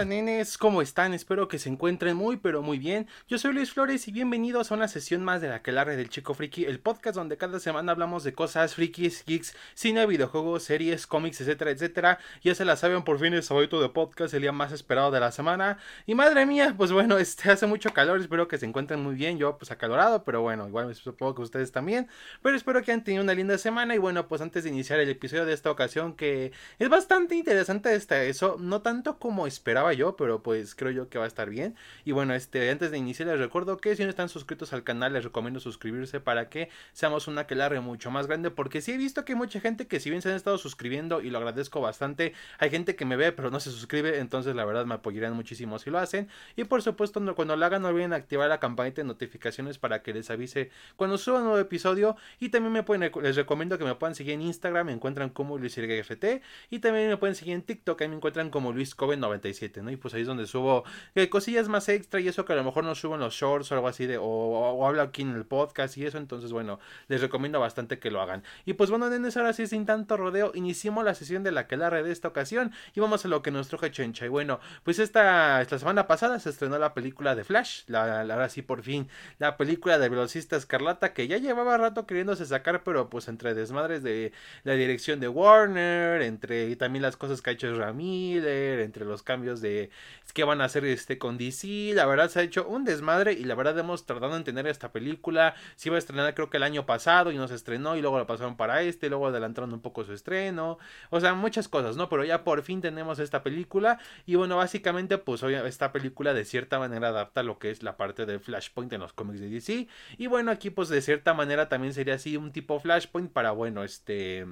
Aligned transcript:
onda 0.00 0.14
nenes? 0.14 0.56
¿Cómo 0.56 0.80
están? 0.80 1.12
Espero 1.12 1.46
que 1.46 1.58
se 1.58 1.68
encuentren 1.68 2.16
muy 2.16 2.38
pero 2.38 2.62
muy 2.62 2.78
bien. 2.78 3.06
Yo 3.28 3.38
soy 3.38 3.52
Luis 3.52 3.72
Flores 3.72 4.08
y 4.08 4.12
bienvenidos 4.12 4.70
a 4.70 4.74
una 4.74 4.88
sesión 4.88 5.22
más 5.22 5.42
de 5.42 5.48
la 5.48 5.62
Quelarre 5.62 5.96
del 5.96 6.08
Chico 6.08 6.32
Friki, 6.32 6.64
el 6.64 6.80
podcast 6.80 7.16
donde 7.16 7.36
cada 7.36 7.60
semana 7.60 7.92
hablamos 7.92 8.24
de 8.24 8.32
cosas 8.32 8.74
frikis, 8.74 9.24
geeks, 9.26 9.54
cine, 9.74 10.06
videojuegos, 10.06 10.62
series, 10.62 11.06
cómics, 11.06 11.42
etcétera, 11.42 11.72
etcétera. 11.72 12.18
Ya 12.42 12.54
se 12.54 12.64
la 12.64 12.76
saben 12.76 13.02
por 13.02 13.18
fin 13.18 13.34
el 13.34 13.42
favorito 13.42 13.82
de 13.82 13.90
podcast, 13.90 14.32
el 14.32 14.40
día 14.40 14.52
más 14.52 14.72
esperado 14.72 15.10
de 15.10 15.20
la 15.20 15.32
semana. 15.32 15.76
Y 16.06 16.14
madre 16.14 16.46
mía, 16.46 16.74
pues 16.78 16.92
bueno, 16.92 17.18
este 17.18 17.50
hace 17.50 17.66
mucho 17.66 17.92
calor, 17.92 18.20
espero 18.20 18.48
que 18.48 18.56
se 18.56 18.64
encuentren 18.64 19.02
muy 19.02 19.16
bien. 19.16 19.36
Yo 19.38 19.58
pues 19.58 19.70
acalorado, 19.70 20.24
pero 20.24 20.40
bueno, 20.40 20.66
igual 20.66 20.94
supongo 20.94 21.34
que 21.34 21.42
ustedes 21.42 21.72
también. 21.72 22.08
Pero 22.40 22.56
espero 22.56 22.82
que 22.82 22.92
hayan 22.92 23.04
tenido 23.04 23.22
una 23.22 23.34
linda 23.34 23.58
semana 23.58 23.94
y 23.94 23.98
bueno, 23.98 24.28
pues 24.28 24.40
antes 24.40 24.64
de 24.64 24.70
iniciar 24.70 24.98
el 24.98 25.10
episodio 25.10 25.44
de 25.44 25.52
esta 25.52 25.70
ocasión 25.70 26.14
que 26.14 26.52
es 26.78 26.88
bastante 26.88 27.34
interesante 27.34 27.94
esta 27.94 28.22
eso, 28.22 28.56
no 28.58 28.80
tanto 28.80 29.18
como 29.18 29.46
esperaba 29.46 29.89
yo, 29.92 30.16
pero 30.16 30.42
pues 30.42 30.74
creo 30.74 30.90
yo 30.90 31.08
que 31.08 31.18
va 31.18 31.24
a 31.24 31.28
estar 31.28 31.50
bien. 31.50 31.74
Y 32.04 32.12
bueno, 32.12 32.34
este, 32.34 32.70
antes 32.70 32.90
de 32.90 32.98
iniciar 32.98 33.28
les 33.28 33.38
recuerdo 33.38 33.76
que 33.78 33.94
si 33.96 34.02
no 34.04 34.10
están 34.10 34.28
suscritos 34.28 34.72
al 34.72 34.84
canal 34.84 35.12
les 35.12 35.24
recomiendo 35.24 35.60
suscribirse 35.60 36.20
para 36.20 36.48
que 36.48 36.68
seamos 36.92 37.28
una 37.28 37.42
aquelarre 37.42 37.80
mucho 37.80 38.10
más 38.10 38.26
grande, 38.26 38.50
porque 38.50 38.80
sí 38.80 38.92
he 38.92 38.96
visto 38.96 39.24
que 39.24 39.32
hay 39.32 39.38
mucha 39.38 39.60
gente 39.60 39.86
que 39.86 40.00
si 40.00 40.10
bien 40.10 40.22
se 40.22 40.30
han 40.30 40.36
estado 40.36 40.58
suscribiendo 40.58 41.20
y 41.20 41.30
lo 41.30 41.38
agradezco 41.38 41.80
bastante, 41.80 42.34
hay 42.58 42.70
gente 42.70 42.96
que 42.96 43.04
me 43.04 43.16
ve 43.16 43.32
pero 43.32 43.50
no 43.50 43.60
se 43.60 43.70
suscribe, 43.70 44.18
entonces 44.18 44.54
la 44.54 44.64
verdad 44.64 44.86
me 44.86 44.94
apoyarán 44.94 45.34
muchísimo 45.34 45.78
si 45.78 45.90
lo 45.90 45.98
hacen. 45.98 46.28
Y 46.56 46.64
por 46.64 46.82
supuesto 46.82 47.20
no, 47.20 47.34
cuando 47.34 47.56
lo 47.56 47.66
hagan 47.66 47.82
no 47.82 47.88
olviden 47.88 48.12
activar 48.12 48.48
la 48.48 48.60
campanita 48.60 49.02
de 49.02 49.08
notificaciones 49.08 49.78
para 49.78 50.02
que 50.02 50.12
les 50.12 50.30
avise 50.30 50.70
cuando 50.96 51.18
suba 51.18 51.38
un 51.38 51.44
nuevo 51.44 51.58
episodio 51.58 52.16
y 52.38 52.50
también 52.50 52.72
me 52.72 52.82
pueden, 52.82 53.10
les 53.22 53.36
recomiendo 53.36 53.78
que 53.78 53.84
me 53.84 53.94
puedan 53.94 54.14
seguir 54.14 54.34
en 54.34 54.42
Instagram, 54.42 54.86
me 54.86 54.92
encuentran 54.92 55.30
como 55.30 55.58
LuisRT 55.58 56.42
y 56.70 56.78
también 56.78 57.08
me 57.08 57.16
pueden 57.16 57.34
seguir 57.34 57.54
en 57.54 57.62
TikTok, 57.62 58.00
ahí 58.00 58.08
me 58.08 58.16
encuentran 58.16 58.50
como 58.50 58.72
LuisCoven97. 58.72 59.79
Este, 59.80 59.92
y 59.92 59.96
pues 59.96 60.14
ahí 60.14 60.22
es 60.22 60.26
donde 60.26 60.46
subo 60.46 60.84
eh, 61.14 61.28
cosillas 61.28 61.68
más 61.68 61.88
extra 61.88 62.20
y 62.20 62.28
eso 62.28 62.44
que 62.44 62.52
a 62.52 62.56
lo 62.56 62.64
mejor 62.64 62.84
no 62.84 62.94
subo 62.94 63.14
en 63.14 63.20
los 63.20 63.34
shorts 63.34 63.70
o 63.72 63.74
algo 63.74 63.88
así 63.88 64.06
de, 64.06 64.18
o, 64.18 64.24
o, 64.24 64.86
hablo 64.86 65.02
aquí 65.02 65.22
en 65.22 65.34
el 65.34 65.44
podcast 65.44 65.96
y 65.96 66.06
eso, 66.06 66.18
entonces 66.18 66.52
bueno, 66.52 66.78
les 67.08 67.20
recomiendo 67.20 67.60
bastante 67.60 67.98
que 67.98 68.10
lo 68.10 68.20
hagan. 68.20 68.42
Y 68.64 68.74
pues 68.74 68.90
bueno, 68.90 69.08
nenes, 69.08 69.36
ahora 69.36 69.52
sí 69.52 69.66
sin 69.66 69.86
tanto 69.86 70.16
rodeo, 70.16 70.52
iniciamos 70.54 71.04
la 71.04 71.14
sesión 71.14 71.42
de 71.42 71.52
la 71.52 71.66
que 71.66 71.76
la 71.76 71.90
red 71.90 72.04
de 72.04 72.12
esta 72.12 72.28
ocasión 72.28 72.72
y 72.94 73.00
vamos 73.00 73.24
a 73.24 73.28
lo 73.28 73.42
que 73.42 73.50
nos 73.50 73.68
trajo 73.68 73.88
Chencha. 73.88 74.26
Y 74.26 74.28
bueno, 74.28 74.60
pues 74.84 74.98
esta, 74.98 75.60
esta 75.60 75.78
semana 75.78 76.06
pasada 76.06 76.38
se 76.38 76.50
estrenó 76.50 76.78
la 76.78 76.94
película 76.94 77.34
de 77.34 77.44
Flash, 77.44 77.82
la, 77.86 78.24
la, 78.24 78.34
ahora 78.34 78.48
sí 78.48 78.62
por 78.62 78.82
fin, 78.82 79.08
la 79.38 79.56
película 79.56 79.98
de 79.98 80.08
Velocista 80.08 80.56
Escarlata 80.56 81.12
que 81.12 81.28
ya 81.28 81.38
llevaba 81.38 81.76
rato 81.76 82.06
queriéndose 82.06 82.46
sacar, 82.46 82.82
pero 82.84 83.10
pues 83.10 83.28
entre 83.28 83.54
desmadres 83.54 84.02
de 84.02 84.32
la 84.64 84.74
dirección 84.74 85.20
de 85.20 85.28
Warner, 85.28 86.22
entre 86.22 86.68
y 86.68 86.76
también 86.76 87.02
las 87.02 87.16
cosas 87.16 87.42
que 87.42 87.50
ha 87.50 87.52
hecho 87.52 87.70
Ramírez, 87.74 88.80
entre 88.84 89.04
los 89.04 89.22
cambios 89.22 89.59
de 89.60 89.90
qué 90.32 90.44
van 90.44 90.60
a 90.60 90.64
hacer 90.64 90.84
este 90.84 91.18
con 91.18 91.38
DC. 91.38 91.92
La 91.94 92.06
verdad 92.06 92.28
se 92.28 92.40
ha 92.40 92.42
hecho 92.42 92.66
un 92.66 92.84
desmadre 92.84 93.32
y 93.32 93.44
la 93.44 93.54
verdad 93.54 93.78
hemos 93.78 94.06
tratado 94.06 94.36
en 94.36 94.44
tener 94.44 94.66
esta 94.66 94.92
película. 94.92 95.54
Se 95.76 95.88
iba 95.88 95.96
a 95.96 95.98
estrenar 95.98 96.34
creo 96.34 96.50
que 96.50 96.56
el 96.58 96.62
año 96.62 96.86
pasado 96.86 97.32
y 97.32 97.36
no 97.36 97.48
se 97.48 97.54
estrenó 97.54 97.96
y 97.96 98.00
luego 98.00 98.18
la 98.18 98.26
pasaron 98.26 98.56
para 98.56 98.82
este, 98.82 99.08
luego 99.08 99.26
adelantaron 99.28 99.72
un 99.72 99.80
poco 99.80 100.04
su 100.04 100.12
estreno. 100.12 100.78
O 101.10 101.20
sea, 101.20 101.34
muchas 101.34 101.68
cosas, 101.68 101.96
¿no? 101.96 102.08
Pero 102.08 102.24
ya 102.24 102.44
por 102.44 102.62
fin 102.62 102.80
tenemos 102.80 103.18
esta 103.18 103.42
película 103.42 103.98
y 104.26 104.36
bueno, 104.36 104.56
básicamente 104.56 105.18
pues 105.18 105.42
esta 105.42 105.92
película 105.92 106.34
de 106.34 106.44
cierta 106.44 106.78
manera 106.78 107.08
adapta 107.08 107.42
lo 107.42 107.58
que 107.58 107.70
es 107.70 107.82
la 107.82 107.96
parte 107.96 108.26
de 108.26 108.38
Flashpoint 108.38 108.92
en 108.92 109.00
los 109.00 109.12
cómics 109.12 109.40
de 109.40 109.48
DC. 109.48 109.88
Y 110.18 110.26
bueno, 110.26 110.50
aquí 110.50 110.70
pues 110.70 110.88
de 110.88 111.02
cierta 111.02 111.34
manera 111.34 111.68
también 111.68 111.94
sería 111.94 112.14
así 112.14 112.36
un 112.36 112.52
tipo 112.52 112.78
Flashpoint 112.80 113.32
para 113.32 113.50
bueno, 113.52 113.84
este 113.84 114.46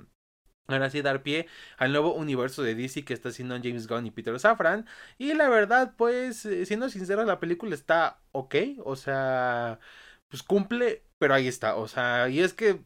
Ahora 0.69 0.91
sí 0.91 1.01
dar 1.01 1.23
pie 1.23 1.47
al 1.79 1.93
nuevo 1.93 2.13
universo 2.15 2.63
de 2.63 2.75
DC 2.75 3.05
que 3.05 3.15
está 3.15 3.31
haciendo 3.31 3.57
James 3.57 3.87
Gunn 3.87 4.07
y 4.07 4.11
Peter 4.11 4.39
Safran. 4.39 4.87
Y 5.17 5.33
la 5.33 5.49
verdad, 5.49 5.95
pues, 5.97 6.45
eh, 6.45 6.67
siendo 6.67 6.91
sincero, 6.91 7.25
la 7.25 7.41
película 7.41 7.75
está 7.75 8.21
ok. 8.33 8.55
O 8.85 8.95
sea, 8.95 9.81
pues 10.29 10.43
cumple 10.43 11.05
pero 11.19 11.35
ahí 11.35 11.49
está, 11.49 11.75
o 11.75 11.89
sea, 11.89 12.29
y 12.29 12.41
es 12.41 12.55
que 12.55 12.81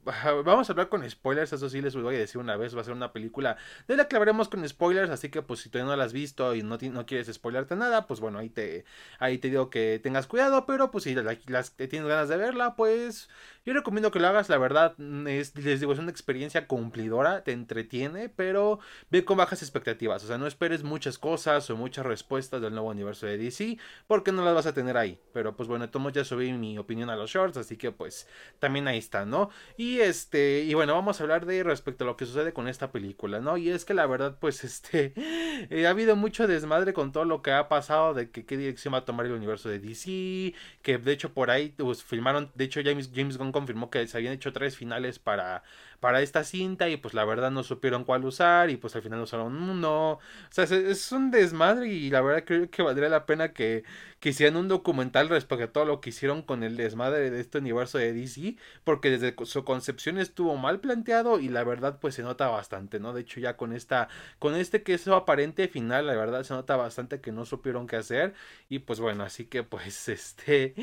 vamos 0.44 0.68
a 0.68 0.72
hablar 0.72 0.88
con 0.88 1.08
spoilers, 1.08 1.52
eso 1.52 1.68
sí 1.68 1.82
les 1.82 1.94
voy 1.94 2.16
a 2.16 2.18
decir 2.18 2.40
una 2.40 2.56
vez, 2.56 2.74
va 2.74 2.80
a 2.80 2.84
ser 2.84 2.94
una 2.94 3.12
película 3.12 3.58
de 3.86 3.96
la 3.96 4.08
que 4.08 4.16
hablaremos 4.16 4.48
con 4.48 4.66
spoilers, 4.66 5.10
así 5.10 5.28
que 5.28 5.42
pues 5.42 5.60
si 5.60 5.68
todavía 5.68 5.90
no 5.92 5.96
la 5.96 6.04
has 6.04 6.14
visto 6.14 6.54
y 6.54 6.62
no, 6.62 6.78
no 6.80 7.06
quieres 7.06 7.30
spoilarte 7.32 7.76
nada, 7.76 8.06
pues 8.06 8.20
bueno, 8.20 8.38
ahí 8.38 8.48
te, 8.48 8.86
ahí 9.18 9.36
te 9.36 9.50
digo 9.50 9.68
que 9.68 10.00
tengas 10.02 10.26
cuidado, 10.26 10.64
pero 10.64 10.90
pues 10.90 11.04
si 11.04 11.14
las, 11.14 11.72
tienes 11.76 12.08
ganas 12.08 12.30
de 12.30 12.38
verla, 12.38 12.74
pues 12.74 13.28
yo 13.66 13.74
recomiendo 13.74 14.10
que 14.10 14.18
lo 14.18 14.28
hagas, 14.28 14.48
la 14.48 14.56
verdad, 14.58 14.94
mm, 14.96 15.26
es, 15.26 15.54
les 15.56 15.80
digo, 15.80 15.92
es 15.92 15.98
una 15.98 16.10
experiencia 16.10 16.66
cumplidora, 16.66 17.44
te 17.44 17.52
entretiene, 17.52 18.30
pero 18.30 18.80
ve 19.10 19.26
con 19.26 19.36
bajas 19.36 19.62
expectativas, 19.62 20.24
o 20.24 20.26
sea, 20.26 20.38
no 20.38 20.46
esperes 20.46 20.84
muchas 20.84 21.18
cosas 21.18 21.68
o 21.68 21.76
muchas 21.76 22.06
respuestas 22.06 22.62
del 22.62 22.72
nuevo 22.72 22.88
universo 22.88 23.26
de 23.26 23.36
DC, 23.36 23.76
porque 24.06 24.32
no 24.32 24.42
las 24.42 24.54
vas 24.54 24.66
a 24.66 24.72
tener 24.72 24.96
ahí, 24.96 25.20
pero 25.34 25.54
pues 25.54 25.68
bueno, 25.68 25.90
tomo 25.90 26.08
ya 26.08 26.24
subí 26.24 26.52
mi 26.54 26.78
opinión 26.78 27.10
a 27.10 27.16
los 27.16 27.30
shorts, 27.30 27.58
así 27.58 27.76
que 27.76 27.92
pues 27.92 28.21
también 28.58 28.88
ahí 28.88 28.98
está, 28.98 29.24
¿no? 29.24 29.50
Y 29.76 30.00
este, 30.00 30.60
y 30.60 30.74
bueno, 30.74 30.94
vamos 30.94 31.20
a 31.20 31.24
hablar 31.24 31.46
de 31.46 31.62
respecto 31.62 32.04
a 32.04 32.06
lo 32.06 32.16
que 32.16 32.26
sucede 32.26 32.52
con 32.52 32.68
esta 32.68 32.92
película, 32.92 33.40
¿no? 33.40 33.56
Y 33.56 33.70
es 33.70 33.84
que 33.84 33.94
la 33.94 34.06
verdad, 34.06 34.38
pues 34.40 34.64
este, 34.64 35.12
eh, 35.70 35.86
ha 35.86 35.90
habido 35.90 36.16
mucho 36.16 36.46
desmadre 36.46 36.92
con 36.92 37.12
todo 37.12 37.24
lo 37.24 37.42
que 37.42 37.52
ha 37.52 37.68
pasado, 37.68 38.14
de 38.14 38.30
que 38.30 38.44
qué 38.44 38.56
dirección 38.56 38.94
va 38.94 38.98
a 38.98 39.04
tomar 39.04 39.26
el 39.26 39.32
universo 39.32 39.68
de 39.68 39.78
DC, 39.78 40.54
que 40.82 40.98
de 40.98 41.12
hecho 41.12 41.32
por 41.32 41.50
ahí 41.50 41.74
pues, 41.76 42.02
filmaron, 42.02 42.50
de 42.54 42.64
hecho 42.64 42.80
James, 42.84 43.10
James 43.14 43.38
Gunn 43.38 43.52
confirmó 43.52 43.90
que 43.90 44.06
se 44.06 44.16
habían 44.16 44.32
hecho 44.34 44.52
tres 44.52 44.76
finales 44.76 45.18
para 45.18 45.62
para 46.02 46.20
esta 46.20 46.42
cinta 46.42 46.88
y 46.88 46.96
pues 46.96 47.14
la 47.14 47.24
verdad 47.24 47.52
no 47.52 47.62
supieron 47.62 48.02
cuál 48.02 48.24
usar 48.24 48.70
y 48.70 48.76
pues 48.76 48.96
al 48.96 49.02
final 49.02 49.20
usaron 49.20 49.54
uno. 49.56 50.14
O 50.14 50.20
sea, 50.50 50.64
es, 50.64 51.12
un 51.12 51.30
desmadre 51.30 51.86
y 51.86 52.10
la 52.10 52.20
verdad 52.20 52.42
creo 52.44 52.68
que 52.68 52.82
valdría 52.82 53.08
la 53.08 53.24
pena 53.24 53.52
que, 53.52 53.84
que 54.22 54.28
hicieran 54.28 54.56
un 54.56 54.68
documental 54.68 55.28
respecto 55.28 55.64
a 55.64 55.72
todo 55.72 55.84
lo 55.84 56.00
que 56.00 56.10
hicieron 56.10 56.42
con 56.42 56.62
el 56.62 56.76
desmadre 56.76 57.28
de 57.28 57.40
este 57.40 57.58
universo 57.58 57.98
de 57.98 58.12
DC, 58.12 58.54
porque 58.84 59.10
desde 59.10 59.34
su 59.44 59.64
concepción 59.64 60.16
estuvo 60.16 60.56
mal 60.56 60.78
planteado 60.78 61.40
y 61.40 61.48
la 61.48 61.64
verdad 61.64 61.98
pues 62.00 62.14
se 62.14 62.22
nota 62.22 62.46
bastante, 62.46 63.00
¿no? 63.00 63.12
De 63.14 63.22
hecho 63.22 63.40
ya 63.40 63.56
con 63.56 63.72
esta, 63.72 64.08
con 64.38 64.54
este 64.54 64.84
que 64.84 64.94
es 64.94 65.00
su 65.00 65.12
aparente 65.12 65.66
final, 65.66 66.06
la 66.06 66.14
verdad 66.14 66.44
se 66.44 66.54
nota 66.54 66.76
bastante 66.76 67.20
que 67.20 67.32
no 67.32 67.44
supieron 67.44 67.88
qué 67.88 67.96
hacer 67.96 68.32
y 68.68 68.78
pues 68.78 69.00
bueno, 69.00 69.24
así 69.24 69.46
que 69.46 69.64
pues 69.64 70.08
este 70.08 70.74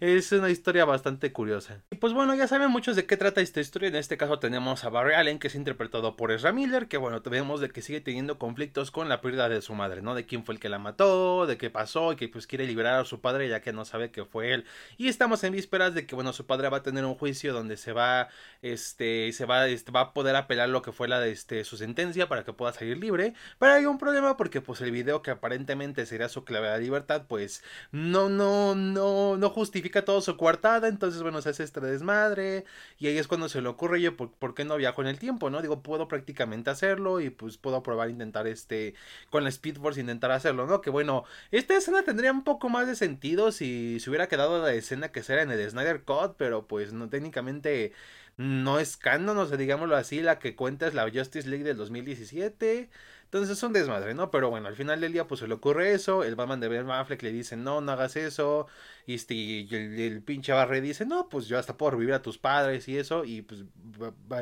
es 0.00 0.30
una 0.32 0.50
historia 0.50 0.84
bastante 0.84 1.32
curiosa. 1.32 1.80
Y 1.92 1.96
pues 1.96 2.12
bueno, 2.12 2.34
ya 2.34 2.46
saben 2.46 2.70
muchos 2.70 2.94
de 2.94 3.06
qué 3.06 3.16
trata 3.16 3.40
esta 3.40 3.62
historia, 3.62 3.88
en 3.88 3.96
este 3.96 4.18
caso 4.18 4.38
tenemos 4.38 4.84
a 4.84 4.90
Barry 4.90 5.14
Allen, 5.14 5.38
que 5.38 5.46
es 5.46 5.54
interpretado 5.54 6.14
por 6.14 6.30
Ezra 6.30 6.52
Miller, 6.52 6.88
que 6.88 6.98
bueno, 6.98 7.22
vemos 7.22 7.62
de 7.62 7.70
que 7.70 7.80
sigue 7.80 8.02
teniendo 8.02 8.38
conflictos 8.38 8.90
con 8.90 9.08
la 9.08 9.22
pérdida 9.22 9.48
de 9.48 9.62
su 9.62 9.72
madre, 9.72 10.02
¿no? 10.02 10.14
De 10.14 10.26
quién 10.26 10.44
fue 10.44 10.56
el 10.56 10.60
que 10.60 10.68
la 10.68 10.78
mató, 10.78 11.46
de 11.46 11.56
qué 11.56 11.70
pasó, 11.70 12.12
y 12.12 12.16
que 12.16 12.28
pues 12.28 12.46
quiere 12.46 12.66
liberar 12.66 12.81
a 12.86 13.04
su 13.04 13.20
padre 13.20 13.48
ya 13.48 13.60
que 13.60 13.72
no 13.72 13.84
sabe 13.84 14.10
que 14.10 14.24
fue 14.24 14.52
él. 14.52 14.64
Y 14.96 15.08
estamos 15.08 15.44
en 15.44 15.52
vísperas 15.52 15.94
de 15.94 16.06
que, 16.06 16.14
bueno, 16.14 16.32
su 16.32 16.46
padre 16.46 16.68
va 16.68 16.78
a 16.78 16.82
tener 16.82 17.04
un 17.04 17.14
juicio 17.14 17.52
donde 17.52 17.76
se 17.76 17.92
va, 17.92 18.28
este, 18.62 19.32
se 19.32 19.44
va, 19.46 19.66
este, 19.68 19.92
va 19.92 20.00
a 20.00 20.12
poder 20.14 20.36
apelar 20.36 20.68
lo 20.68 20.82
que 20.82 20.92
fue 20.92 21.08
la 21.08 21.20
de 21.20 21.32
este, 21.32 21.64
su 21.64 21.76
sentencia 21.76 22.28
para 22.28 22.44
que 22.44 22.52
pueda 22.52 22.72
salir 22.72 22.98
libre. 22.98 23.34
Pero 23.58 23.72
hay 23.72 23.86
un 23.86 23.98
problema 23.98 24.36
porque 24.36 24.60
pues 24.60 24.80
el 24.80 24.90
video 24.90 25.22
que 25.22 25.30
aparentemente 25.30 26.06
sería 26.06 26.28
su 26.28 26.44
clave 26.44 26.68
de 26.68 26.80
libertad, 26.80 27.24
pues 27.28 27.62
no, 27.90 28.28
no, 28.28 28.74
no, 28.74 29.36
no 29.36 29.50
justifica 29.50 30.04
todo 30.04 30.20
su 30.20 30.36
coartada, 30.36 30.88
entonces 30.88 31.22
bueno, 31.22 31.42
se 31.42 31.50
hace 31.50 31.64
este 31.64 31.80
desmadre, 31.80 32.64
y 32.98 33.08
ahí 33.08 33.18
es 33.18 33.28
cuando 33.28 33.48
se 33.48 33.60
le 33.60 33.68
ocurre, 33.68 34.00
yo, 34.00 34.16
¿por, 34.16 34.32
por 34.32 34.54
qué 34.54 34.64
no 34.64 34.76
viajo 34.76 35.02
en 35.02 35.08
el 35.08 35.18
tiempo, 35.18 35.50
no? 35.50 35.62
Digo, 35.62 35.82
puedo 35.82 36.08
prácticamente 36.08 36.70
hacerlo 36.70 37.20
y 37.20 37.30
pues 37.30 37.58
puedo 37.58 37.82
probar 37.82 38.10
intentar 38.10 38.46
este 38.46 38.94
con 39.30 39.44
la 39.44 39.50
Speed 39.50 39.78
Force 39.78 40.00
intentar 40.00 40.30
hacerlo, 40.30 40.66
¿no? 40.66 40.80
Que 40.80 40.90
bueno, 40.90 41.24
esta 41.50 41.76
escena 41.76 42.02
tendría 42.02 42.32
un 42.32 42.44
poco 42.44 42.68
más 42.72 42.86
de 42.88 42.96
sentido 42.96 43.52
si 43.52 44.00
se 44.00 44.10
hubiera 44.10 44.28
quedado 44.28 44.62
la 44.62 44.72
escena 44.74 45.10
que 45.12 45.22
será 45.22 45.42
en 45.42 45.50
el 45.52 45.70
Snyder 45.70 46.02
Cut, 46.02 46.34
pero 46.36 46.66
pues 46.66 46.92
no 46.92 47.08
técnicamente 47.08 47.92
no 48.36 48.78
es 48.80 48.96
canon, 48.96 49.38
o 49.38 49.46
sea, 49.46 49.56
digámoslo 49.56 49.96
así, 49.96 50.22
la 50.22 50.38
que 50.38 50.56
cuenta 50.56 50.86
es 50.86 50.94
la 50.94 51.10
Justice 51.10 51.48
League 51.48 51.64
del 51.64 51.76
2017. 51.76 52.90
Entonces 53.24 53.56
es 53.56 53.62
un 53.62 53.72
desmadre, 53.72 54.14
¿no? 54.14 54.30
Pero 54.30 54.50
bueno, 54.50 54.68
al 54.68 54.76
final 54.76 55.00
del 55.00 55.12
día 55.12 55.26
pues 55.26 55.40
se 55.40 55.48
le 55.48 55.54
ocurre 55.54 55.92
eso, 55.94 56.24
el 56.24 56.34
Batman 56.34 56.60
de 56.60 56.68
Ben 56.68 56.90
Affleck 56.90 57.22
le 57.22 57.32
dice, 57.32 57.56
no, 57.56 57.80
no 57.80 57.92
hagas 57.92 58.16
eso, 58.16 58.66
y, 59.06 59.14
este, 59.14 59.60
el, 60.06 60.22
pinche 60.22 60.52
Barre 60.52 60.80
dice, 60.80 61.04
no, 61.06 61.28
pues 61.28 61.46
yo 61.46 61.58
hasta 61.58 61.76
puedo 61.76 61.92
revivir 61.92 62.14
a 62.14 62.22
tus 62.22 62.38
padres 62.38 62.88
y 62.88 62.98
eso, 62.98 63.24
y 63.24 63.42
pues 63.42 63.64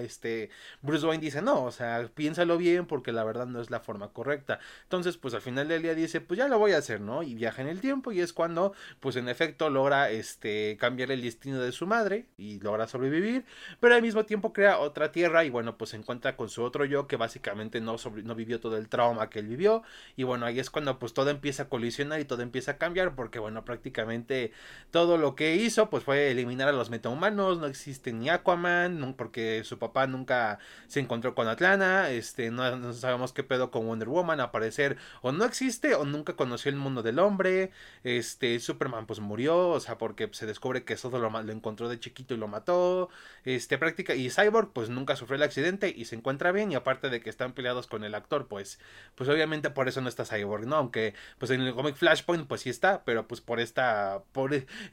este, 0.03 0.51
Bruce 0.83 1.07
Wayne 1.07 1.23
dice, 1.23 1.43
no, 1.43 1.65
o 1.65 1.71
sea, 1.71 2.09
piénsalo 2.15 2.59
bien 2.59 2.87
porque 2.87 3.13
la 3.13 3.25
verdad 3.25 3.47
no 3.47 3.61
es 3.61 3.71
la 3.71 3.81
forma 3.81 4.13
correcta. 4.13 4.61
Entonces 4.85 5.17
pues 5.17 5.35
al 5.35 5.41
final 5.41 5.69
del 5.69 5.83
dice, 5.95 6.21
pues 6.21 6.39
ya 6.39 6.49
lo 6.49 6.59
voy 6.59 6.73
a 6.73 6.79
hacer, 6.79 7.01
¿no? 7.01 7.23
Y 7.23 7.35
viaja 7.35 7.63
en 7.63 7.69
el 7.69 7.81
tiempo 7.81 8.13
y 8.13 8.21
es 8.21 8.33
cuando 8.33 8.73
pues 9.01 9.17
en 9.17 9.29
efecto 9.29 9.71
logra 9.71 10.11
este 10.11 10.77
cambiar 10.79 11.11
el 11.11 11.23
destino 11.23 11.61
de 11.61 11.73
su 11.73 11.87
madre 11.87 12.27
y 12.37 12.61
logra 12.61 12.87
sobrevivir, 12.87 13.45
pero 13.81 13.95
al 13.95 14.03
mismo 14.03 14.25
tiempo 14.25 14.53
crea 14.53 14.79
otra 14.79 15.13
tierra 15.13 15.45
y 15.45 15.51
bueno, 15.51 15.77
pues 15.77 15.91
se 15.91 15.97
encuentra 15.97 16.37
con 16.37 16.49
su 16.49 16.63
otro 16.63 16.85
yo 16.85 17.07
que 17.07 17.17
básicamente 17.17 17.81
no, 17.81 17.97
no 18.25 18.35
vivió 18.35 18.61
todo 18.61 18.77
el 18.77 18.89
trauma 18.89 19.31
que 19.31 19.41
él 19.41 19.49
vivió 19.49 19.83
y 20.17 20.25
bueno, 20.25 20.47
ahí 20.47 20.59
es 20.59 20.71
cuando 20.71 20.99
pues 20.99 21.15
todo 21.15 21.31
empieza 21.31 21.65
a 21.65 21.69
colisionar 21.69 22.21
y 22.21 22.25
todo 22.25 22.43
empieza 22.43 22.73
a 22.73 22.79
cambiar 22.79 23.15
porque 23.15 23.39
bueno, 23.39 23.65
prácticamente 23.65 24.50
todo 24.91 25.19
lo 25.19 25.35
que 25.35 25.57
hizo 25.57 25.89
pues 25.89 26.05
fue 26.05 26.31
eliminar 26.31 26.69
a 26.69 26.73
los 26.73 26.91
metahumanos, 26.91 27.59
no 27.59 27.67
existe 27.67 28.13
ni 28.13 28.29
Aquaman, 28.29 29.15
porque 29.17 29.63
su 29.65 29.79
papá 29.79 30.07
nunca 30.07 30.59
se 30.89 31.01
encontró 31.01 31.35
con 31.35 31.49
Atlanta, 31.49 32.11
este, 32.11 32.51
no, 32.51 32.93
sabemos 32.93 33.33
qué 33.33 33.45
pedo 33.45 33.71
con 33.71 33.87
Wonder 33.87 34.09
Woman, 34.09 34.41
aparecer 34.41 34.97
o 35.23 35.33
no 35.33 35.45
existe 35.45 35.95
o 35.95 36.05
nunca 36.05 36.35
conoció 36.35 36.71
el 36.71 36.77
mundo 36.77 37.03
del 37.03 37.19
hombre, 37.19 37.71
este, 38.05 38.59
Superman 38.59 39.07
pues 39.07 39.21
murió, 39.21 39.69
o 39.69 39.81
sea, 39.81 39.99
porque 39.99 40.29
se 40.33 40.47
descubre 40.47 40.85
que 40.85 40.95
eso 40.95 41.11
lo, 41.11 41.41
encontró 41.51 41.89
de 41.89 42.01
chiquito 42.01 42.35
y 42.35 42.37
lo 42.37 42.49
mató, 42.49 43.09
este, 43.45 43.79
práctica, 43.79 44.15
y 44.15 44.31
Cyborg 44.31 44.73
pues 44.73 44.89
nunca 44.89 45.17
sufrió 45.17 45.37
el 45.37 45.43
accidente 45.43 45.93
y 45.95 46.07
se 46.07 46.17
encuentra 46.17 46.53
bien 46.53 46.73
y 46.73 46.75
aparte 46.75 47.11
de 47.11 47.21
que 47.21 47.31
están 47.31 47.53
peleados 47.53 47.87
con 47.87 48.03
el 48.03 48.15
actor, 48.15 48.49
pues, 48.49 48.81
pues 49.15 49.29
obviamente 49.29 49.71
por 49.71 49.89
eso 49.89 50.01
no 50.01 50.09
está 50.09 50.25
Cyborg, 50.25 50.67
¿no? 50.67 50.77
Aunque 50.77 51.15
pues 51.39 51.51
en 51.53 51.61
el 51.61 51.75
cómic 51.75 51.95
Flashpoint 51.95 52.49
pues 52.49 52.63
sí 52.63 52.71
está, 52.71 53.05
pero 53.05 53.29
pues 53.29 53.41
por 53.41 53.61
esta, 53.61 54.23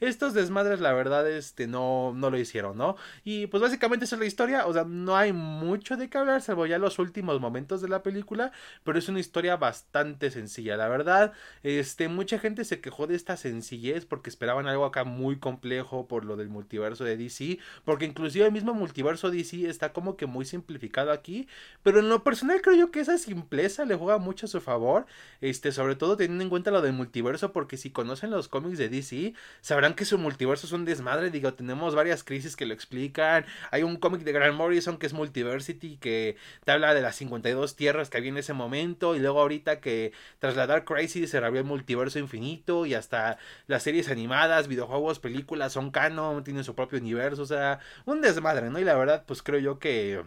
estos 0.00 0.34
desmadres 0.34 0.80
la 0.80 0.92
verdad 0.92 1.28
este 1.30 1.66
no, 1.66 2.12
no 2.14 2.30
lo 2.30 2.38
hicieron, 2.38 2.76
¿no? 2.76 2.96
Y 3.24 3.46
pues 3.46 3.62
básicamente 3.62 4.04
esa 4.04 4.16
es 4.16 4.20
la 4.20 4.26
historia, 4.26 4.66
o 4.66 4.72
sea, 4.72 4.84
no 4.84 5.16
hay 5.16 5.32
mucho 5.32 5.96
de 5.96 6.08
qué 6.08 6.18
hablar, 6.18 6.42
salvo 6.42 6.66
ya 6.66 6.78
los 6.78 6.98
últimos 6.98 7.40
momentos 7.40 7.80
de 7.80 7.88
la 7.88 8.02
película, 8.02 8.52
pero 8.84 8.98
es 8.98 9.08
una 9.08 9.20
historia 9.20 9.56
bastante 9.56 10.30
sencilla, 10.30 10.76
la 10.76 10.88
verdad, 10.88 11.32
este, 11.62 12.08
mucha 12.08 12.38
gente 12.38 12.64
se 12.64 12.80
quejó 12.80 13.06
de 13.06 13.14
esta 13.14 13.36
sencillez 13.36 14.06
porque 14.06 14.30
esperaban 14.30 14.66
algo 14.66 14.84
acá 14.84 15.04
muy 15.04 15.38
complejo 15.38 16.08
por 16.08 16.24
lo 16.24 16.36
del 16.36 16.48
multiverso 16.48 17.04
de 17.04 17.16
DC, 17.16 17.58
porque 17.84 18.04
inclusive 18.04 18.46
el 18.46 18.52
mismo 18.52 18.74
multiverso 18.74 19.30
DC 19.30 19.68
está 19.68 19.92
como 19.92 20.16
que 20.16 20.26
muy 20.26 20.44
simplificado 20.44 21.12
aquí, 21.12 21.48
pero 21.82 22.00
en 22.00 22.08
lo 22.08 22.24
personal 22.24 22.60
creo 22.62 22.76
yo 22.76 22.90
que 22.90 23.00
esa 23.00 23.18
simpleza 23.18 23.84
le 23.84 23.94
juega 23.94 24.18
mucho 24.18 24.46
a 24.46 24.48
su 24.48 24.60
favor, 24.60 25.06
este, 25.40 25.72
sobre 25.72 25.96
todo 25.96 26.16
teniendo 26.16 26.44
en 26.44 26.50
cuenta 26.50 26.70
lo 26.70 26.82
del 26.82 26.92
multiverso, 26.92 27.52
porque 27.52 27.76
si 27.76 27.90
conocen 27.90 28.30
los 28.30 28.48
cómics 28.48 28.78
de 28.78 28.88
DC, 28.88 29.34
sabrán 29.60 29.94
que 29.94 30.04
su 30.04 30.18
multiverso 30.18 30.66
es 30.66 30.72
un 30.72 30.84
desmadre, 30.84 31.30
digo, 31.30 31.54
tenemos 31.54 31.94
varias 31.94 32.24
crisis 32.24 32.56
que 32.56 32.66
lo 32.66 32.74
explican, 32.74 33.44
hay 33.70 33.82
un 33.82 33.96
cómic 33.96 34.22
de 34.22 34.32
Grant 34.32 34.56
Morrison 34.56 34.98
que 34.98 35.06
es 35.06 35.12
Multiversity, 35.12 35.96
que 35.96 36.36
te 36.64 36.72
habla 36.72 36.94
de 36.94 37.02
las 37.02 37.16
52 37.16 37.76
tierras 37.76 38.10
que 38.10 38.18
había 38.18 38.30
en 38.30 38.38
ese 38.38 38.52
momento, 38.52 39.14
y 39.14 39.18
luego 39.18 39.40
ahorita 39.40 39.80
que 39.80 40.12
tras 40.38 40.56
la 40.56 40.66
Dark 40.66 40.84
Crisis 40.84 41.30
se 41.30 41.40
reabrió 41.40 41.60
el 41.60 41.66
multiverso 41.66 42.18
infinito, 42.18 42.86
y 42.86 42.94
hasta 42.94 43.38
las 43.66 43.82
series 43.82 44.08
animadas, 44.10 44.68
videojuegos, 44.68 45.18
películas 45.18 45.72
son 45.72 45.90
canon, 45.90 46.44
tienen 46.44 46.64
su 46.64 46.74
propio 46.74 46.98
universo, 46.98 47.42
o 47.42 47.46
sea, 47.46 47.80
un 48.04 48.20
desmadre, 48.20 48.70
¿no? 48.70 48.78
Y 48.78 48.84
la 48.84 48.94
verdad, 48.96 49.24
pues 49.26 49.42
creo 49.42 49.60
yo 49.60 49.78
que 49.78 50.22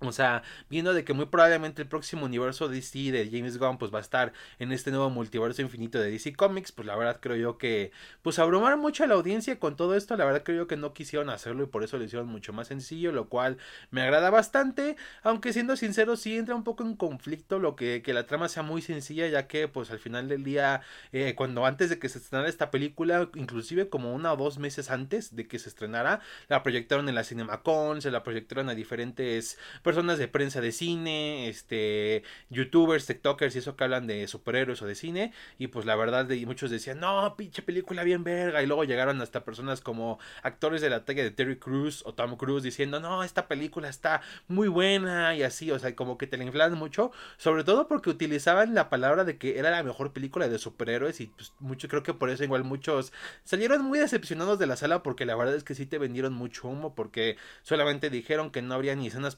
o 0.00 0.12
sea, 0.12 0.42
viendo 0.68 0.94
de 0.94 1.04
que 1.04 1.12
muy 1.12 1.26
probablemente 1.26 1.82
el 1.82 1.88
próximo 1.88 2.24
universo 2.24 2.68
DC 2.68 3.12
de 3.12 3.28
James 3.30 3.58
Gunn 3.58 3.78
pues 3.78 3.92
va 3.92 3.98
a 3.98 4.00
estar 4.00 4.32
en 4.58 4.72
este 4.72 4.90
nuevo 4.90 5.10
multiverso 5.10 5.60
infinito 5.62 5.98
de 5.98 6.10
DC 6.10 6.34
Comics, 6.34 6.72
pues 6.72 6.86
la 6.86 6.96
verdad 6.96 7.18
creo 7.20 7.36
yo 7.36 7.58
que 7.58 7.92
pues 8.22 8.38
abrumaron 8.38 8.80
mucho 8.80 9.04
a 9.04 9.06
la 9.06 9.14
audiencia 9.14 9.58
con 9.58 9.76
todo 9.76 9.94
esto, 9.96 10.16
la 10.16 10.24
verdad 10.24 10.42
creo 10.42 10.58
yo 10.58 10.66
que 10.66 10.76
no 10.76 10.94
quisieron 10.94 11.28
hacerlo 11.28 11.64
y 11.64 11.66
por 11.66 11.84
eso 11.84 11.98
lo 11.98 12.04
hicieron 12.04 12.28
mucho 12.28 12.52
más 12.52 12.68
sencillo, 12.68 13.12
lo 13.12 13.28
cual 13.28 13.58
me 13.90 14.00
agrada 14.02 14.30
bastante, 14.30 14.96
aunque 15.22 15.52
siendo 15.52 15.76
sincero 15.76 16.16
sí 16.16 16.36
entra 16.36 16.54
un 16.54 16.64
poco 16.64 16.82
en 16.82 16.96
conflicto 16.96 17.58
lo 17.58 17.76
que, 17.76 18.02
que 18.02 18.14
la 18.14 18.26
trama 18.26 18.48
sea 18.48 18.62
muy 18.62 18.82
sencilla, 18.82 19.26
ya 19.28 19.46
que 19.46 19.68
pues 19.68 19.90
al 19.90 19.98
final 19.98 20.28
del 20.28 20.44
día, 20.44 20.80
eh, 21.12 21.34
cuando 21.36 21.66
antes 21.66 21.90
de 21.90 21.98
que 21.98 22.08
se 22.08 22.18
estrenara 22.18 22.48
esta 22.48 22.70
película, 22.70 23.28
inclusive 23.34 23.88
como 23.88 24.14
una 24.14 24.32
o 24.32 24.36
dos 24.36 24.58
meses 24.58 24.90
antes 24.90 25.36
de 25.36 25.46
que 25.46 25.58
se 25.58 25.68
estrenara, 25.68 26.20
la 26.48 26.62
proyectaron 26.62 27.08
en 27.08 27.14
la 27.14 27.24
CinemaCon, 27.24 28.00
se 28.02 28.10
la 28.10 28.22
proyectaron 28.22 28.68
a 28.68 28.74
diferentes 28.74 29.58
personas 29.90 30.18
de 30.18 30.28
prensa 30.28 30.60
de 30.60 30.70
cine, 30.70 31.48
este, 31.48 32.22
youtubers, 32.48 33.06
tiktokers 33.06 33.56
y 33.56 33.58
eso 33.58 33.74
que 33.74 33.82
hablan 33.82 34.06
de 34.06 34.28
superhéroes 34.28 34.80
o 34.82 34.86
de 34.86 34.94
cine. 34.94 35.32
Y 35.58 35.66
pues 35.66 35.84
la 35.84 35.96
verdad, 35.96 36.26
de, 36.26 36.46
muchos 36.46 36.70
decían, 36.70 37.00
no, 37.00 37.34
pinche 37.36 37.60
película 37.60 38.04
bien 38.04 38.22
verga. 38.22 38.62
Y 38.62 38.66
luego 38.66 38.84
llegaron 38.84 39.20
hasta 39.20 39.44
personas 39.44 39.80
como 39.80 40.20
actores 40.44 40.80
de 40.80 40.90
la 40.90 41.04
talla 41.04 41.24
de 41.24 41.32
Terry 41.32 41.58
Crews 41.58 42.04
o 42.06 42.14
Tom 42.14 42.36
Cruise 42.36 42.62
diciendo, 42.62 43.00
no, 43.00 43.24
esta 43.24 43.48
película 43.48 43.88
está 43.88 44.20
muy 44.46 44.68
buena 44.68 45.34
y 45.34 45.42
así, 45.42 45.72
o 45.72 45.78
sea, 45.80 45.96
como 45.96 46.18
que 46.18 46.28
te 46.28 46.36
la 46.36 46.44
inflan 46.44 46.74
mucho. 46.74 47.10
Sobre 47.36 47.64
todo 47.64 47.88
porque 47.88 48.10
utilizaban 48.10 48.76
la 48.76 48.90
palabra 48.90 49.24
de 49.24 49.38
que 49.38 49.58
era 49.58 49.72
la 49.72 49.82
mejor 49.82 50.12
película 50.12 50.48
de 50.48 50.60
superhéroes 50.60 51.20
y 51.20 51.26
pues 51.26 51.52
mucho, 51.58 51.88
creo 51.88 52.04
que 52.04 52.14
por 52.14 52.30
eso 52.30 52.44
igual 52.44 52.62
muchos 52.62 53.12
salieron 53.42 53.82
muy 53.82 53.98
decepcionados 53.98 54.60
de 54.60 54.68
la 54.68 54.76
sala 54.76 55.02
porque 55.02 55.26
la 55.26 55.34
verdad 55.34 55.56
es 55.56 55.64
que 55.64 55.74
sí 55.74 55.84
te 55.84 55.98
vendieron 55.98 56.32
mucho 56.32 56.68
humo 56.68 56.94
porque 56.94 57.36
solamente 57.62 58.08
dijeron 58.08 58.52
que 58.52 58.62
no 58.62 58.74
habría 58.74 58.94
ni 58.94 59.08
escenas 59.08 59.34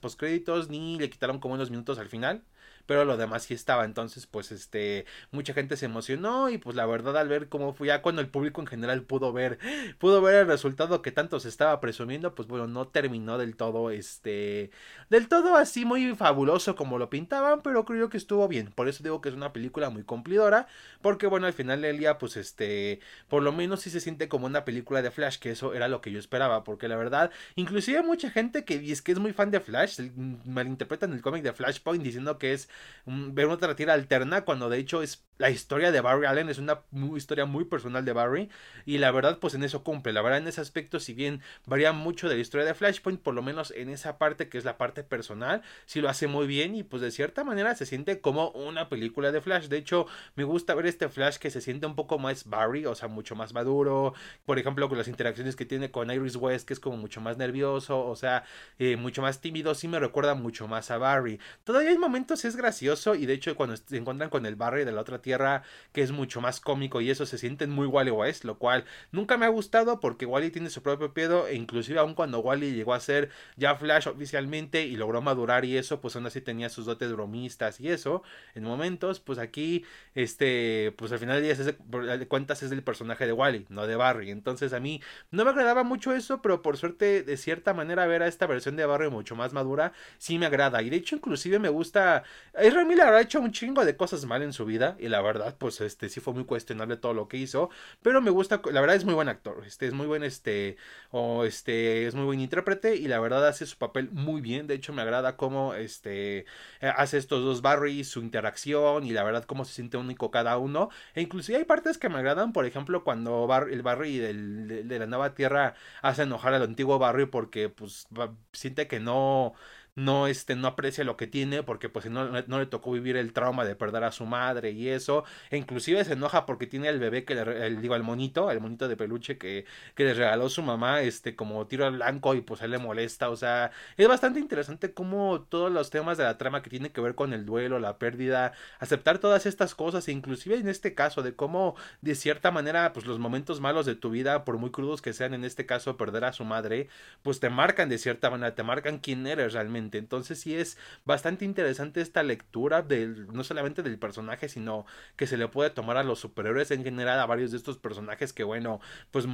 ni 0.69 0.99
le 0.99 1.11
quitaron 1.11 1.39
como 1.39 1.55
unos 1.55 1.71
minutos 1.71 1.99
al 1.99 2.09
final 2.09 2.43
pero 2.87 3.05
lo 3.05 3.17
demás 3.17 3.45
sí 3.45 3.55
estaba. 3.55 3.85
Entonces, 3.85 4.27
pues 4.27 4.53
este, 4.53 5.07
mucha 5.31 5.55
gente 5.55 5.77
se 5.77 5.87
emocionó 5.87 6.51
y 6.51 6.59
pues 6.59 6.77
la 6.77 6.87
verdad 6.87 7.17
al 7.17 7.29
ver 7.29 7.49
cómo 7.49 7.73
fue 7.75 7.89
ya 7.89 8.03
cuando 8.03 8.21
el 8.21 8.29
público 8.29 8.61
en 8.61 8.67
general 8.67 9.03
pudo 9.03 9.33
ver, 9.33 9.59
pudo 9.99 10.21
ver 10.23 10.37
el 10.37 10.47
resultado 10.47 11.03
que 11.03 11.13
tanto 11.13 11.41
se 11.41 11.49
estaba 11.49 11.81
presumiendo, 11.81 12.35
pues 12.35 12.49
bueno, 12.49 12.67
no 12.67 12.89
terminó 12.89 13.39
del 13.39 13.57
todo, 13.57 13.91
este, 13.91 14.71
del 15.11 15.29
todo 15.29 15.57
así 15.57 15.85
muy 15.85 16.15
fabuloso 16.15 16.77
como 16.77 16.99
lo 16.99 17.11
pintaban, 17.11 17.63
pero 17.63 17.85
creo 17.85 18.09
que 18.09 18.17
estuvo 18.17 18.49
bien. 18.49 18.73
Por 18.73 18.89
eso 18.89 19.03
digo 19.03 19.21
que 19.21 19.29
es 19.29 19.35
una 19.35 19.53
película 19.53 19.91
muy 19.91 20.03
cumplidora, 20.05 20.67
porque 21.01 21.27
bueno, 21.27 21.47
al 21.47 21.53
final 21.53 21.83
del 21.83 21.99
día, 21.99 22.19
pues 22.19 22.37
este, 22.37 23.01
por 23.29 23.43
lo 23.43 23.53
menos 23.53 23.81
sí 23.81 23.91
se 23.91 24.01
siente 24.01 24.29
como 24.29 24.47
una 24.47 24.65
película 24.65 25.03
de 25.03 25.11
Flash, 25.11 25.39
que 25.39 25.51
eso 25.51 25.75
era 25.75 25.89
lo 25.89 26.01
que 26.01 26.11
yo 26.13 26.19
esperaba, 26.19 26.65
porque 26.65 26.89
la 26.89 26.97
verdad, 26.97 27.31
inclusive 27.57 28.03
mucha 28.03 28.31
gente 28.31 28.65
que 28.65 28.93
es 28.93 29.03
que 29.03 29.13
es 29.13 29.19
muy 29.19 29.33
fan 29.33 29.51
de 29.51 29.61
Flash, 29.61 30.01
malinterpretan 30.45 31.13
el 31.13 31.23
cómic 31.23 31.43
de 31.43 31.53
Flashpoint 31.53 32.03
diciendo 32.03 32.39
que 32.39 32.53
es 32.53 32.69
ver 33.07 33.47
otra 33.47 33.75
tira 33.75 33.95
alterna 33.95 34.45
cuando 34.45 34.69
de 34.69 34.79
hecho 34.79 35.03
es 35.03 35.25
la 35.39 35.51
historia 35.51 35.91
de 35.91 36.01
Barry 36.01 36.27
Allen 36.27 36.49
es 36.49 36.59
una 36.59 36.83
historia 37.17 37.47
muy 37.47 37.65
personal 37.65 38.05
de 38.05 38.13
Barry 38.13 38.49
y 38.87 38.99
la 38.99 39.11
verdad 39.11 39.39
pues 39.41 39.55
en 39.55 39.65
eso 39.65 39.83
cumple, 39.83 40.13
la 40.13 40.23
verdad 40.23 40.39
en 40.39 40.47
ese 40.47 40.61
aspecto 40.61 41.01
si 41.01 41.15
bien 41.15 41.41
varía 41.67 41.93
mucho 41.93 42.29
de 42.29 42.37
la 42.37 42.41
historia 42.41 42.65
de 42.65 42.75
Flashpoint, 42.75 43.21
por 43.21 43.35
lo 43.35 43.43
menos 43.43 43.73
en 43.73 43.89
esa 43.89 44.19
parte 44.19 44.49
que 44.49 44.57
es 44.59 44.65
la 44.65 44.79
parte 44.79 45.03
personal, 45.03 45.63
sí 45.85 46.01
lo 46.01 46.09
hace 46.09 46.29
muy 46.29 46.47
bien 46.47 46.77
y 46.77 46.85
pues 46.85 47.03
de 47.03 47.11
cierta 47.11 47.43
manera 47.43 47.75
se 47.75 47.87
siente 47.87 48.21
como 48.21 48.51
una 48.51 48.89
película 48.89 49.33
de 49.33 49.41
Flash, 49.41 49.67
de 49.67 49.79
hecho 49.79 50.07
me 50.37 50.45
gusta 50.45 50.75
ver 50.75 50.87
este 50.87 51.09
Flash 51.09 51.39
que 51.39 51.51
se 51.51 51.61
siente 51.61 51.87
un 51.87 51.97
poco 51.97 52.21
más 52.21 52.49
Barry, 52.49 52.87
o 52.87 52.95
sea 52.95 53.09
mucho 53.09 53.35
más 53.35 53.53
maduro, 53.53 54.15
por 54.45 54.61
ejemplo 54.61 54.89
con 54.89 54.99
las 54.99 55.09
interacciones 55.09 55.57
que 55.57 55.65
tiene 55.65 55.91
con 55.91 56.11
Iris 56.11 56.37
West 56.37 56.69
que 56.69 56.75
es 56.75 56.81
como 56.81 56.99
mucho 56.99 57.21
más 57.21 57.37
nervioso, 57.37 58.07
o 58.07 58.15
sea 58.15 58.45
eh, 58.79 58.97
mucho 58.97 59.23
más 59.23 59.41
tímido, 59.41 59.75
sí 59.75 59.89
me 59.89 59.99
recuerda 59.99 60.35
mucho 60.35 60.69
más 60.69 60.93
a 60.93 60.99
Barry, 60.99 61.41
todavía 61.65 61.91
hay 61.91 61.99
momentos 61.99 62.45
es 62.45 62.57
gracioso 62.63 63.15
y 63.15 63.27
de 63.27 63.35
hecho 63.35 63.55
cuando 63.57 63.77
se 63.77 63.97
encuentran 63.97 64.31
con 64.31 64.47
el 64.47 64.57
Barry 64.57 64.85
de 64.85 64.93
la 64.93 65.03
otra 65.03 65.21
tierra 65.21 65.63
que 65.93 66.03
es 66.03 66.13
mucho 66.13 66.41
más 66.41 66.61
cómico 66.61 67.01
y 67.01 67.11
eso 67.11 67.27
se 67.27 67.39
sienten 67.39 67.71
muy 67.71 67.87
Wally 67.87 68.11
West, 68.11 68.45
lo 68.45 68.59
cual 68.59 68.85
nunca 69.11 69.37
me 69.37 69.47
ha 69.47 69.51
gustado 69.51 70.01
porque 70.01 70.27
Wally 70.27 70.51
tiene 70.51 70.71
su 70.71 70.83
propio 70.83 71.13
pedo 71.13 71.47
e 71.47 71.55
inclusive 71.55 71.99
aun 71.99 72.15
cuando 72.15 72.41
Wally 72.41 72.73
llegó 72.73 72.95
a 72.95 73.01
ser 73.01 73.31
ya 73.57 73.75
Flash 73.77 74.09
oficialmente 74.09 74.87
y 74.87 74.97
logró 74.97 75.21
madurar 75.21 75.65
y 75.65 75.77
eso, 75.77 76.01
pues 76.01 76.17
aún 76.17 76.27
así 76.27 76.41
tenía 76.41 76.69
sus 76.71 76.87
dotes 76.87 77.13
bromistas 77.13 77.81
y 77.81 77.89
eso 77.89 78.23
en 78.55 78.65
momentos, 78.65 79.21
pues 79.21 79.39
aquí 79.39 79.85
este, 80.15 80.95
pues 80.97 81.13
al 81.13 81.19
final 81.19 81.43
de, 81.43 82.19
de 82.19 82.29
cuentas 82.29 82.63
es 82.63 82.71
del 82.71 82.83
personaje 82.83 83.27
de 83.27 83.33
Wally, 83.33 83.67
no 83.69 83.87
de 83.87 83.97
Barry, 83.97 84.31
entonces 84.31 84.73
a 84.73 84.81
mí 84.81 85.03
no 85.31 85.45
me 85.45 85.51
agradaba 85.51 85.83
mucho 85.83 86.15
eso, 86.15 86.41
pero 86.43 86.63
por 86.63 86.77
suerte 86.77 87.23
de 87.23 87.37
cierta 87.37 87.75
manera 87.75 88.07
ver 88.07 88.23
a 88.23 88.29
esta 88.29 88.47
versión 88.47 88.77
de 88.77 88.87
Barry 88.87 89.11
mucho 89.11 89.37
más 89.37 89.53
madura 89.53 89.93
sí 90.19 90.39
me 90.39 90.47
agrada. 90.47 90.83
Y 90.83 90.91
de 90.91 90.97
hecho 90.97 91.17
inclusive 91.17 91.59
me 91.59 91.69
gusta 91.69 92.25
Ezra 92.55 92.85
Miller 92.85 93.07
ha 93.07 93.21
hecho 93.21 93.41
un 93.41 93.51
chingo 93.51 93.83
de 93.85 93.97
cosas 93.97 94.27
mal 94.27 94.43
en 94.43 94.53
su 94.53 94.67
vida 94.67 94.95
y 94.99 95.09
la 95.09 95.23
verdad, 95.23 95.57
pues 95.59 95.81
este 95.81 96.11
sí 96.11 96.21
fue 96.21 96.35
muy 96.35 96.45
cuestionable 96.45 96.99
todo 96.99 97.15
lo 97.15 97.27
que 97.27 97.39
hizo, 97.39 97.71
pero 98.03 98.21
me 98.21 98.31
gusta, 98.31 98.61
la 98.71 98.81
verdad 98.83 98.97
es 98.97 99.07
muy 99.07 99.15
buen 99.15 99.31
actor, 99.31 99.63
este 99.67 99.87
es 99.87 99.95
muy 99.95 100.07
buen 100.07 100.23
este 100.23 100.77
o 101.11 101.45
este 101.45 102.07
es 102.07 102.15
muy 102.15 102.27
buen 102.27 102.41
intérprete 102.41 102.97
y 102.97 103.09
la 103.09 103.21
verdad 103.21 103.47
hace 103.49 103.65
su 103.65 103.79
papel 103.79 104.11
muy 104.11 104.43
bien, 104.43 104.67
de 104.67 104.75
hecho 104.75 104.93
me 104.93 105.01
agrada 105.01 105.37
cómo 105.39 105.73
este 105.75 106.45
eh, 106.81 106.93
hace 106.95 107.17
estos 107.17 107.43
dos 107.43 107.63
Barry, 107.63 108.05
su 108.05 108.21
interacción 108.21 109.07
y 109.07 109.13
la 109.13 109.25
verdad 109.25 109.45
cómo 109.45 109.65
se 109.65 109.73
siente 109.73 109.97
único 109.97 110.31
cada 110.31 110.59
uno, 110.59 110.91
e 111.15 111.23
inclusive 111.23 111.57
hay 111.57 111.65
partes 111.65 111.97
que 111.97 112.11
me 112.11 112.19
agradan, 112.19 112.53
por 112.53 112.67
ejemplo, 112.67 113.03
cuando 113.03 113.49
el 113.71 113.83
Barry 113.83 114.19
de, 114.19 114.99
la 114.99 115.07
nueva 115.07 115.35
Tierra 115.35 115.75
hace 116.03 116.23
enojar 116.23 116.53
al 116.53 116.63
antiguo 116.63 116.99
Barry 116.99 117.27
porque 117.27 117.71
pues 117.71 118.07
siente 118.53 118.87
que 118.89 119.01
no 119.01 119.55
no, 119.95 120.27
este, 120.27 120.57
no 120.57 120.69
aprecia 120.69 121.05
lo 121.05 121.17
que 121.17 121.27
tiene 121.27 121.63
porque 121.63 121.89
pues 121.89 122.07
no, 122.11 122.25
no 122.43 122.59
le 122.59 122.67
tocó 122.67 122.93
vivir 122.93 123.17
el 123.17 123.33
trauma 123.33 123.65
de 123.65 123.77
perder 123.77 124.05
a 124.05 124.13
su 124.13 124.25
madre 124.25 124.71
y 124.71 124.89
eso, 124.89 125.25
e 125.51 125.57
inclusive 125.57 126.05
se 126.05 126.15
enoja 126.15 126.47
porque 126.47 126.67
tiene 126.67 126.89
el 126.89 126.99
bebé 126.99 127.25
que 127.25 127.35
le, 127.35 127.67
el, 127.67 127.81
digo, 127.83 127.95
el 127.95 128.03
monito, 128.03 128.51
el 128.51 128.61
monito 128.61 128.89
de 128.89 128.97
peluche 128.97 129.39
que, 129.39 129.67
que 129.95 130.05
le 130.05 130.15
regaló 130.15 130.49
su 130.49 130.63
mamá, 130.63 131.03
este, 131.03 131.37
como 131.37 131.67
tiro 131.67 131.87
al 131.87 131.95
blanco 131.97 132.35
y 132.35 132.41
pues 132.41 132.63
él 132.63 132.71
le 132.71 132.79
molesta, 132.79 133.29
o 133.31 133.37
sea, 133.37 133.71
es 133.97 134.09
bastante 134.09 134.41
interesante 134.41 134.93
cómo 134.95 135.43
todos 135.43 135.71
los 135.71 135.91
temas 135.91 136.17
de 136.19 136.25
la 136.25 136.39
trama 136.39 136.63
que 136.63 136.71
tienen 136.71 136.93
que 136.93 137.01
ver 137.01 137.15
con 137.15 137.33
el 137.33 137.45
duelo, 137.45 137.79
la 137.79 137.99
pérdida, 137.99 138.53
aceptar 138.79 139.19
todas 139.19 139.47
estas 139.47 139.75
cosas, 139.75 140.09
e 140.09 140.13
inclusive 140.13 140.57
en 140.57 140.69
este 140.69 140.95
caso 140.95 141.23
de 141.23 141.35
cómo 141.35 141.77
de 142.01 142.15
cierta 142.15 142.51
manera, 142.51 142.93
pues 142.93 143.07
los 143.07 143.19
momentos 143.19 143.61
malos 143.61 143.87
de 143.87 143.95
tu 143.95 144.11
vida, 144.11 144.45
por 144.45 144.59
muy 144.59 144.71
crudos 144.71 145.03
que 145.03 145.13
sean 145.13 145.35
en 145.35 145.45
este 145.45 145.67
caso, 145.67 145.97
perder 145.97 146.25
a 146.25 146.33
su 146.33 146.45
madre, 146.45 146.89
pues 147.23 147.41
te 147.41 147.51
marcan 147.51 147.89
de 147.89 147.99
cierta 147.99 148.31
manera, 148.31 148.55
te 148.55 148.63
marcan 148.63 148.99
quién 148.99 149.27
eres 149.27 149.53
realmente, 149.53 149.82
entonces 149.93 150.41
sí 150.41 150.55
es 150.55 150.79
bastante 151.05 151.45
interesante 151.45 152.01
esta 152.01 152.23
lectura 152.23 152.83
del, 152.83 153.27
no 153.33 153.45
solamente 153.45 153.83
del 153.83 153.99
personaje, 153.99 154.49
sino 154.49 154.87
que 155.17 155.27
se 155.27 155.37
le 155.37 155.49
puede 155.49 155.71
tomar 155.71 155.97
a 155.97 156.05
los 156.05 156.21
superhéroes 156.21 156.71
en 156.71 156.85
general, 156.85 157.21
a 157.21 157.27
varios 157.27 157.51
de 157.51 157.57
estos 157.57 157.79
personajes 157.79 158.33
que 158.33 158.45
bueno, 158.45 158.81
pues 159.11 159.27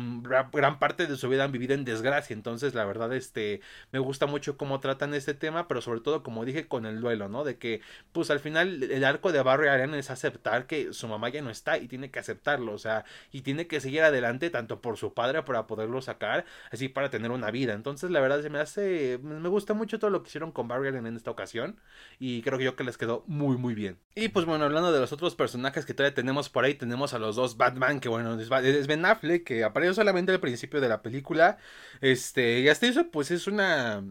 gran 0.53 0.79
parte 0.79 1.07
de 1.07 1.17
su 1.17 1.29
vida 1.29 1.45
han 1.45 1.53
vivido 1.53 1.75
en 1.75 1.85
desgracia, 1.85 2.35
entonces 2.35 2.75
la 2.75 2.85
verdad 2.85 3.13
este 3.13 3.61
me 3.93 3.99
gusta 3.99 4.27
mucho 4.27 4.57
cómo 4.57 4.81
tratan 4.81 5.15
este 5.15 5.35
tema, 5.35 5.69
pero 5.69 5.81
sobre 5.81 6.01
todo 6.01 6.23
como 6.23 6.45
dije 6.45 6.69
con 6.69 6.87
el 6.87 7.01
duelo, 7.01 7.29
¿no? 7.29 7.45
De 7.45 7.59
que 7.59 7.81
pues 8.13 8.31
al 8.31 8.41
final 8.41 8.83
el 8.83 9.05
arco 9.05 9.33
de 9.33 9.43
Barry 9.43 9.69
Allen 9.69 9.95
es 9.95 10.11
aceptar 10.11 10.67
que 10.67 10.93
su 10.93 11.09
mamá 11.09 11.29
ya 11.29 11.43
no 11.43 11.51
está 11.51 11.79
y 11.79 11.89
tiene 11.89 12.11
que 12.11 12.19
aceptarlo, 12.19 12.73
o 12.73 12.79
sea, 12.79 13.05
y 13.33 13.43
tiene 13.43 13.67
que 13.67 13.81
seguir 13.81 14.03
adelante 14.03 14.51
tanto 14.51 14.81
por 14.81 14.97
su 14.97 15.15
padre 15.15 15.43
para 15.43 15.67
poderlo 15.67 16.01
sacar, 16.03 16.45
así 16.71 16.89
para 16.89 17.11
tener 17.11 17.31
una 17.31 17.51
vida. 17.51 17.75
Entonces, 17.75 18.11
la 18.11 18.21
verdad 18.21 18.43
se 18.43 18.51
me 18.51 18.59
hace 18.59 19.19
me 19.23 19.49
gusta 19.49 19.75
mucho 19.75 19.99
todo 19.99 20.11
lo 20.11 20.23
que 20.23 20.31
hicieron 20.39 20.53
con 20.53 20.69
Barry 20.69 20.89
Allen 20.89 21.07
en 21.07 21.17
esta 21.17 21.31
ocasión 21.31 21.81
y 22.21 22.43
creo 22.43 22.59
que 22.59 22.65
yo 22.65 22.77
que 22.77 22.85
les 22.85 22.97
quedó 22.97 23.25
muy 23.27 23.57
muy 23.57 23.75
bien. 23.75 23.99
Y 24.15 24.29
pues 24.29 24.47
bueno, 24.47 24.65
hablando 24.65 24.93
de 24.93 25.01
los 25.01 25.13
otros 25.13 25.35
personajes 25.35 25.85
que 25.85 25.95
todavía 25.95 26.15
tenemos 26.15 26.49
por 26.49 26.65
ahí, 26.65 26.75
tenemos 26.75 27.13
a 27.13 27.19
los 27.19 27.35
dos 27.37 27.57
Batman, 27.57 27.99
que 28.01 28.09
bueno, 28.09 28.39
es 28.39 28.87
Ben 28.87 29.05
Affleck, 29.05 29.45
que 29.45 29.65
apareció 29.65 29.95
solamente 29.95 30.33
al 30.33 30.41
principio 30.41 30.81
de 30.81 30.89
la 30.89 31.03
película. 31.03 31.59
Este, 32.01 32.61
y 32.61 32.69
hasta 32.69 32.87
eso 32.87 33.11
pues 33.11 33.31
es 33.33 33.49
una 33.49 34.05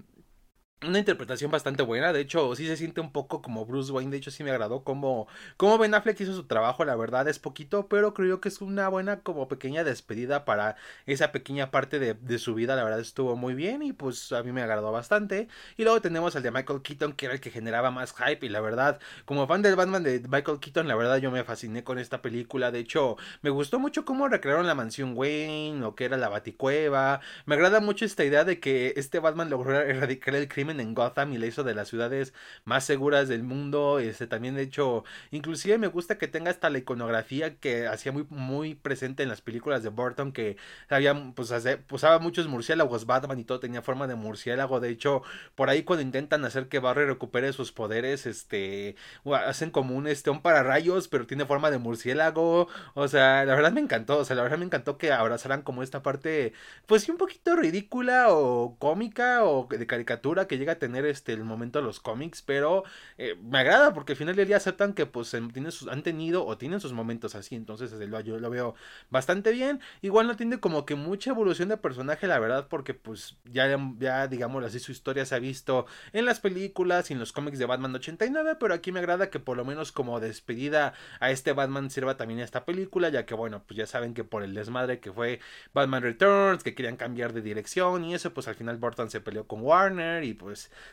una 0.85 0.99
interpretación 0.99 1.49
bastante 1.49 1.81
buena, 1.81 2.13
de 2.13 2.21
hecho 2.21 2.55
sí 2.55 2.67
se 2.67 2.77
siente 2.77 3.01
un 3.01 3.11
poco 3.11 3.41
como 3.41 3.65
Bruce 3.65 3.91
Wayne, 3.91 4.11
de 4.11 4.17
hecho 4.17 4.29
sí 4.29 4.43
me 4.43 4.51
agradó 4.51 4.83
como, 4.83 5.27
como 5.57 5.79
Ben 5.79 5.95
Affleck 5.95 6.21
hizo 6.21 6.35
su 6.35 6.43
trabajo, 6.45 6.85
la 6.85 6.95
verdad 6.95 7.27
es 7.27 7.39
poquito, 7.39 7.87
pero 7.87 8.13
creo 8.13 8.39
que 8.39 8.49
es 8.49 8.61
una 8.61 8.87
buena 8.87 9.21
como 9.21 9.47
pequeña 9.47 9.83
despedida 9.83 10.45
para 10.45 10.75
esa 11.07 11.31
pequeña 11.31 11.71
parte 11.71 11.97
de, 11.97 12.13
de, 12.13 12.37
su 12.37 12.53
vida, 12.53 12.75
la 12.75 12.83
verdad 12.83 12.99
estuvo 12.99 13.35
muy 13.35 13.55
bien 13.55 13.81
y 13.81 13.91
pues 13.91 14.31
a 14.31 14.43
mí 14.43 14.51
me 14.51 14.61
agradó 14.61 14.91
bastante. 14.91 15.47
Y 15.77 15.83
luego 15.83 15.99
tenemos 16.01 16.35
al 16.35 16.43
de 16.43 16.51
Michael 16.51 16.83
Keaton, 16.83 17.13
que 17.13 17.25
era 17.25 17.33
el 17.33 17.41
que 17.41 17.49
generaba 17.49 17.89
más 17.89 18.13
hype. 18.13 18.45
Y 18.45 18.49
la 18.49 18.61
verdad, 18.61 18.99
como 19.25 19.47
fan 19.47 19.63
del 19.63 19.75
Batman 19.75 20.03
de 20.03 20.19
Michael 20.29 20.59
Keaton, 20.59 20.87
la 20.87 20.95
verdad 20.95 21.17
yo 21.17 21.31
me 21.31 21.43
fasciné 21.43 21.83
con 21.83 21.97
esta 21.97 22.21
película, 22.21 22.71
de 22.71 22.79
hecho 22.79 23.17
me 23.41 23.49
gustó 23.49 23.79
mucho 23.79 24.05
cómo 24.05 24.27
recrearon 24.27 24.67
la 24.67 24.75
mansión 24.75 25.13
Wayne 25.15 25.83
o 25.83 25.95
que 25.95 26.05
era 26.05 26.17
la 26.17 26.29
Baticueva, 26.29 27.21
me 27.45 27.55
agrada 27.55 27.79
mucho 27.79 28.05
esta 28.05 28.23
idea 28.23 28.43
de 28.43 28.59
que 28.59 28.93
este 28.95 29.19
Batman 29.19 29.49
logró 29.49 29.73
erradicar 29.81 30.35
el 30.35 30.47
crimen 30.47 30.66
en 30.69 30.93
Gotham 30.93 31.33
y 31.33 31.37
la 31.37 31.47
hizo 31.47 31.63
de 31.63 31.75
las 31.75 31.87
ciudades 31.89 32.33
más 32.65 32.83
seguras 32.85 33.27
del 33.27 33.43
mundo. 33.43 33.99
Este 33.99 34.27
también 34.27 34.55
de 34.55 34.63
hecho, 34.63 35.03
inclusive 35.31 35.77
me 35.77 35.87
gusta 35.87 36.17
que 36.17 36.27
tenga 36.27 36.51
hasta 36.51 36.69
la 36.69 36.79
iconografía 36.79 37.55
que 37.55 37.87
hacía 37.87 38.11
muy 38.11 38.25
muy 38.29 38.75
presente 38.75 39.23
en 39.23 39.29
las 39.29 39.41
películas 39.41 39.83
de 39.83 39.89
Burton 39.89 40.31
que 40.31 40.57
había 40.89 41.13
pues 41.35 41.51
usaba 41.91 42.19
muchos 42.19 42.47
murciélagos 42.47 43.05
Batman 43.05 43.39
y 43.39 43.43
todo 43.43 43.59
tenía 43.59 43.81
forma 43.81 44.07
de 44.07 44.15
murciélago. 44.15 44.79
De 44.79 44.89
hecho, 44.89 45.23
por 45.55 45.69
ahí 45.69 45.83
cuando 45.83 46.03
intentan 46.03 46.43
hacer 46.45 46.67
que 46.67 46.79
Barry 46.79 47.05
recupere 47.05 47.53
sus 47.53 47.71
poderes, 47.71 48.25
este 48.25 48.95
hacen 49.25 49.71
como 49.71 49.95
un 49.95 50.07
este 50.07 50.29
un 50.29 50.41
pararrayos, 50.41 51.07
pero 51.07 51.27
tiene 51.27 51.45
forma 51.45 51.71
de 51.71 51.77
murciélago. 51.77 52.67
O 52.93 53.07
sea, 53.07 53.45
la 53.45 53.55
verdad 53.55 53.71
me 53.71 53.81
encantó, 53.81 54.17
o 54.19 54.25
sea, 54.25 54.35
la 54.35 54.43
verdad 54.43 54.57
me 54.57 54.65
encantó 54.65 54.97
que 54.97 55.11
abrazaran 55.11 55.61
como 55.61 55.83
esta 55.83 56.01
parte 56.03 56.53
pues 56.85 57.03
sí 57.03 57.11
un 57.11 57.17
poquito 57.17 57.55
ridícula 57.55 58.27
o 58.29 58.77
cómica 58.79 59.43
o 59.45 59.67
de 59.67 59.87
caricatura 59.87 60.47
que 60.47 60.56
llega 60.57 60.73
a 60.73 60.79
tener 60.79 61.05
este 61.05 61.33
el 61.33 61.43
momento 61.43 61.79
de 61.79 61.85
los 61.85 61.99
cómics, 61.99 62.41
pero 62.41 62.83
eh, 63.17 63.35
me 63.41 63.59
agrada 63.59 63.93
porque 63.93 64.13
al 64.13 64.17
final 64.17 64.35
del 64.35 64.47
día 64.47 64.57
aceptan 64.57 64.93
que 64.93 65.05
pues 65.05 65.31
tienen 65.31 65.71
sus, 65.71 65.87
han 65.87 66.03
tenido 66.03 66.45
o 66.45 66.57
tienen 66.57 66.79
sus 66.79 66.93
momentos 66.93 67.35
así, 67.35 67.55
entonces 67.55 67.91
yo 68.23 68.39
lo 68.39 68.49
veo 68.49 68.75
bastante 69.09 69.51
bien. 69.51 69.79
Igual 70.01 70.27
no 70.27 70.35
tiene 70.35 70.59
como 70.59 70.85
que 70.85 70.95
mucha 70.95 71.31
evolución 71.31 71.69
de 71.69 71.77
personaje, 71.77 72.27
la 72.27 72.39
verdad, 72.39 72.67
porque 72.69 72.93
pues 72.93 73.37
ya, 73.45 73.77
ya 73.99 74.27
digamos 74.27 74.63
así 74.63 74.79
su 74.79 74.91
historia 74.91 75.25
se 75.25 75.35
ha 75.35 75.39
visto 75.39 75.85
en 76.13 76.25
las 76.25 76.39
películas 76.39 77.09
y 77.09 77.13
en 77.13 77.19
los 77.19 77.31
cómics 77.31 77.59
de 77.59 77.65
Batman 77.65 77.95
89, 77.95 78.57
pero 78.59 78.73
aquí 78.73 78.91
me 78.91 78.99
agrada 78.99 79.29
que 79.29 79.39
por 79.39 79.57
lo 79.57 79.65
menos 79.65 79.91
como 79.91 80.19
despedida 80.19 80.93
a 81.19 81.31
este 81.31 81.53
Batman 81.53 81.89
sirva 81.89 82.17
también 82.17 82.39
esta 82.39 82.65
película, 82.65 83.09
ya 83.09 83.25
que 83.25 83.33
bueno, 83.33 83.63
pues 83.67 83.77
ya 83.77 83.87
saben 83.87 84.13
que 84.13 84.23
por 84.23 84.43
el 84.43 84.53
desmadre 84.53 84.99
que 84.99 85.11
fue 85.11 85.39
Batman 85.73 86.03
Returns, 86.03 86.63
que 86.63 86.75
querían 86.75 86.97
cambiar 86.97 87.33
de 87.33 87.41
dirección 87.41 88.05
y 88.05 88.13
eso, 88.13 88.33
pues 88.33 88.47
al 88.47 88.55
final 88.55 88.77
Burton 88.77 89.09
se 89.09 89.21
peleó 89.21 89.47
con 89.47 89.61
Warner 89.61 90.23
y 90.23 90.33
pues 90.33 90.46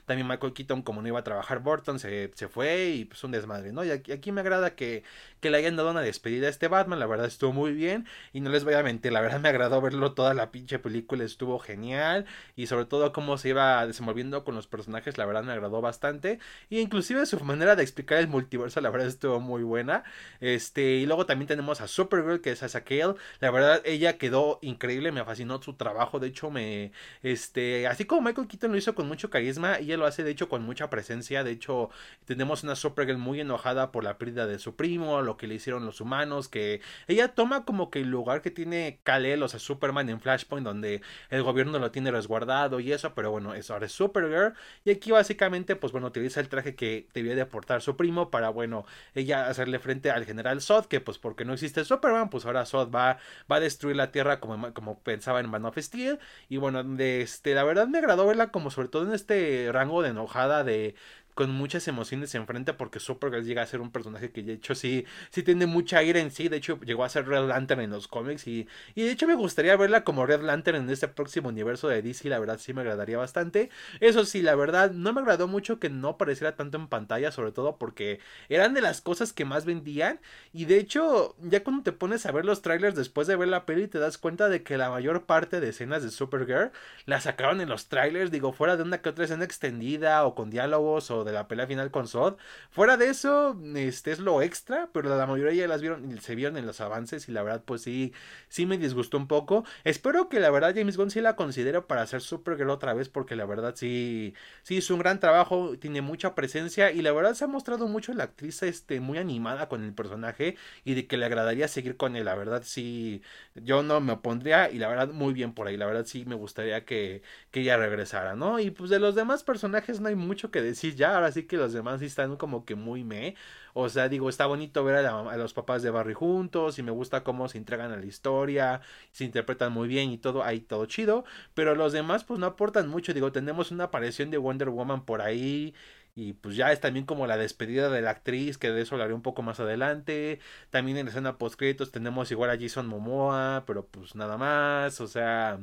también 0.07 0.29
Michael 0.29 0.53
Keaton, 0.53 0.83
como 0.83 1.03
no 1.03 1.09
iba 1.09 1.21
a 1.21 1.25
trabajar 1.25 1.61
Burton, 1.61 1.99
se, 1.99 2.31
se 2.35 2.49
fue 2.49 2.91
y 2.91 3.05
pues 3.05 3.23
un 3.25 3.33
desmadre, 3.33 3.73
¿no? 3.73 3.85
Y 3.85 3.91
aquí, 3.91 4.13
aquí, 4.13 4.33
me 4.33 4.41
agrada 4.41 4.75
que, 4.75 5.03
que 5.41 5.51
le 5.51 5.59
hayan 5.59 5.77
dado 5.77 5.91
una 5.91 6.01
despedida 6.01 6.47
a 6.47 6.51
este 6.51 6.69
Batman, 6.69 6.99
la 6.99 7.07
verdad 7.07 7.27
estuvo 7.27 7.53
muy 7.53 7.73
bien 7.73 8.07
y 8.33 8.41
no 8.41 8.51
les 8.51 8.65
voy 8.65 8.75
a 8.75 8.83
mentir, 8.83 9.13
la 9.13 9.21
verdad 9.21 9.41
me 9.41 9.49
agradó 9.49 9.81
verlo 9.81 10.13
toda 10.15 10.35
la 10.35 10.51
pinche 10.51 10.79
película, 10.79 11.25
estuvo 11.25 11.59
genial 11.59 12.27
y 12.57 12.67
sobre 12.67 12.87
todo 12.87 13.13
cómo 13.13 13.39
se 13.39 13.51
iba 13.51 13.87
desenvolviendo 13.87 14.45
con 14.45 14.55
los 14.55 14.67
personajes, 14.67 15.19
la 15.19 15.27
verdad 15.27 15.45
me 15.45 15.53
agradó 15.53 15.81
bastante 15.81 16.39
y 16.69 16.81
inclusive 16.81 17.27
su 17.27 17.39
manera 17.45 17.77
de 17.77 17.83
explicar 17.83 18.19
el 18.19 18.29
multiverso, 18.29 18.81
la 18.81 18.91
verdad 18.91 19.09
estuvo 19.09 19.41
muy 19.41 19.63
buena. 19.63 20.05
Este, 20.41 20.97
y 20.97 21.07
luego 21.07 21.27
también 21.27 21.49
tenemos 21.49 21.81
a 21.81 21.89
Supergirl, 21.89 22.41
que 22.41 22.53
es 22.53 22.63
a 22.75 22.85
Kale, 22.85 23.15
la 23.41 23.51
verdad 23.51 23.83
ella 23.85 24.19
quedó 24.19 24.59
increíble, 24.63 25.13
me 25.13 25.25
fascinó 25.25 25.63
su 25.63 25.75
trabajo, 25.75 26.19
de 26.19 26.29
hecho 26.29 26.51
me, 26.51 26.93
este, 27.23 27.87
así 27.87 28.05
como 28.05 28.23
Michael 28.23 28.49
Keaton 28.49 28.73
lo 28.73 28.79
hizo 28.79 28.95
con 28.95 29.09
mucho 29.09 29.31
y 29.45 29.85
ella 29.85 29.97
lo 29.97 30.07
hace 30.07 30.25
de 30.25 30.31
hecho 30.31 30.49
con 30.49 30.63
mucha 30.63 30.91
presencia. 30.91 31.45
De 31.45 31.51
hecho, 31.51 31.91
tenemos 32.25 32.63
una 32.63 32.77
Supergirl 32.77 33.19
muy 33.19 33.41
enojada 33.41 33.93
por 33.93 34.05
la 34.05 34.19
pérdida 34.19 34.47
de 34.47 34.59
su 34.59 34.77
primo, 34.77 35.23
lo 35.23 35.37
que 35.37 35.47
le 35.47 35.55
hicieron 35.55 35.85
los 35.87 36.01
humanos, 36.01 36.49
que 36.49 36.81
ella 37.07 37.29
toma 37.29 37.65
como 37.65 37.91
que 37.91 38.01
el 38.01 38.11
lugar 38.11 38.43
que 38.43 38.51
tiene 38.51 39.01
Kal-El, 39.03 39.43
o 39.43 39.49
sea, 39.49 39.61
Superman 39.61 40.09
en 40.09 40.21
Flashpoint, 40.21 40.67
donde 40.67 41.03
el 41.31 41.43
gobierno 41.43 41.79
lo 41.79 41.91
tiene 41.91 42.11
resguardado 42.11 42.81
y 42.81 42.93
eso, 42.93 43.15
pero 43.15 43.31
bueno, 43.31 43.55
eso 43.55 43.75
ahora 43.75 43.87
es 43.87 43.93
Supergirl. 43.93 44.55
Y 44.85 44.91
aquí 44.91 45.11
básicamente, 45.11 45.77
pues 45.77 45.93
bueno, 45.93 46.09
utiliza 46.09 46.41
el 46.41 46.49
traje 46.49 46.75
que 46.75 47.07
debía 47.15 47.35
de 47.35 47.43
aportar 47.43 47.83
su 47.83 47.97
primo 47.97 48.31
para, 48.31 48.49
bueno, 48.51 48.87
ella 49.15 49.49
hacerle 49.49 49.79
frente 49.79 50.11
al 50.11 50.25
general 50.25 50.61
Zod, 50.61 50.87
que 50.87 51.01
pues 51.01 51.19
porque 51.19 51.45
no 51.45 51.53
existe 51.53 51.85
Superman, 51.85 52.31
pues 52.31 52.47
ahora 52.47 52.67
Zod 52.67 52.91
va, 52.91 53.19
va 53.51 53.57
a 53.57 53.61
destruir 53.61 53.97
la 53.97 54.11
Tierra 54.11 54.41
como, 54.41 54.73
como 54.75 54.99
pensaba 55.01 55.41
en 55.41 55.51
Man 55.51 55.65
of 55.65 55.79
Steel. 55.79 56.19
Y 56.49 56.57
bueno, 56.57 56.83
de 56.83 57.23
este, 57.23 57.55
la 57.55 57.65
verdad 57.65 57.87
me 57.87 57.99
agradó 57.99 58.27
verla 58.27 58.51
como 58.51 58.71
sobre 58.71 58.89
todo 58.89 59.05
en 59.05 59.13
este 59.13 59.34
rango 59.73 60.03
de 60.03 60.11
enojada 60.11 60.65
de 60.65 60.95
con 61.35 61.51
muchas 61.51 61.87
emociones 61.89 62.35
enfrente 62.35 62.73
porque 62.75 63.01
Supergirl 63.01 63.45
llega 63.45 63.63
a 63.63 63.67
ser 63.67 63.81
un 63.81 63.91
personaje 63.91 64.31
que 64.31 64.43
de 64.43 64.55
hecho 64.55 64.75
sí, 64.75 65.05
sí 65.31 65.43
tiene 65.43 65.67
mucha 65.67 66.03
ira 66.03 66.21
en 66.21 66.31
sí, 66.31 66.49
de 66.49 66.57
hecho 66.57 66.79
llegó 66.81 67.05
a 67.05 67.09
ser 67.09 67.27
Red 67.27 67.49
Lantern 67.49 67.81
en 67.81 67.91
los 67.91 68.09
cómics 68.09 68.47
y, 68.47 68.69
y 68.95 69.03
de 69.03 69.11
hecho 69.11 69.27
me 69.27 69.35
gustaría 69.35 69.77
verla 69.77 70.05
como 70.05 70.27
Red 70.27 70.43
Lantern 70.43 70.79
en 70.79 70.91
este 70.91 71.09
próximo 71.09 71.49
universo 71.49 71.89
de 71.89 72.03
DC, 72.03 72.29
la 72.29 72.39
verdad 72.39 72.59
sí 72.59 72.73
me 72.73 72.83
agradaría 72.83 73.19
bastante. 73.19 73.71
Eso 74.01 74.25
sí, 74.25 74.43
la 74.43 74.55
verdad 74.55 74.93
no 74.93 75.13
me 75.13 75.21
agradó 75.21 75.49
mucho 75.49 75.79
que 75.79 75.91
no 75.91 76.11
apareciera 76.11 76.57
tanto 76.57 76.77
en 76.79 76.89
pantalla, 76.89 77.33
sobre 77.33 77.53
todo 77.53 77.77
porque 77.77 78.21
eran 78.49 78.75
de 78.75 78.81
las 78.81 79.01
cosas 79.01 79.33
que 79.33 79.45
más 79.45 79.65
vendían. 79.65 80.21
Y 80.53 80.67
de 80.67 80.79
hecho 80.79 81.35
ya 81.43 81.63
cuando 81.65 81.83
te 81.83 81.93
pones 81.93 82.27
a 82.27 82.33
ver 82.33 82.45
los 82.45 82.63
trailers 82.63 82.97
después 82.97 83.27
de 83.27 83.37
ver 83.37 83.49
la 83.49 83.67
peli 83.67 83.89
te 83.89 83.99
das 83.99 84.19
cuenta 84.19 84.49
de 84.49 84.63
que 84.63 84.77
la 84.79 84.91
mayor 84.91 85.25
parte 85.27 85.61
de 85.61 85.71
escenas 85.71 86.03
de 86.03 86.11
Supergirl 86.11 86.71
la 87.07 87.21
sacaron 87.21 87.61
en 87.61 87.69
los 87.69 87.89
trailers, 87.89 88.31
digo, 88.31 88.53
fuera 88.53 88.77
de 88.77 88.83
una 88.83 88.99
que 89.03 89.09
otra 89.09 89.25
escena 89.25 89.45
extendida 89.45 90.25
o 90.25 90.35
con 90.35 90.51
diálogos 90.51 91.11
o 91.11 91.24
de 91.25 91.33
la 91.33 91.49
pelea 91.49 91.67
final 91.67 91.91
con 91.91 92.07
Sod. 92.09 92.37
Fuera 92.71 92.97
de 92.97 93.09
eso, 93.09 93.59
este 93.75 94.13
es 94.13 94.19
lo 94.19 94.43
extra, 94.43 94.91
pero 94.93 95.17
la 95.17 95.27
mayoría 95.27 95.53
ya 95.63 95.69
las 95.69 95.81
vieron, 95.81 96.21
se 96.21 96.35
vieron 96.35 96.57
en 96.57 96.67
los 96.67 96.81
avances 96.81 97.29
y 97.29 97.33
la 97.33 97.43
verdad 97.43 97.63
pues 97.65 97.83
sí, 97.83 98.13
sí 98.49 98.67
me 98.67 98.79
disgustó 98.79 99.17
un 99.17 99.29
poco. 99.29 99.65
Espero 99.85 100.29
que 100.29 100.41
la 100.41 100.51
verdad 100.51 100.75
James 100.75 100.97
Gunn 100.97 101.11
sí 101.11 101.21
la 101.21 101.37
considere 101.37 101.83
para 101.83 102.03
hacer 102.03 102.21
Supergirl 102.21 102.71
otra 102.71 102.95
vez 102.95 103.09
porque 103.09 103.37
la 103.37 103.47
verdad 103.47 103.75
sí, 103.77 104.35
sí 104.63 104.77
hizo 104.77 104.95
un 104.95 105.01
gran 105.01 105.21
trabajo, 105.21 105.79
tiene 105.79 106.03
mucha 106.03 106.35
presencia 106.35 106.91
y 106.93 107.03
la 107.03 107.13
verdad 107.13 107.35
se 107.35 107.45
ha 107.45 107.47
mostrado 107.49 107.89
mucho 107.89 108.13
la 108.13 108.25
actriz 108.25 108.63
este, 108.63 109.01
muy 109.01 109.19
animada 109.19 109.69
con 109.69 109.85
el 109.85 109.95
personaje 109.95 110.57
y 110.85 110.95
de 110.95 111.07
que 111.07 111.17
le 111.17 111.27
agradaría 111.27 111.69
seguir 111.69 111.97
con 111.97 112.17
él. 112.17 112.25
La 112.27 112.35
verdad 112.35 112.63
sí, 112.65 113.23
yo 113.55 113.83
no 113.83 114.01
me 114.01 114.13
opondría 114.13 114.71
y 114.71 114.79
la 114.79 114.89
verdad 114.89 115.09
muy 115.09 115.33
bien 115.33 115.55
por 115.55 115.67
ahí. 115.67 115.77
La 115.77 115.87
verdad 115.87 116.05
sí 116.07 116.25
me 116.27 116.35
gustaría 116.35 116.85
que, 116.85 117.23
que 117.51 117.61
ella 117.61 117.77
regresara, 117.77 118.35
¿no? 118.35 118.59
Y 118.61 118.71
pues 118.71 118.91
de 118.91 118.99
los 118.99 119.15
demás 119.15 119.43
personajes 119.45 120.01
no 120.01 120.09
hay 120.09 120.15
mucho 120.15 120.51
que 120.51 120.63
decir 120.63 120.95
ya 120.95 121.14
ahora 121.15 121.33
sí 121.33 121.45
que 121.45 121.57
los 121.57 121.73
demás 121.73 122.01
sí 122.01 122.07
están 122.07 122.37
como 122.37 122.65
que 122.65 122.75
muy 122.75 123.05
me. 123.05 123.35
O 123.73 123.89
sea, 123.89 124.09
digo, 124.09 124.29
está 124.29 124.47
bonito 124.47 124.85
ver 124.85 125.07
a, 125.07 125.37
los 125.37 125.53
papás 125.53 125.83
de 125.83 125.91
Barry 125.91 126.15
juntos 126.15 126.79
y 126.79 126.83
me 126.83 126.93
gusta 126.93 127.25
cómo 127.25 127.49
se 127.49 127.59
entregan 127.59 127.93
a 127.93 127.97
la 127.97 128.07
historia, 128.07 128.81
se 129.13 129.25
interpretan 129.25 129.73
muy 129.73 129.89
bien 129.89 130.11
y 130.11 130.19
todo, 130.19 130.45
ahí 130.45 130.61
todo 130.61 130.87
chido. 130.87 131.25
Pero 131.55 131.75
los 131.75 131.93
demás 131.93 132.25
pues 132.25 132.39
no 132.39 132.47
aportan 132.47 132.89
mucho, 132.89 133.13
digo, 133.15 133.33
tenemos 133.33 133.71
una 133.71 133.85
aparición 133.85 134.31
de 134.31 134.39
Wonder 134.39 134.71
Woman 134.71 135.05
por 135.05 135.23
ahí. 135.23 135.75
Y 136.17 136.35
pues 136.35 136.57
ya 136.57 136.71
es 136.73 136.81
también 136.81 137.07
como 137.07 137.27
la 137.27 137.37
despedida 137.37 137.91
de 137.91 138.01
la 138.01 138.11
actriz, 138.11 138.57
que 138.59 138.71
de 138.71 138.83
eso 138.83 138.95
hablaré 138.95 139.15
un 139.15 139.23
poco 139.23 139.43
más 139.43 139.59
adelante. 139.61 140.39
También 140.71 140.97
en 140.97 141.07
la 141.07 141.11
escena 141.11 141.39
post 141.39 141.57
créditos 141.59 141.91
tenemos 141.91 142.31
igual 142.31 142.51
a 142.51 142.59
Jason 142.59 142.87
Momoa, 142.87 143.65
pero 143.67 143.87
pues 143.87 144.15
nada 144.15 144.37
más, 144.37 145.01
o 145.01 145.09
sea, 145.09 145.59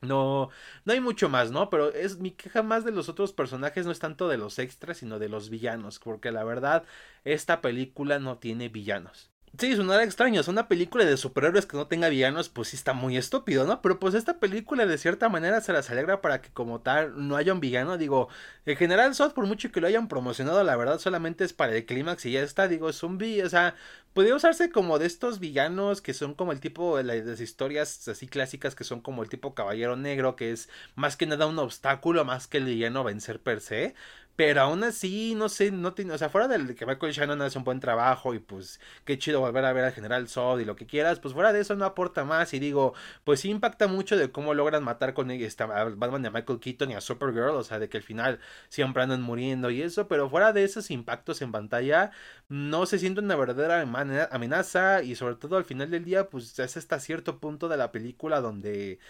no, 0.00 0.50
no 0.84 0.92
hay 0.92 1.00
mucho 1.00 1.28
más, 1.28 1.50
¿no? 1.50 1.70
Pero 1.70 1.92
es 1.92 2.18
mi 2.18 2.30
queja 2.32 2.62
más 2.62 2.84
de 2.84 2.92
los 2.92 3.08
otros 3.08 3.32
personajes, 3.32 3.86
no 3.86 3.92
es 3.92 3.98
tanto 3.98 4.28
de 4.28 4.38
los 4.38 4.58
extras, 4.58 4.98
sino 4.98 5.18
de 5.18 5.28
los 5.28 5.50
villanos, 5.50 5.98
porque 5.98 6.30
la 6.32 6.44
verdad, 6.44 6.84
esta 7.24 7.60
película 7.60 8.18
no 8.18 8.38
tiene 8.38 8.68
villanos. 8.68 9.29
Sí, 9.58 9.74
sonará 9.76 10.04
extraño, 10.04 10.40
es 10.40 10.48
una 10.48 10.68
película 10.68 11.04
de 11.04 11.16
superhéroes 11.16 11.66
que 11.66 11.76
no 11.76 11.86
tenga 11.88 12.08
villanos, 12.08 12.48
pues 12.48 12.68
sí 12.68 12.76
está 12.76 12.92
muy 12.94 13.16
estúpido, 13.16 13.66
¿no? 13.66 13.82
Pero 13.82 13.98
pues 13.98 14.14
esta 14.14 14.38
película 14.38 14.86
de 14.86 14.96
cierta 14.96 15.28
manera 15.28 15.60
se 15.60 15.72
las 15.72 15.90
alegra 15.90 16.20
para 16.22 16.40
que 16.40 16.50
como 16.50 16.80
tal 16.80 17.28
no 17.28 17.36
haya 17.36 17.52
un 17.52 17.60
villano, 17.60 17.98
digo, 17.98 18.28
en 18.64 18.76
general 18.76 19.14
Sod 19.14 19.32
por 19.32 19.46
mucho 19.46 19.70
que 19.72 19.80
lo 19.80 19.88
hayan 19.88 20.08
promocionado, 20.08 20.62
la 20.62 20.76
verdad 20.76 20.98
solamente 21.00 21.44
es 21.44 21.52
para 21.52 21.74
el 21.76 21.84
clímax 21.84 22.24
y 22.26 22.32
ya 22.32 22.42
está, 22.42 22.68
digo, 22.68 22.88
es 22.88 23.02
un 23.02 23.20
o 23.44 23.48
sea, 23.48 23.74
podría 24.14 24.34
usarse 24.36 24.70
como 24.70 24.98
de 24.98 25.06
estos 25.06 25.40
villanos 25.40 26.00
que 26.00 26.14
son 26.14 26.34
como 26.34 26.52
el 26.52 26.60
tipo 26.60 26.96
de 26.96 27.04
las 27.04 27.40
historias 27.40 28.06
así 28.08 28.28
clásicas 28.28 28.74
que 28.74 28.84
son 28.84 29.00
como 29.00 29.22
el 29.22 29.28
tipo 29.28 29.54
caballero 29.54 29.96
negro, 29.96 30.36
que 30.36 30.52
es 30.52 30.68
más 30.94 31.16
que 31.16 31.26
nada 31.26 31.46
un 31.46 31.58
obstáculo, 31.58 32.24
más 32.24 32.46
que 32.46 32.58
el 32.58 32.64
villano 32.64 33.04
vencer 33.04 33.40
per 33.42 33.60
se, 33.60 33.94
pero 34.40 34.62
aún 34.62 34.82
así, 34.84 35.34
no 35.36 35.50
sé, 35.50 35.70
no 35.70 35.92
tiene, 35.92 36.14
o 36.14 36.18
sea, 36.18 36.30
fuera 36.30 36.48
del 36.48 36.74
que 36.74 36.86
Michael 36.86 37.12
Shannon 37.12 37.42
hace 37.42 37.58
un 37.58 37.64
buen 37.64 37.78
trabajo 37.78 38.32
y 38.32 38.38
pues 38.38 38.80
qué 39.04 39.18
chido 39.18 39.40
volver 39.40 39.66
a 39.66 39.74
ver 39.74 39.84
al 39.84 39.92
General 39.92 40.26
Zod 40.28 40.60
y 40.60 40.64
lo 40.64 40.76
que 40.76 40.86
quieras, 40.86 41.20
pues 41.20 41.34
fuera 41.34 41.52
de 41.52 41.60
eso 41.60 41.74
no 41.76 41.84
aporta 41.84 42.24
más 42.24 42.54
y 42.54 42.58
digo, 42.58 42.94
pues 43.24 43.40
sí 43.40 43.50
impacta 43.50 43.86
mucho 43.86 44.16
de 44.16 44.32
cómo 44.32 44.54
logran 44.54 44.82
matar 44.82 45.12
con 45.12 45.30
esta, 45.30 45.64
a 45.64 45.84
Batman 45.90 46.24
a 46.24 46.30
Michael 46.30 46.58
Keaton 46.58 46.90
y 46.90 46.94
a 46.94 47.02
Supergirl, 47.02 47.50
o 47.50 47.62
sea, 47.62 47.78
de 47.78 47.90
que 47.90 47.98
al 47.98 48.02
final 48.02 48.40
siempre 48.70 49.02
andan 49.02 49.20
muriendo 49.20 49.68
y 49.68 49.82
eso, 49.82 50.08
pero 50.08 50.30
fuera 50.30 50.54
de 50.54 50.64
esos 50.64 50.90
impactos 50.90 51.42
en 51.42 51.52
pantalla, 51.52 52.10
no 52.48 52.86
se 52.86 52.98
siente 52.98 53.20
una 53.20 53.36
verdadera 53.36 53.82
amenaza 54.30 55.02
y 55.02 55.16
sobre 55.16 55.34
todo 55.34 55.58
al 55.58 55.66
final 55.66 55.90
del 55.90 56.06
día, 56.06 56.30
pues 56.30 56.58
es 56.58 56.76
hasta 56.78 56.98
cierto 56.98 57.40
punto 57.40 57.68
de 57.68 57.76
la 57.76 57.92
película 57.92 58.40
donde 58.40 59.00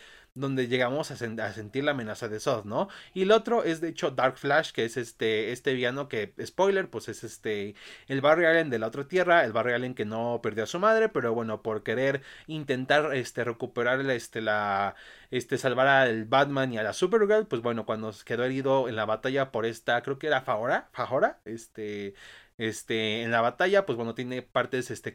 donde 0.41 0.69
llegamos 0.69 1.11
a, 1.11 1.17
sentir 1.17 1.85
la 1.85 1.93
amenaza 1.93 2.29
de 2.29 2.41
Zod, 2.41 2.65
¿no? 2.65 2.89
Y 3.15 3.23
el 3.23 3.33
otro 3.33 3.65
es 3.65 3.81
de 3.81 3.89
hecho 3.89 4.11
Dark 4.11 4.39
Flash, 4.39 4.73
que 4.73 4.85
es 4.85 4.97
este, 4.97 5.53
este 5.53 5.75
villano 5.75 6.09
que, 6.09 6.33
spoiler, 6.45 6.89
pues 6.91 7.09
es 7.09 7.25
este, 7.25 7.75
el 8.09 8.21
Barry 8.21 8.47
Allen 8.47 8.71
de 8.71 8.79
la 8.79 8.89
otra 8.89 9.07
tierra, 9.07 9.45
el 9.45 9.53
Barry 9.53 9.73
Allen 9.73 9.95
que 9.95 10.05
no 10.05 10.41
perdió 10.43 10.65
a 10.65 10.67
su 10.67 10.79
madre, 10.79 11.09
pero 11.09 11.35
bueno, 11.35 11.63
por 11.63 11.83
querer 11.83 12.23
intentar, 12.47 13.15
este, 13.15 13.45
recuperar, 13.45 14.01
este, 14.11 14.41
la, 14.41 14.95
este, 15.31 15.59
salvar 15.59 15.87
al 15.87 16.25
Batman 16.25 16.73
y 16.73 16.79
a 16.79 16.83
la 16.83 16.93
Supergirl, 16.93 17.47
pues 17.47 17.63
bueno, 17.63 17.87
cuando 17.87 18.13
quedó 18.25 18.45
herido 18.45 18.89
en 18.89 18.97
la 18.97 19.05
batalla 19.05 19.53
por 19.53 19.67
esta, 19.67 20.03
creo 20.03 20.19
que 20.19 20.27
era 20.27 20.43
Fajora, 20.43 20.89
Fajora, 20.93 21.41
este, 21.45 22.15
este, 22.61 23.23
en 23.23 23.31
la 23.31 23.40
batalla, 23.40 23.87
pues 23.87 23.97
bueno, 23.97 24.14
tiene 24.14 24.43
partes 24.43 24.90
este, 24.90 25.14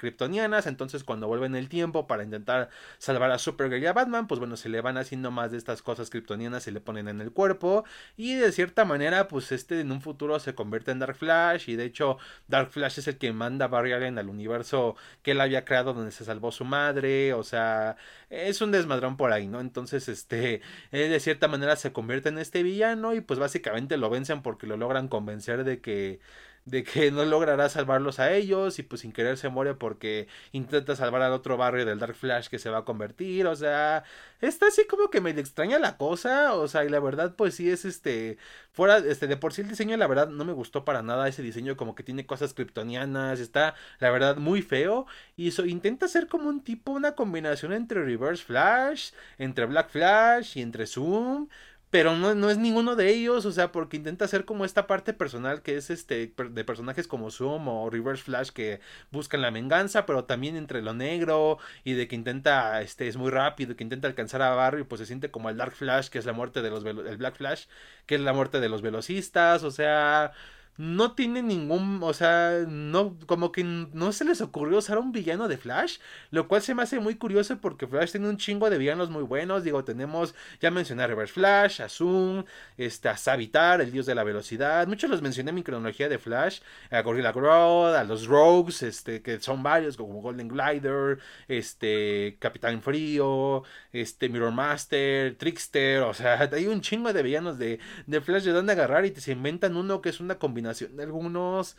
entonces 0.65 1.03
cuando 1.03 1.27
vuelve 1.27 1.45
en 1.45 1.55
el 1.55 1.69
tiempo 1.69 2.07
para 2.07 2.23
intentar 2.23 2.69
salvar 2.97 3.29
a 3.29 3.37
Supergirl 3.37 3.83
y 3.83 3.85
a 3.85 3.93
Batman, 3.93 4.25
pues 4.25 4.39
bueno, 4.39 4.57
se 4.57 4.67
le 4.67 4.81
van 4.81 4.97
haciendo 4.97 5.29
más 5.29 5.51
de 5.51 5.59
estas 5.59 5.83
cosas 5.83 6.09
kryptonianas, 6.09 6.63
se 6.63 6.71
le 6.71 6.81
ponen 6.81 7.07
en 7.07 7.21
el 7.21 7.31
cuerpo 7.31 7.85
y 8.17 8.33
de 8.33 8.51
cierta 8.51 8.83
manera, 8.83 9.27
pues 9.27 9.51
este 9.51 9.79
en 9.79 9.91
un 9.91 10.01
futuro 10.01 10.39
se 10.39 10.55
convierte 10.55 10.89
en 10.89 10.97
Dark 10.97 11.17
Flash 11.17 11.69
y 11.69 11.75
de 11.75 11.85
hecho 11.85 12.17
Dark 12.47 12.71
Flash 12.71 12.97
es 12.97 13.07
el 13.07 13.19
que 13.19 13.31
manda 13.31 13.65
a 13.65 13.67
Barry 13.67 13.93
Allen 13.93 14.17
al 14.17 14.29
universo 14.29 14.95
que 15.21 15.31
él 15.31 15.41
había 15.41 15.65
creado 15.65 15.93
donde 15.93 16.11
se 16.11 16.25
salvó 16.25 16.51
su 16.51 16.65
madre, 16.65 17.33
o 17.33 17.43
sea, 17.43 17.95
es 18.31 18.59
un 18.61 18.71
desmadrón 18.71 19.17
por 19.17 19.31
ahí, 19.31 19.47
¿no? 19.47 19.59
Entonces, 19.59 20.09
este, 20.09 20.61
de 20.91 21.19
cierta 21.19 21.47
manera 21.47 21.75
se 21.75 21.93
convierte 21.93 22.29
en 22.29 22.39
este 22.39 22.63
villano 22.63 23.13
y 23.13 23.21
pues 23.21 23.37
básicamente 23.37 23.97
lo 23.97 24.09
vencen 24.09 24.41
porque 24.41 24.65
lo 24.65 24.77
logran 24.77 25.09
convencer 25.09 25.63
de 25.63 25.79
que 25.79 26.19
de 26.65 26.83
que 26.83 27.11
no 27.11 27.23
logrará 27.25 27.69
salvarlos 27.69 28.19
a 28.19 28.33
ellos 28.33 28.79
y 28.79 28.83
pues 28.83 29.01
sin 29.01 29.11
querer 29.11 29.37
se 29.37 29.49
muere 29.49 29.75
porque 29.75 30.27
intenta 30.51 30.95
salvar 30.95 31.21
al 31.21 31.31
otro 31.31 31.57
barrio 31.57 31.85
del 31.85 31.99
Dark 31.99 32.15
Flash 32.15 32.47
que 32.47 32.57
se 32.57 32.71
va 32.71 32.79
a 32.79 32.85
convertir, 32.85 33.45
o 33.45 33.55
sea, 33.55 34.03
está 34.41 34.67
así 34.67 34.85
como 34.87 35.11
que 35.11 35.21
me 35.21 35.29
extraña 35.29 35.77
la 35.77 35.97
cosa, 35.97 36.55
o 36.55 36.67
sea, 36.67 36.83
y 36.83 36.89
la 36.89 36.99
verdad 36.99 37.35
pues 37.35 37.53
sí 37.55 37.69
es 37.69 37.85
este, 37.85 38.39
fuera, 38.71 38.97
este, 38.97 39.27
de 39.27 39.37
por 39.37 39.53
sí 39.53 39.61
el 39.61 39.69
diseño 39.69 39.95
la 39.97 40.07
verdad 40.07 40.27
no 40.27 40.43
me 40.43 40.53
gustó 40.53 40.83
para 40.85 41.03
nada 41.03 41.27
ese 41.27 41.43
diseño 41.43 41.77
como 41.77 41.93
que 41.93 42.03
tiene 42.03 42.25
cosas 42.25 42.53
kryptonianas, 42.55 43.39
está 43.39 43.75
la 43.99 44.09
verdad 44.09 44.37
muy 44.37 44.63
feo 44.63 45.05
y 45.37 45.49
eso 45.49 45.65
intenta 45.65 46.07
ser 46.07 46.27
como 46.27 46.49
un 46.49 46.63
tipo, 46.63 46.91
una 46.91 47.13
combinación 47.13 47.73
entre 47.73 48.03
Reverse 48.03 48.43
Flash, 48.43 49.11
entre 49.37 49.65
Black 49.65 49.89
Flash 49.91 50.57
y 50.57 50.61
entre 50.61 50.87
Zoom, 50.87 51.47
pero 51.95 52.13
no, 52.13 52.35
no, 52.35 52.49
es 52.49 52.57
ninguno 52.57 52.97
de 52.97 53.09
ellos, 53.09 53.45
o 53.45 53.53
sea, 53.53 53.71
porque 53.71 53.95
intenta 53.95 54.25
hacer 54.25 54.43
como 54.43 54.65
esta 54.65 54.85
parte 54.85 55.13
personal 55.13 55.61
que 55.61 55.77
es 55.77 55.89
este 55.89 56.33
de 56.49 56.63
personajes 56.65 57.07
como 57.07 57.31
Zoom 57.31 57.69
o 57.69 57.89
Reverse 57.89 58.21
Flash 58.21 58.49
que 58.49 58.81
buscan 59.11 59.41
la 59.41 59.49
venganza, 59.49 60.05
pero 60.05 60.25
también 60.25 60.57
entre 60.57 60.81
lo 60.81 60.93
negro 60.93 61.57
y 61.85 61.93
de 61.93 62.09
que 62.09 62.15
intenta, 62.15 62.81
este, 62.81 63.07
es 63.07 63.15
muy 63.15 63.31
rápido, 63.31 63.77
que 63.77 63.83
intenta 63.85 64.09
alcanzar 64.09 64.41
a 64.41 64.53
Barry, 64.53 64.83
pues 64.83 64.99
se 64.99 65.05
siente 65.05 65.31
como 65.31 65.49
el 65.49 65.55
Dark 65.55 65.71
Flash, 65.71 66.09
que 66.09 66.17
es 66.19 66.25
la 66.25 66.33
muerte 66.33 66.61
de 66.61 66.69
los, 66.69 66.83
el 66.83 67.15
Black 67.15 67.37
Flash, 67.37 67.67
que 68.05 68.15
es 68.15 68.21
la 68.21 68.33
muerte 68.33 68.59
de 68.59 68.67
los 68.67 68.81
velocistas, 68.81 69.63
o 69.63 69.71
sea, 69.71 70.33
no 70.77 71.13
tiene 71.13 71.41
ningún, 71.41 72.01
o 72.03 72.13
sea, 72.13 72.65
no, 72.67 73.17
como 73.27 73.51
que 73.51 73.63
no 73.63 74.11
se 74.11 74.25
les 74.25 74.41
ocurrió 74.41 74.79
usar 74.79 74.97
un 74.97 75.11
villano 75.11 75.47
de 75.47 75.57
Flash, 75.57 75.99
lo 76.31 76.47
cual 76.47 76.61
se 76.61 76.75
me 76.75 76.83
hace 76.83 76.99
muy 76.99 77.15
curioso 77.15 77.57
porque 77.59 77.87
Flash 77.87 78.11
tiene 78.11 78.27
un 78.27 78.37
chingo 78.37 78.69
de 78.69 78.77
villanos 78.77 79.09
muy 79.09 79.23
buenos, 79.23 79.63
digo, 79.63 79.85
tenemos, 79.85 80.35
ya 80.59 80.71
mencioné 80.71 81.03
a 81.03 81.07
Reverse 81.07 81.33
Flash, 81.33 81.81
a 81.81 81.87
Zoom, 81.87 82.43
este, 82.77 83.07
a 83.07 83.15
Savitar, 83.17 83.79
el 83.79 83.91
dios 83.91 84.05
de 84.05 84.15
la 84.15 84.23
velocidad, 84.23 84.85
muchos 84.87 85.09
los 85.09 85.21
mencioné 85.21 85.49
en 85.51 85.55
mi 85.55 85.63
cronología 85.63 86.09
de 86.09 86.19
Flash, 86.19 86.59
a 86.91 87.01
Gorilla 87.01 87.31
Grodd, 87.31 87.95
a 87.95 88.03
los 88.03 88.27
Rogues, 88.27 88.83
este, 88.83 89.21
que 89.21 89.39
son 89.39 89.63
varios, 89.63 89.95
como 89.95 90.21
Golden 90.21 90.49
Glider, 90.49 91.19
este, 91.47 92.37
Capitán 92.39 92.81
Frío, 92.81 93.63
este, 93.93 94.27
Mirror 94.27 94.51
Master, 94.51 95.35
Trickster, 95.37 96.01
o 96.01 96.13
sea, 96.13 96.49
hay 96.51 96.67
un 96.67 96.81
chingo 96.81 97.13
de 97.13 97.23
villanos 97.23 97.57
de, 97.57 97.79
de 98.07 98.21
Flash 98.21 98.43
de 98.43 98.51
donde 98.51 98.73
agarrar 98.73 99.05
y 99.05 99.11
te 99.11 99.21
se 99.21 99.31
inventan 99.31 99.77
uno 99.77 100.01
que 100.01 100.09
es 100.09 100.19
una 100.19 100.37
combinación 100.37 100.64
de 100.73 101.03
algunos. 101.03 101.77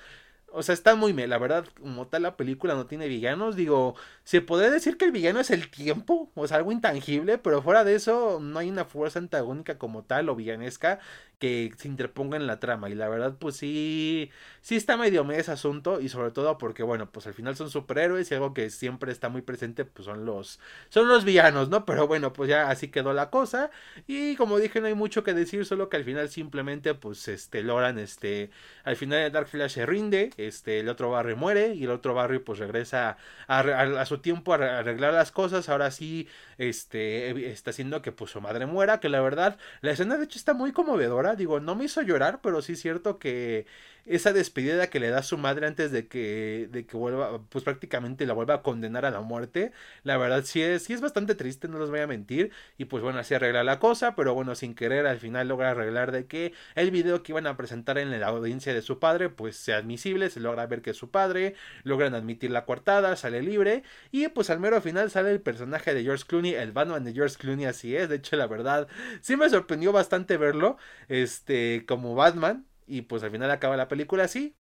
O 0.52 0.62
sea, 0.62 0.72
está 0.74 0.94
muy 0.94 1.12
me, 1.12 1.26
la 1.26 1.38
verdad, 1.38 1.66
como 1.80 2.06
tal 2.06 2.22
la 2.22 2.36
película 2.36 2.74
no 2.74 2.86
tiene 2.86 3.08
villanos, 3.08 3.56
digo, 3.56 3.94
se 4.24 4.40
puede 4.40 4.70
decir 4.70 4.96
que 4.96 5.04
el 5.04 5.12
villano 5.12 5.40
es 5.40 5.50
el 5.50 5.70
tiempo, 5.70 6.30
o 6.34 6.46
sea, 6.46 6.58
algo 6.58 6.72
intangible, 6.72 7.36
pero 7.36 7.62
fuera 7.62 7.84
de 7.84 7.94
eso 7.96 8.38
no 8.40 8.58
hay 8.58 8.70
una 8.70 8.84
fuerza 8.86 9.18
antagónica 9.18 9.76
como 9.76 10.04
tal 10.04 10.28
o 10.28 10.36
villanesca 10.36 11.00
que 11.38 11.72
se 11.76 11.88
interponga 11.88 12.36
en 12.36 12.46
la 12.46 12.58
trama. 12.60 12.88
Y 12.88 12.94
la 12.94 13.08
verdad, 13.08 13.36
pues 13.38 13.56
sí, 13.56 14.30
sí 14.62 14.76
está 14.76 14.96
medio 14.96 15.24
medio 15.24 15.40
ese 15.40 15.52
asunto. 15.52 16.00
Y 16.00 16.08
sobre 16.08 16.30
todo 16.30 16.56
porque, 16.58 16.82
bueno, 16.82 17.10
pues 17.10 17.26
al 17.26 17.34
final 17.34 17.56
son 17.56 17.70
superhéroes 17.70 18.30
y 18.30 18.34
algo 18.34 18.54
que 18.54 18.70
siempre 18.70 19.12
está 19.12 19.28
muy 19.28 19.42
presente, 19.42 19.84
pues 19.84 20.06
son 20.06 20.24
los, 20.24 20.60
son 20.88 21.08
los 21.08 21.24
villanos, 21.24 21.68
¿no? 21.68 21.84
Pero 21.84 22.06
bueno, 22.06 22.32
pues 22.32 22.48
ya 22.48 22.70
así 22.70 22.88
quedó 22.88 23.12
la 23.12 23.30
cosa. 23.30 23.70
Y 24.06 24.36
como 24.36 24.58
dije, 24.58 24.80
no 24.80 24.86
hay 24.86 24.94
mucho 24.94 25.24
que 25.24 25.34
decir, 25.34 25.66
solo 25.66 25.88
que 25.88 25.96
al 25.98 26.04
final 26.04 26.28
simplemente, 26.28 26.94
pues, 26.94 27.28
este, 27.28 27.62
logran, 27.62 27.98
este, 27.98 28.50
al 28.84 28.96
final 28.96 29.30
Dark 29.32 29.48
Flash 29.48 29.72
se 29.72 29.86
rinde, 29.86 30.30
este, 30.36 30.80
el 30.80 30.88
otro 30.88 31.10
barrio 31.10 31.36
muere 31.36 31.74
y 31.74 31.84
el 31.84 31.90
otro 31.90 32.14
barrio, 32.14 32.44
pues, 32.44 32.58
regresa 32.58 33.16
a, 33.48 33.60
a 33.60 34.06
su 34.06 34.18
tiempo 34.18 34.54
a 34.54 34.78
arreglar 34.78 35.12
las 35.12 35.32
cosas. 35.32 35.68
Ahora 35.68 35.90
sí, 35.90 36.28
este, 36.58 37.50
está 37.50 37.70
haciendo 37.70 38.02
que, 38.02 38.12
pues, 38.12 38.30
su 38.30 38.40
madre 38.40 38.66
muera, 38.66 39.00
que 39.00 39.08
la 39.08 39.20
verdad, 39.20 39.58
la 39.82 39.90
escena 39.92 40.16
de 40.16 40.24
hecho 40.24 40.38
está 40.38 40.54
muy 40.54 40.72
conmovedora 40.72 41.25
digo, 41.34 41.58
no 41.60 41.74
me 41.74 41.84
hizo 41.86 42.02
llorar, 42.02 42.40
pero 42.42 42.62
sí 42.62 42.72
es 42.74 42.80
cierto 42.80 43.18
que 43.18 43.66
esa 44.06 44.32
despedida 44.32 44.88
que 44.88 45.00
le 45.00 45.10
da 45.10 45.22
su 45.22 45.36
madre 45.36 45.66
antes 45.66 45.90
de 45.90 46.06
que, 46.06 46.68
de 46.70 46.86
que 46.86 46.96
vuelva, 46.96 47.40
pues 47.48 47.64
prácticamente 47.64 48.24
la 48.26 48.34
vuelva 48.34 48.54
a 48.54 48.62
condenar 48.62 49.04
a 49.04 49.10
la 49.10 49.20
muerte, 49.20 49.72
la 50.04 50.16
verdad 50.16 50.44
sí 50.44 50.62
es, 50.62 50.84
sí 50.84 50.92
es 50.92 51.00
bastante 51.00 51.34
triste, 51.34 51.68
no 51.68 51.78
les 51.78 51.90
voy 51.90 52.00
a 52.00 52.06
mentir, 52.06 52.52
y 52.78 52.86
pues 52.86 53.02
bueno, 53.02 53.18
así 53.18 53.34
arregla 53.34 53.64
la 53.64 53.78
cosa, 53.78 54.14
pero 54.14 54.34
bueno, 54.34 54.54
sin 54.54 54.74
querer 54.74 55.06
al 55.06 55.18
final 55.18 55.48
logra 55.48 55.70
arreglar 55.72 56.12
de 56.12 56.26
que 56.26 56.52
el 56.74 56.90
video 56.90 57.22
que 57.22 57.32
iban 57.32 57.46
a 57.46 57.56
presentar 57.56 57.98
en 57.98 58.18
la 58.18 58.26
audiencia 58.28 58.72
de 58.72 58.82
su 58.82 58.98
padre, 58.98 59.28
pues 59.28 59.56
sea 59.56 59.78
admisible, 59.78 60.30
se 60.30 60.40
logra 60.40 60.66
ver 60.66 60.82
que 60.82 60.90
es 60.90 60.96
su 60.96 61.10
padre, 61.10 61.54
logran 61.82 62.14
admitir 62.14 62.50
la 62.50 62.64
coartada, 62.64 63.16
sale 63.16 63.42
libre, 63.42 63.82
y 64.12 64.28
pues 64.28 64.50
al 64.50 64.60
mero 64.60 64.80
final 64.80 65.10
sale 65.10 65.32
el 65.32 65.40
personaje 65.40 65.94
de 65.94 66.02
George 66.04 66.24
Clooney, 66.26 66.54
el 66.54 66.72
Batman 66.72 67.04
de 67.04 67.12
George 67.12 67.36
Clooney, 67.38 67.66
así 67.66 67.96
es, 67.96 68.08
de 68.08 68.16
hecho 68.16 68.36
la 68.36 68.46
verdad, 68.46 68.88
sí 69.20 69.36
me 69.36 69.50
sorprendió 69.50 69.92
bastante 69.92 70.36
verlo, 70.36 70.76
este, 71.08 71.84
como 71.86 72.14
Batman, 72.14 72.66
y 72.86 73.02
pues 73.02 73.22
al 73.22 73.30
final 73.30 73.50
acaba 73.50 73.76
la 73.76 73.88
película 73.88 74.24
así. 74.24 74.56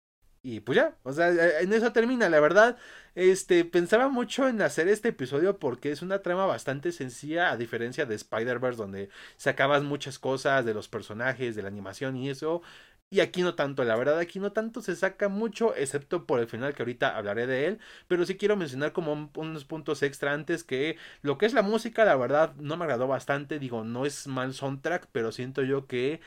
Y 0.44 0.62
pues 0.62 0.76
ya, 0.76 0.98
o 1.04 1.14
sea, 1.14 1.30
e, 1.30 1.64
en 1.64 1.72
eso 1.74 1.92
termina, 1.94 2.28
la 2.30 2.40
verdad. 2.40 2.78
Este, 3.14 3.64
pensaba 3.66 4.10
mucho 4.10 4.48
en 4.48 4.62
hacer 4.62 4.88
este 4.88 5.10
episodio 5.10 5.60
porque 5.60 5.92
es 5.92 6.02
una 6.02 6.22
trama 6.24 6.46
bastante 6.48 6.92
sencilla, 6.92 7.52
a 7.52 7.58
diferencia 7.58 8.06
de 8.06 8.16
Spider-Verse, 8.16 8.78
donde 8.78 9.10
sacabas 9.38 9.84
muchas 9.84 10.18
cosas 10.18 10.66
de 10.66 10.74
los 10.74 10.88
personajes, 10.90 11.56
de 11.56 11.62
la 11.62 11.68
animación 11.68 12.16
y 12.18 12.30
eso. 12.30 12.62
Y 13.14 13.20
aquí 13.20 13.42
no 13.42 13.56
tanto, 13.56 13.84
la 13.84 13.98
verdad, 13.98 14.18
aquí 14.20 14.40
no 14.40 14.54
tanto 14.54 14.82
se 14.82 14.96
saca 14.96 15.28
mucho, 15.28 15.76
excepto 15.76 16.26
por 16.26 16.40
el 16.40 16.48
final 16.48 16.74
que 16.74 16.82
ahorita 16.82 17.18
hablaré 17.18 17.46
de 17.46 17.68
él. 17.68 17.80
Pero 18.08 18.26
sí 18.26 18.38
quiero 18.38 18.56
mencionar 18.56 18.94
como 18.94 19.30
unos 19.36 19.66
puntos 19.66 20.02
extra 20.02 20.34
antes 20.34 20.64
que 20.64 20.98
lo 21.22 21.38
que 21.38 21.46
es 21.46 21.54
la 21.54 21.62
música, 21.62 22.06
la 22.06 22.16
verdad, 22.16 22.56
no 22.56 22.78
me 22.78 22.86
agradó 22.86 23.08
bastante. 23.08 23.60
Digo, 23.60 23.84
no 23.84 24.06
es 24.06 24.28
mal 24.28 24.54
soundtrack, 24.54 25.08
pero 25.12 25.32
siento 25.34 25.62
yo 25.62 25.88
que 25.88 26.22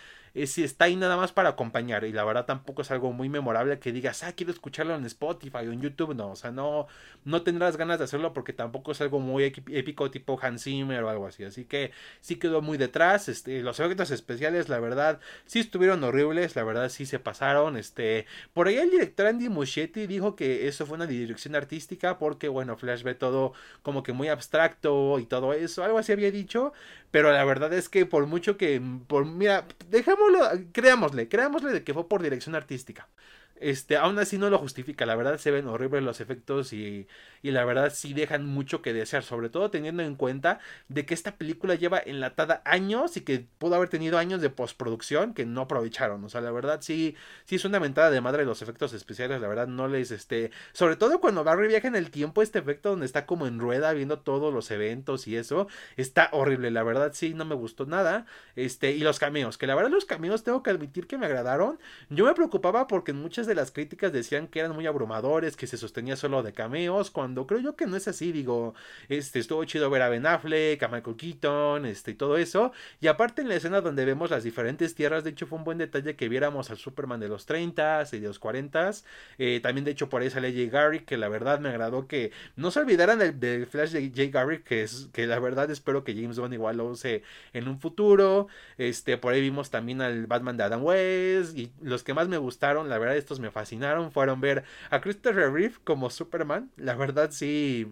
si 0.46 0.64
está 0.64 0.86
ahí 0.86 0.96
nada 0.96 1.16
más 1.16 1.32
para 1.32 1.50
acompañar 1.50 2.04
y 2.04 2.12
la 2.12 2.24
verdad 2.24 2.44
tampoco 2.44 2.82
es 2.82 2.90
algo 2.90 3.12
muy 3.12 3.28
memorable 3.28 3.78
que 3.78 3.92
digas, 3.92 4.24
ah, 4.24 4.32
quiero 4.32 4.52
escucharlo 4.52 4.94
en 4.96 5.04
Spotify 5.06 5.58
o 5.58 5.72
en 5.72 5.80
YouTube, 5.80 6.14
no, 6.14 6.30
o 6.32 6.36
sea, 6.36 6.50
no, 6.50 6.88
no 7.24 7.42
tendrás 7.42 7.76
ganas 7.76 7.98
de 7.98 8.04
hacerlo 8.04 8.32
porque 8.32 8.52
tampoco 8.52 8.92
es 8.92 9.00
algo 9.00 9.20
muy 9.20 9.44
épico 9.44 10.10
tipo 10.10 10.38
Hans 10.40 10.64
Zimmer 10.64 11.04
o 11.04 11.08
algo 11.08 11.26
así, 11.28 11.44
así 11.44 11.64
que 11.64 11.92
sí 12.20 12.36
quedó 12.36 12.62
muy 12.62 12.78
detrás, 12.78 13.28
este, 13.28 13.62
los 13.62 13.78
efectos 13.78 14.10
especiales, 14.10 14.68
la 14.68 14.80
verdad, 14.80 15.20
sí 15.46 15.60
estuvieron 15.60 16.02
horribles, 16.02 16.56
la 16.56 16.64
verdad 16.64 16.88
sí 16.88 17.06
se 17.06 17.20
pasaron, 17.20 17.76
este, 17.76 18.26
por 18.52 18.66
ahí 18.66 18.76
el 18.76 18.90
director 18.90 19.26
Andy 19.26 19.48
Muschietti 19.48 20.08
dijo 20.08 20.34
que 20.34 20.66
eso 20.66 20.84
fue 20.84 20.96
una 20.96 21.06
dirección 21.06 21.54
artística 21.54 22.18
porque, 22.18 22.48
bueno, 22.48 22.76
Flash 22.76 23.04
ve 23.04 23.14
todo 23.14 23.52
como 23.82 24.02
que 24.02 24.12
muy 24.12 24.28
abstracto 24.28 25.18
y 25.20 25.26
todo 25.26 25.52
eso, 25.52 25.84
algo 25.84 25.98
así 25.98 26.10
había 26.10 26.30
dicho, 26.32 26.72
pero 27.14 27.30
la 27.30 27.44
verdad 27.44 27.72
es 27.72 27.88
que 27.88 28.06
por 28.06 28.26
mucho 28.26 28.56
que, 28.56 28.82
por, 29.06 29.24
mira, 29.24 29.68
dejémoslo, 29.88 30.40
creámosle, 30.72 31.28
creámosle 31.28 31.70
de 31.70 31.84
que 31.84 31.94
fue 31.94 32.08
por 32.08 32.20
dirección 32.20 32.56
artística. 32.56 33.08
Este, 33.54 33.96
aún 33.96 34.18
así 34.18 34.36
no 34.36 34.50
lo 34.50 34.58
justifica, 34.58 35.06
la 35.06 35.14
verdad 35.14 35.38
se 35.38 35.52
ven 35.52 35.68
horribles 35.68 36.02
los 36.02 36.20
efectos 36.20 36.72
y, 36.72 37.06
y, 37.44 37.50
la 37.50 37.64
verdad 37.64 37.92
sí 37.94 38.14
dejan 38.14 38.46
mucho 38.46 38.82
que 38.82 38.92
desear, 38.92 39.22
sobre 39.22 39.50
todo 39.50 39.70
teniendo 39.70 40.02
en 40.02 40.16
cuenta 40.16 40.60
de 40.88 41.04
que 41.04 41.14
esta 41.14 41.36
película 41.36 41.74
lleva 41.74 42.00
enlatada 42.04 42.62
años 42.64 43.16
y 43.16 43.20
que 43.20 43.46
pudo 43.58 43.74
haber 43.74 43.88
tenido 43.90 44.18
años 44.18 44.40
de 44.40 44.50
postproducción 44.50 45.34
que 45.34 45.44
no 45.44 45.62
aprovecharon, 45.62 46.24
o 46.24 46.28
sea, 46.28 46.40
la 46.40 46.50
verdad 46.50 46.80
sí, 46.80 47.16
sí 47.44 47.56
es 47.56 47.64
una 47.64 47.80
mentada 47.80 48.10
de 48.10 48.20
madre 48.20 48.44
los 48.44 48.62
efectos 48.62 48.92
especiales, 48.92 49.40
la 49.40 49.48
verdad 49.48 49.68
no 49.68 49.88
les, 49.88 50.10
este, 50.10 50.50
sobre 50.72 50.96
todo 50.96 51.20
cuando 51.20 51.44
Barry 51.44 51.68
viaja 51.68 51.88
en 51.88 51.96
el 51.96 52.10
tiempo, 52.10 52.42
este 52.42 52.58
efecto 52.58 52.90
donde 52.90 53.06
está 53.06 53.26
como 53.26 53.46
en 53.46 53.58
rueda 53.58 53.92
viendo 53.92 54.18
todos 54.18 54.52
los 54.52 54.70
eventos 54.70 55.26
y 55.26 55.36
eso, 55.36 55.68
está 55.96 56.30
horrible, 56.32 56.70
la 56.70 56.82
verdad 56.82 57.12
sí 57.14 57.34
no 57.34 57.44
me 57.44 57.54
gustó 57.54 57.86
nada, 57.86 58.26
este, 58.56 58.92
y 58.92 59.00
los 59.00 59.18
cameos, 59.18 59.58
que 59.58 59.66
la 59.66 59.74
verdad 59.74 59.90
los 59.90 60.04
cameos 60.04 60.44
tengo 60.44 60.62
que 60.62 60.70
admitir 60.70 61.06
que 61.06 61.18
me 61.18 61.26
agradaron, 61.26 61.78
yo 62.08 62.24
me 62.24 62.34
preocupaba 62.34 62.86
porque 62.86 63.12
muchas 63.12 63.46
de 63.46 63.54
las 63.54 63.70
críticas 63.70 64.12
decían 64.12 64.48
que 64.48 64.60
eran 64.60 64.72
muy 64.74 64.86
abrumadores, 64.86 65.56
que 65.56 65.66
se 65.66 65.76
sostenía 65.76 66.16
solo 66.16 66.42
de 66.42 66.52
cameos, 66.52 67.10
creo 67.46 67.60
yo 67.60 67.76
que 67.76 67.86
no 67.86 67.96
es 67.96 68.08
así, 68.08 68.32
digo, 68.32 68.74
este, 69.08 69.38
estuvo 69.38 69.64
chido 69.64 69.90
ver 69.90 70.02
a 70.02 70.08
Ben 70.08 70.26
Affleck, 70.26 70.82
a 70.82 70.88
Michael 70.88 71.16
Keaton, 71.16 71.86
este, 71.86 72.12
y 72.12 72.14
todo 72.14 72.36
eso, 72.36 72.72
y 73.00 73.08
aparte 73.08 73.42
en 73.42 73.48
la 73.48 73.56
escena 73.56 73.80
donde 73.80 74.04
vemos 74.04 74.30
las 74.30 74.44
diferentes 74.44 74.94
tierras, 74.94 75.24
de 75.24 75.30
hecho 75.30 75.46
fue 75.46 75.58
un 75.58 75.64
buen 75.64 75.78
detalle 75.78 76.16
que 76.16 76.28
viéramos 76.28 76.70
al 76.70 76.78
Superman 76.78 77.20
de 77.20 77.28
los 77.28 77.46
30 77.46 78.04
y 78.12 78.18
de 78.18 78.28
los 78.28 78.38
40, 78.38 78.92
eh, 79.38 79.60
también 79.62 79.84
de 79.84 79.90
hecho 79.92 80.08
por 80.08 80.22
ahí 80.22 80.30
sale 80.30 80.52
Jay 80.52 80.68
Garrick, 80.68 81.04
que 81.04 81.16
la 81.16 81.28
verdad 81.28 81.60
me 81.60 81.68
agradó 81.68 82.06
que 82.06 82.32
no 82.56 82.70
se 82.70 82.80
olvidaran 82.80 83.18
del, 83.18 83.66
Flash 83.66 83.90
de 83.90 84.12
Jay 84.14 84.30
Garrick, 84.30 84.64
que 84.64 84.82
es, 84.82 85.08
que 85.12 85.26
la 85.26 85.38
verdad 85.38 85.70
espero 85.70 86.04
que 86.04 86.14
James 86.14 86.38
Bond 86.38 86.54
igual 86.54 86.76
lo 86.76 86.86
use 86.86 87.22
en 87.52 87.68
un 87.68 87.80
futuro, 87.80 88.48
este, 88.78 89.18
por 89.18 89.32
ahí 89.32 89.40
vimos 89.40 89.70
también 89.70 90.00
al 90.02 90.26
Batman 90.26 90.56
de 90.56 90.64
Adam 90.64 90.84
West, 90.84 91.56
y 91.56 91.72
los 91.80 92.02
que 92.02 92.14
más 92.14 92.28
me 92.28 92.38
gustaron, 92.38 92.88
la 92.88 92.98
verdad 92.98 93.16
estos 93.16 93.40
me 93.40 93.50
fascinaron 93.50 94.12
fueron 94.12 94.40
ver 94.40 94.64
a 94.90 95.00
Christopher 95.00 95.52
Reeve 95.52 95.74
como 95.84 96.10
Superman. 96.10 96.70
La 96.76 96.94
verdad 96.94 97.23
sí 97.32 97.86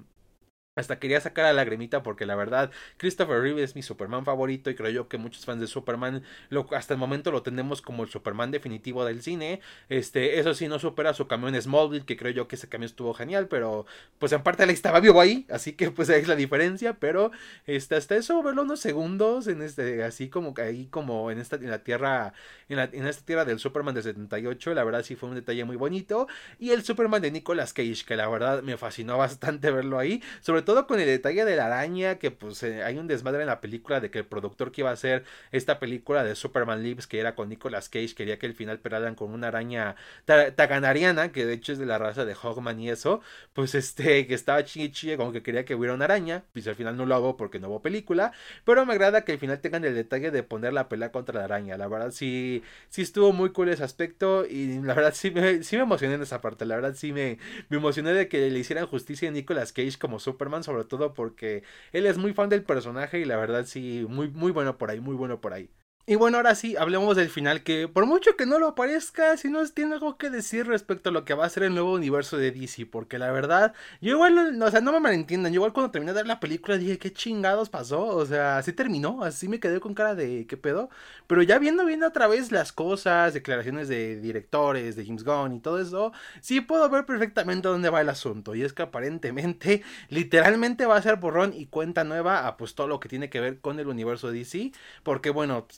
hasta 0.75 0.99
quería 0.99 1.21
sacar 1.21 1.45
a 1.45 1.49
la 1.49 1.55
lagrimita 1.55 2.03
porque 2.03 2.25
la 2.25 2.35
verdad 2.35 2.71
Christopher 2.97 3.43
Reeve 3.43 3.63
es 3.63 3.77
mi 3.77 3.83
Superman 3.83 4.25
favorito 4.25 4.71
y 4.71 4.75
creo 4.75 4.91
yo 4.91 5.07
que 5.09 5.19
muchos 5.19 5.45
fans 5.45 5.61
de 5.61 5.67
Superman 5.67 6.23
lo, 6.49 6.67
hasta 6.75 6.95
el 6.95 6.99
momento 6.99 7.31
lo 7.31 7.43
tenemos 7.43 7.83
como 7.83 8.03
el 8.05 8.09
Superman 8.09 8.51
definitivo 8.51 9.05
del 9.05 9.23
cine. 9.23 9.61
Este, 9.91 10.39
eso 10.39 10.55
sí 10.55 10.69
no 10.69 10.79
supera 10.79 11.13
su 11.13 11.27
camión 11.27 11.61
Smallville 11.61 12.07
que 12.07 12.17
creo 12.17 12.33
yo 12.33 12.49
que 12.49 12.57
ese 12.57 12.71
camión 12.71 12.87
estuvo 12.87 13.13
genial, 13.13 13.49
pero 13.49 13.85
pues 14.19 14.33
en 14.33 14.43
parte 14.43 14.63
él 14.65 14.71
estaba 14.71 15.01
vivo 15.01 15.21
ahí, 15.21 15.47
así 15.51 15.75
que 15.75 15.91
pues 15.91 16.09
ahí 16.09 16.23
es 16.23 16.29
la 16.29 16.37
diferencia, 16.37 16.95
pero 16.95 17.33
este, 17.67 17.97
hasta 17.97 18.17
eso 18.17 18.43
verlo 18.43 18.63
unos 18.63 18.81
segundos 18.81 19.49
en 19.49 19.61
este 19.61 20.03
así 20.05 20.31
como 20.31 20.55
que 20.55 20.63
ahí 20.63 20.87
como 20.87 21.31
en 21.31 21.39
esta 21.39 21.57
en 21.57 21.71
la 21.71 21.85
tierra 21.85 22.33
en, 22.71 22.77
la, 22.77 22.85
en 22.85 23.07
esta 23.07 23.25
tierra 23.27 23.45
del 23.45 23.59
Superman 23.59 23.95
de 23.95 24.03
78, 24.03 24.73
la 24.73 24.85
verdad 24.85 25.03
sí 25.05 25.17
fue 25.17 25.29
un 25.29 25.35
detalle 25.35 25.65
muy 25.65 25.77
bonito 25.77 26.29
y 26.59 26.71
el 26.71 26.83
Superman 26.83 27.21
de 27.21 27.31
Nicolas 27.31 27.75
Cage 27.75 28.05
que 28.07 28.17
la 28.17 28.27
verdad 28.29 28.63
me 28.63 28.79
fascinó 28.79 29.19
bastante 29.19 29.71
verlo 29.71 29.99
ahí, 29.99 30.23
sobre 30.41 30.62
todo 30.65 30.87
con 30.87 31.01
el 31.01 31.07
detalle 31.07 31.45
de 31.45 31.57
la 31.57 31.67
araña, 31.67 32.19
que 32.19 32.31
pues 32.31 32.63
eh, 32.63 32.83
hay 32.83 32.99
un 32.99 33.07
desmadre 33.07 33.43
en 33.43 33.47
la 33.47 33.61
película 33.61 34.01
de 34.01 34.11
que 34.11 34.21
el 34.21 34.27
productor 34.27 34.73
que 34.73 34.83
iba 34.83 34.91
a 34.91 34.95
hacer 34.95 35.25
esta 35.51 35.79
película 35.79 36.25
de 36.25 36.35
Superman 36.35 36.83
Lives, 36.83 37.07
que 37.07 37.21
era 37.21 37.35
con 37.35 37.49
Nicolas 37.49 37.89
Cage, 37.89 38.15
quería 38.15 38.39
que 38.39 38.47
el 38.47 38.55
final 38.55 38.79
peraran 38.79 39.15
con 39.15 39.33
una 39.33 39.49
araña 39.49 39.97
taganariana, 40.25 41.33
que 41.33 41.47
de 41.47 41.55
hecho 41.55 41.73
es 41.73 41.79
de 41.79 41.87
la 41.87 41.99
raza 41.99 42.25
de 42.25 42.35
Hogman 42.41 42.81
y 42.81 42.91
eso, 42.91 43.21
pues 43.53 43.75
este, 43.75 44.27
que 44.27 44.35
estaba 44.35 44.65
chille 44.65 45.17
como 45.17 45.33
que 45.33 45.43
quería 45.43 45.65
que 45.65 45.75
hubiera 45.75 45.95
una 45.95 46.05
araña, 46.05 46.45
pues 46.53 46.67
al 46.69 46.75
final 46.75 46.97
no 46.97 47.07
lo 47.07 47.15
hago 47.15 47.37
porque 47.37 47.59
no 47.59 47.69
hubo 47.69 47.83
película, 47.83 48.33
pero 48.65 48.85
me 48.87 48.93
agrada 48.93 49.25
que 49.25 49.33
al 49.33 49.39
final 49.39 49.61
tengan 49.61 49.85
el 49.85 49.95
detalle 49.95 50.31
de 50.31 50.43
poner 50.43 50.73
la 50.73 50.89
pelea 50.89 51.13
contra 51.13 51.39
la 51.39 51.45
araña, 51.45 51.77
la 51.77 51.89
verdad 51.89 52.11
sí, 52.13 52.63
sí 52.89 53.03
estuvo 53.03 53.33
muy 53.33 53.51
cool 53.53 53.69
ese 53.69 53.85
aspecto 53.85 54.47
y 54.47 54.81
la 54.81 54.95
verdad 54.95 55.15
sí 55.15 55.31
me, 55.31 55.63
sí 55.63 55.77
me 55.77 55.83
emocioné 55.83 56.15
en 56.15 56.23
esa 56.23 56.41
parte, 56.41 56.67
la 56.67 56.77
verdad 56.77 56.95
sí 56.95 57.13
me, 57.13 57.39
me 57.69 57.77
emocioné 57.79 58.13
de 58.13 58.29
que 58.29 58.51
le 58.51 58.59
hicieran 58.59 58.87
justicia 58.87 59.29
a 59.29 59.33
Nicolas 59.33 59.73
Cage 59.73 59.99
como 59.99 60.19
Superman 60.19 60.52
sobre 60.65 60.85
todo 60.85 61.15
porque 61.15 61.63
él 61.93 62.07
es 62.07 62.19
muy 62.19 62.33
fan 62.35 62.49
del 62.49 62.65
personaje 62.65 63.19
y 63.21 63.25
la 63.25 63.37
verdad 63.37 63.65
sí, 63.67 64.07
muy, 64.09 64.29
muy 64.31 64.53
bueno 64.53 64.79
por 64.79 64.91
ahí, 64.91 65.01
muy 65.01 65.15
bueno 65.17 65.41
por 65.41 65.53
ahí. 65.55 65.71
Y 66.05 66.17
bueno, 66.17 66.37
ahora 66.39 66.57
sí, 66.57 66.77
hablemos 66.77 67.15
del 67.17 67.31
final, 67.31 67.63
que 67.63 67.87
por 67.87 68.07
mucho 68.07 68.35
que 68.37 68.45
no 68.45 68.59
lo 68.59 68.75
parezca, 68.75 69.37
si 69.37 69.49
no 69.49 69.65
tiene 69.69 69.95
algo 69.95 70.19
que 70.19 70.31
decir 70.31 70.67
respecto 70.67 71.11
a 71.11 71.13
lo 71.13 71.25
que 71.25 71.33
va 71.35 71.47
a 71.47 71.49
ser 71.49 71.63
el 71.63 71.75
nuevo 71.75 71.93
universo 71.93 72.37
de 72.37 72.51
DC, 72.51 72.87
porque 72.87 73.21
la 73.21 73.31
verdad, 73.31 73.73
yo 74.01 74.11
igual, 74.15 74.61
o 74.61 74.71
sea, 74.73 74.81
no 74.81 74.91
me 74.91 74.99
malentiendan, 74.99 75.53
yo 75.53 75.59
igual 75.59 75.73
cuando 75.73 75.93
terminé 75.93 76.13
de 76.13 76.19
ver 76.19 76.27
la 76.27 76.41
película 76.41 76.77
dije, 76.77 76.99
¿qué 76.99 77.13
chingados 77.13 77.69
pasó? 77.71 78.05
O 78.05 78.27
sea, 78.27 78.59
así 78.59 78.73
terminó, 78.73 79.23
así 79.23 79.47
me 79.47 79.61
quedé 79.61 79.79
con 79.79 79.95
cara 79.95 80.17
de, 80.17 80.45
¿qué 80.49 80.57
pedo? 80.57 80.91
Pero 81.29 81.41
ya 81.43 81.61
viendo 81.61 81.85
bien 81.85 82.03
otra 82.03 82.27
vez 82.27 82.51
las 82.51 82.73
cosas, 82.73 83.33
declaraciones 83.33 83.87
de 83.87 84.21
directores, 84.21 84.97
de 84.97 85.07
James 85.07 85.23
Gunn 85.23 85.55
y 85.55 85.61
todo 85.61 85.81
eso, 85.81 86.13
sí 86.41 86.61
puedo 86.61 86.91
ver 86.91 87.07
perfectamente 87.07 87.69
dónde 87.69 87.91
va 87.91 88.01
el 88.01 88.09
asunto, 88.09 88.57
y 88.57 88.63
es 88.63 88.73
que 88.73 88.83
aparentemente, 88.83 89.85
literalmente 90.09 90.85
va 90.85 90.97
a 90.97 91.03
ser 91.03 91.17
borrón 91.17 91.53
y 91.55 91.67
cuenta 91.67 92.03
nueva 92.03 92.49
a 92.49 92.57
pues 92.57 92.75
todo 92.75 92.89
lo 92.89 92.99
que 92.99 93.09
tiene 93.09 93.31
que 93.31 93.39
ver 93.41 93.61
con 93.61 93.79
el 93.79 93.87
universo 93.87 94.33
de 94.33 94.39
DC, 94.41 94.73
porque 95.05 95.31
bueno, 95.31 95.69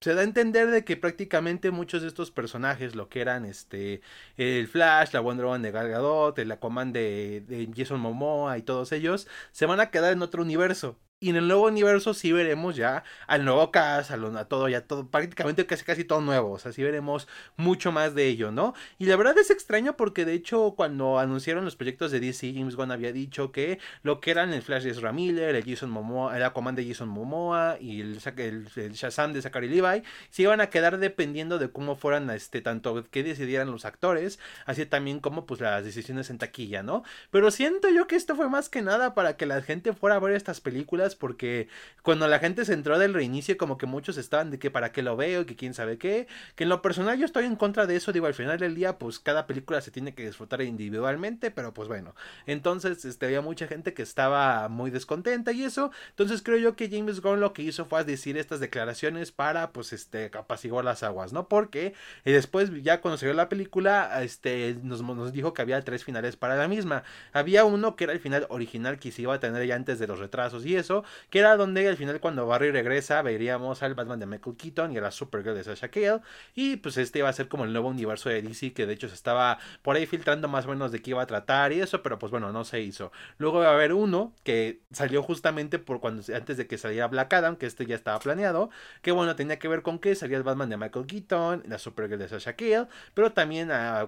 se 0.00 0.14
da 0.14 0.20
a 0.22 0.24
entender 0.24 0.70
de 0.70 0.84
que 0.84 0.96
prácticamente 0.96 1.70
muchos 1.70 2.02
de 2.02 2.08
estos 2.08 2.30
personajes, 2.30 2.94
lo 2.94 3.08
que 3.08 3.20
eran 3.20 3.44
este 3.44 4.00
el 4.36 4.68
Flash, 4.68 5.12
la 5.12 5.20
Wonder 5.20 5.46
Woman 5.46 5.62
de 5.62 5.70
Gal 5.72 5.88
Gadot, 5.88 6.38
el 6.38 6.52
Aquaman 6.52 6.92
de, 6.92 7.42
de 7.48 7.68
Jason 7.76 8.00
Momoa 8.00 8.58
y 8.58 8.62
todos 8.62 8.92
ellos, 8.92 9.26
se 9.52 9.66
van 9.66 9.80
a 9.80 9.90
quedar 9.90 10.12
en 10.12 10.22
otro 10.22 10.42
universo. 10.42 10.98
Y 11.20 11.30
en 11.30 11.36
el 11.36 11.48
nuevo 11.48 11.66
universo 11.66 12.14
sí 12.14 12.30
veremos 12.30 12.76
ya 12.76 13.02
al 13.26 13.44
nuevo 13.44 13.72
cast, 13.72 14.12
a, 14.12 14.44
todo, 14.44 14.68
ya 14.68 14.82
todo, 14.82 15.08
prácticamente 15.08 15.66
casi 15.66 15.82
casi 15.82 16.04
todo 16.04 16.20
nuevo. 16.20 16.52
O 16.52 16.58
sea, 16.60 16.70
sí 16.70 16.80
veremos 16.84 17.26
mucho 17.56 17.90
más 17.90 18.14
de 18.14 18.28
ello, 18.28 18.52
¿no? 18.52 18.72
Y 18.98 19.06
la 19.06 19.16
verdad 19.16 19.36
es 19.36 19.50
extraño 19.50 19.96
porque 19.96 20.24
de 20.24 20.34
hecho 20.34 20.74
cuando 20.76 21.18
anunciaron 21.18 21.64
los 21.64 21.74
proyectos 21.74 22.12
de 22.12 22.20
DC, 22.20 22.54
James 22.54 22.76
Gunn 22.76 22.92
había 22.92 23.12
dicho 23.12 23.50
que 23.50 23.80
lo 24.04 24.20
que 24.20 24.30
eran 24.30 24.52
el 24.52 24.62
Flash 24.62 24.84
de 24.84 24.90
Ezra 24.90 25.12
Miller, 25.12 25.56
el 25.56 25.64
Jason 25.64 25.90
Momoa, 25.90 26.36
el 26.36 26.44
Aquaman 26.44 26.76
de 26.76 26.86
Jason 26.86 27.08
Momoa 27.08 27.78
y 27.80 28.00
el, 28.00 28.20
el, 28.36 28.92
Shazam 28.92 29.32
de 29.32 29.42
Zachary 29.42 29.68
Levi, 29.68 30.04
se 30.30 30.42
iban 30.42 30.60
a 30.60 30.70
quedar 30.70 30.98
dependiendo 30.98 31.58
de 31.58 31.72
cómo 31.72 31.96
fueran, 31.96 32.30
este, 32.30 32.60
tanto 32.60 33.04
que 33.10 33.24
decidieran 33.24 33.72
los 33.72 33.84
actores, 33.84 34.38
así 34.66 34.86
también 34.86 35.18
como 35.18 35.46
pues 35.46 35.60
las 35.60 35.84
decisiones 35.84 36.30
en 36.30 36.38
taquilla, 36.38 36.84
¿no? 36.84 37.02
Pero 37.32 37.50
siento 37.50 37.88
yo 37.88 38.06
que 38.06 38.14
esto 38.14 38.36
fue 38.36 38.48
más 38.48 38.68
que 38.68 38.82
nada 38.82 39.14
para 39.14 39.36
que 39.36 39.46
la 39.46 39.62
gente 39.62 39.92
fuera 39.92 40.14
a 40.14 40.20
ver 40.20 40.34
estas 40.34 40.60
películas 40.60 41.07
porque 41.14 41.68
cuando 42.02 42.26
la 42.26 42.38
gente 42.38 42.64
se 42.64 42.72
entró 42.72 42.98
del 42.98 43.14
reinicio 43.14 43.56
como 43.56 43.76
que 43.76 43.86
muchos 43.86 44.16
estaban 44.16 44.50
de 44.50 44.58
que 44.58 44.70
para 44.70 44.92
qué 44.92 45.02
lo 45.02 45.16
veo, 45.16 45.46
que 45.46 45.56
quién 45.56 45.74
sabe 45.74 45.98
qué, 45.98 46.26
que 46.54 46.64
en 46.64 46.70
lo 46.70 46.80
personal 46.80 47.18
yo 47.18 47.26
estoy 47.26 47.44
en 47.44 47.56
contra 47.56 47.86
de 47.86 47.96
eso, 47.96 48.12
digo, 48.12 48.26
al 48.26 48.34
final 48.34 48.58
del 48.58 48.74
día 48.74 48.98
pues 48.98 49.18
cada 49.18 49.46
película 49.46 49.80
se 49.80 49.90
tiene 49.90 50.14
que 50.14 50.24
disfrutar 50.24 50.62
individualmente, 50.62 51.50
pero 51.50 51.74
pues 51.74 51.88
bueno, 51.88 52.14
entonces 52.46 53.04
este, 53.04 53.26
había 53.26 53.42
mucha 53.42 53.66
gente 53.66 53.94
que 53.94 54.02
estaba 54.02 54.68
muy 54.68 54.90
descontenta 54.90 55.52
y 55.52 55.64
eso, 55.64 55.90
entonces 56.10 56.42
creo 56.42 56.58
yo 56.58 56.76
que 56.76 56.88
James 56.88 57.20
Gunn 57.20 57.40
lo 57.40 57.52
que 57.52 57.62
hizo 57.62 57.84
fue 57.84 58.04
decir 58.04 58.38
estas 58.38 58.60
declaraciones 58.60 59.32
para 59.32 59.72
pues 59.72 59.92
este 59.92 60.30
apaciguar 60.34 60.84
las 60.84 61.02
aguas, 61.02 61.32
¿no? 61.32 61.48
Porque 61.48 61.94
y 62.24 62.32
después 62.32 62.70
ya 62.82 63.00
cuando 63.00 63.18
se 63.18 63.26
vio 63.26 63.34
la 63.34 63.48
película, 63.48 64.22
este 64.22 64.76
nos, 64.82 65.02
nos 65.02 65.32
dijo 65.32 65.52
que 65.52 65.62
había 65.62 65.80
tres 65.82 66.04
finales 66.04 66.36
para 66.36 66.56
la 66.56 66.68
misma, 66.68 67.02
había 67.32 67.64
uno 67.64 67.96
que 67.96 68.04
era 68.04 68.12
el 68.12 68.20
final 68.20 68.46
original 68.50 68.98
que 68.98 69.12
se 69.12 69.22
iba 69.22 69.34
a 69.34 69.40
tener 69.40 69.66
ya 69.66 69.74
antes 69.74 69.98
de 69.98 70.06
los 70.06 70.18
retrasos 70.18 70.64
y 70.66 70.76
eso, 70.76 70.97
que 71.30 71.38
era 71.40 71.56
donde 71.56 71.88
al 71.88 71.96
final 71.96 72.20
cuando 72.20 72.46
Barry 72.46 72.70
regresa 72.70 73.22
veríamos 73.22 73.82
al 73.82 73.94
Batman 73.94 74.20
de 74.20 74.26
Michael 74.26 74.56
Keaton 74.56 74.92
y 74.92 74.98
a 74.98 75.00
la 75.00 75.10
Supergirl 75.10 75.56
de 75.56 75.64
Sasha 75.64 75.88
Cale, 75.88 76.20
y 76.54 76.76
pues 76.76 76.96
este 76.96 77.20
iba 77.20 77.28
a 77.28 77.32
ser 77.32 77.48
como 77.48 77.64
el 77.64 77.72
nuevo 77.72 77.88
universo 77.88 78.28
de 78.28 78.42
DC, 78.42 78.72
que 78.72 78.86
de 78.86 78.94
hecho 78.94 79.08
se 79.08 79.14
estaba 79.14 79.58
por 79.82 79.96
ahí 79.96 80.06
filtrando 80.06 80.48
más 80.48 80.66
o 80.66 80.68
menos 80.68 80.92
de 80.92 81.00
qué 81.02 81.10
iba 81.10 81.22
a 81.22 81.26
tratar 81.26 81.72
y 81.72 81.80
eso, 81.80 82.02
pero 82.02 82.18
pues 82.18 82.30
bueno, 82.30 82.52
no 82.52 82.64
se 82.64 82.80
hizo. 82.80 83.12
Luego 83.38 83.58
va 83.60 83.68
a 83.68 83.74
haber 83.74 83.92
uno 83.92 84.32
que 84.44 84.80
salió 84.92 85.22
justamente 85.22 85.78
por 85.78 86.00
cuando 86.00 86.22
antes 86.34 86.56
de 86.56 86.66
que 86.66 86.78
saliera 86.78 87.08
Black 87.08 87.32
Adam, 87.32 87.56
que 87.56 87.66
este 87.66 87.86
ya 87.86 87.94
estaba 87.94 88.18
planeado, 88.18 88.70
que 89.02 89.12
bueno, 89.12 89.36
tenía 89.36 89.58
que 89.58 89.68
ver 89.68 89.82
con 89.82 89.98
que 89.98 90.14
salía 90.14 90.36
el 90.36 90.42
Batman 90.42 90.70
de 90.70 90.76
Michael 90.76 91.06
Keaton, 91.06 91.64
la 91.66 91.78
Supergirl 91.78 92.18
de 92.18 92.28
Sasha 92.28 92.54
Cale, 92.54 92.86
pero 93.14 93.32
también 93.32 93.70
a, 93.70 94.00
a 94.00 94.06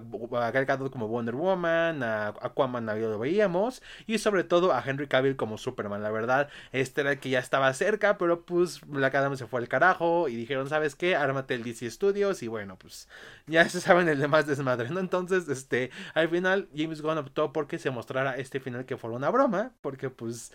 como 0.91 1.07
Wonder 1.07 1.35
Woman, 1.35 2.03
a 2.03 2.27
Aquaman 2.41 2.85
lo 2.85 3.19
veíamos, 3.19 3.81
y 4.07 4.17
sobre 4.17 4.43
todo 4.43 4.73
a 4.73 4.83
Henry 4.85 5.07
Cavill 5.07 5.35
como 5.35 5.57
Superman, 5.57 6.03
la 6.03 6.11
verdad, 6.11 6.49
este 6.81 7.01
era 7.01 7.11
el 7.11 7.19
que 7.19 7.29
ya 7.29 7.39
estaba 7.39 7.73
cerca, 7.73 8.17
pero 8.17 8.45
pues 8.45 8.81
Black 8.81 9.15
Adam 9.15 9.35
se 9.37 9.47
fue 9.47 9.59
al 9.59 9.67
carajo 9.67 10.27
y 10.27 10.35
dijeron, 10.35 10.69
¿sabes 10.69 10.95
qué? 10.95 11.15
Ármate 11.15 11.55
el 11.55 11.63
DC 11.63 11.89
Studios 11.89 12.43
y 12.43 12.47
bueno, 12.47 12.77
pues 12.77 13.07
ya 13.47 13.67
se 13.69 13.81
saben 13.81 14.09
el 14.09 14.19
demás 14.19 14.47
desmadre, 14.47 14.89
¿no? 14.89 14.99
Entonces, 14.99 15.47
este, 15.47 15.91
al 16.13 16.29
final 16.29 16.67
James 16.75 17.01
Gunn 17.01 17.17
optó 17.17 17.53
porque 17.53 17.79
se 17.79 17.91
mostrara 17.91 18.35
este 18.37 18.59
final 18.59 18.85
que 18.85 18.97
fuera 18.97 19.15
una 19.15 19.29
broma, 19.29 19.71
porque 19.81 20.09
pues 20.09 20.51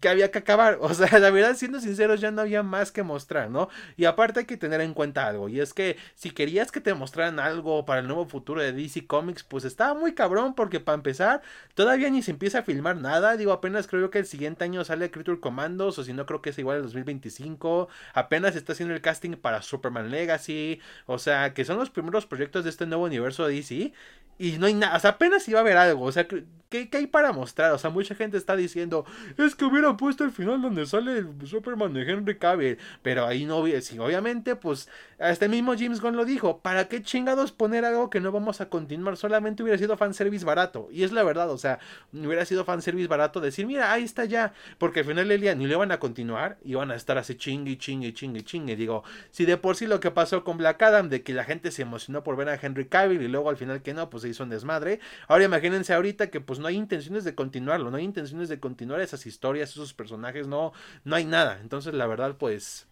que 0.00 0.08
había 0.08 0.30
que 0.30 0.38
acabar. 0.38 0.78
O 0.84 0.92
sea, 0.92 1.18
la 1.18 1.30
verdad, 1.30 1.56
siendo 1.56 1.80
sinceros, 1.80 2.20
ya 2.20 2.30
no 2.30 2.42
había 2.42 2.62
más 2.62 2.92
que 2.92 3.02
mostrar, 3.02 3.50
¿no? 3.50 3.68
Y 3.96 4.04
aparte 4.04 4.40
hay 4.40 4.46
que 4.46 4.56
tener 4.56 4.80
en 4.80 4.94
cuenta 4.94 5.26
algo, 5.26 5.48
y 5.48 5.60
es 5.60 5.72
que 5.72 5.96
si 6.14 6.30
querías 6.30 6.70
que 6.70 6.80
te 6.80 6.94
mostraran 6.94 7.40
algo 7.40 7.84
para 7.84 8.00
el 8.00 8.06
nuevo 8.06 8.26
futuro 8.26 8.60
de 8.60 8.72
DC 8.72 9.06
Comics, 9.06 9.42
pues 9.44 9.64
estaba 9.64 9.94
muy 9.94 10.14
cabrón, 10.14 10.54
porque 10.54 10.80
para 10.80 10.96
empezar, 10.96 11.42
todavía 11.74 12.10
ni 12.10 12.22
se 12.22 12.30
empieza 12.32 12.60
a 12.60 12.62
filmar 12.62 12.96
nada. 12.96 13.36
Digo, 13.36 13.52
apenas 13.52 13.86
creo 13.86 14.10
que 14.10 14.18
el 14.18 14.26
siguiente 14.26 14.64
año 14.64 14.84
sale 14.84 15.10
Creature 15.10 15.40
Commandos, 15.40 15.98
o 15.98 16.04
si 16.04 16.12
no, 16.12 16.26
creo 16.26 16.42
que 16.42 16.50
es 16.50 16.58
igual 16.58 16.78
el 16.78 16.82
2025. 16.84 17.88
Apenas 18.12 18.56
está 18.56 18.72
haciendo 18.72 18.94
el 18.94 19.00
casting 19.00 19.32
para 19.36 19.62
Superman 19.62 20.10
Legacy, 20.10 20.80
o 21.06 21.18
sea, 21.18 21.54
que 21.54 21.64
son 21.64 21.78
los 21.78 21.90
primeros 21.90 22.26
proyectos 22.26 22.64
de 22.64 22.70
este 22.70 22.86
nuevo 22.86 23.04
universo 23.04 23.46
de 23.46 23.54
DC. 23.54 23.92
Y 24.36 24.58
no 24.58 24.66
hay 24.66 24.74
nada, 24.74 24.96
o 24.96 25.00
sea, 25.00 25.10
apenas 25.10 25.48
iba 25.48 25.60
a 25.60 25.62
haber 25.62 25.76
algo, 25.76 26.04
o 26.04 26.12
sea, 26.12 26.26
¿qué, 26.26 26.88
hay 26.92 27.06
para 27.06 27.32
mostrar? 27.32 27.70
O 27.72 27.78
sea, 27.78 27.90
mucha 27.90 28.16
gente 28.16 28.36
está 28.36 28.56
diciendo, 28.56 29.04
es 29.38 29.54
que 29.54 29.64
hubiera 29.64 29.83
puesto 29.96 30.24
el 30.24 30.30
final 30.30 30.60
donde 30.60 30.86
sale 30.86 31.18
el 31.18 31.46
Superman 31.46 31.92
de 31.92 32.02
Henry 32.02 32.38
Cavill, 32.38 32.78
pero 33.02 33.26
ahí 33.26 33.44
no, 33.44 33.58
obviamente, 33.58 34.56
pues, 34.56 34.88
este 35.18 35.48
mismo 35.48 35.74
James 35.78 36.00
Gunn 36.00 36.16
lo 36.16 36.24
dijo, 36.24 36.58
¿para 36.58 36.88
qué 36.88 37.02
chingados 37.02 37.52
poner 37.52 37.84
algo 37.84 38.10
que 38.10 38.20
no 38.20 38.32
vamos 38.32 38.60
a 38.60 38.68
continuar? 38.68 39.16
Solamente 39.16 39.62
hubiera 39.62 39.78
sido 39.78 39.96
fanservice 39.96 40.44
barato, 40.44 40.88
y 40.90 41.04
es 41.04 41.12
la 41.12 41.22
verdad, 41.22 41.50
o 41.50 41.58
sea, 41.58 41.78
hubiera 42.12 42.44
sido 42.44 42.64
fanservice 42.64 43.08
barato 43.08 43.40
decir, 43.40 43.66
mira, 43.66 43.92
ahí 43.92 44.04
está 44.04 44.24
ya, 44.24 44.52
porque 44.78 45.00
al 45.00 45.06
final 45.06 45.28
del 45.28 45.40
día 45.40 45.54
ni 45.54 45.66
le 45.66 45.76
van 45.76 45.92
a 45.92 45.98
continuar, 45.98 46.58
y 46.64 46.74
van 46.74 46.90
a 46.90 46.94
estar 46.94 47.18
así 47.18 47.34
chingue, 47.36 47.78
chingue, 47.78 48.12
chingue, 48.12 48.42
chingue, 48.42 48.76
digo, 48.76 49.04
si 49.30 49.44
de 49.44 49.56
por 49.56 49.76
sí 49.76 49.86
lo 49.86 50.00
que 50.00 50.10
pasó 50.10 50.44
con 50.44 50.58
Black 50.58 50.82
Adam, 50.82 51.08
de 51.08 51.22
que 51.22 51.34
la 51.34 51.44
gente 51.44 51.70
se 51.70 51.82
emocionó 51.82 52.24
por 52.24 52.36
ver 52.36 52.48
a 52.48 52.58
Henry 52.60 52.86
Cavill, 52.86 53.22
y 53.22 53.28
luego 53.28 53.50
al 53.50 53.56
final 53.56 53.82
que 53.82 53.94
no, 53.94 54.10
pues 54.10 54.22
se 54.22 54.28
hizo 54.28 54.42
un 54.42 54.50
desmadre. 54.50 55.00
Ahora 55.28 55.44
imagínense 55.44 55.92
ahorita 55.92 56.30
que 56.30 56.40
pues 56.40 56.58
no 56.58 56.66
hay 56.66 56.76
intenciones 56.76 57.24
de 57.24 57.34
continuarlo, 57.34 57.90
no 57.90 57.96
hay 57.96 58.04
intenciones 58.04 58.48
de 58.48 58.60
continuar 58.60 59.00
esas 59.00 59.26
historias, 59.26 59.63
esos 59.72 59.94
personajes, 59.94 60.46
no, 60.46 60.72
no 61.04 61.16
hay 61.16 61.24
nada. 61.24 61.58
Entonces 61.60 61.94
la 61.94 62.06
verdad 62.06 62.36
pues 62.38 62.88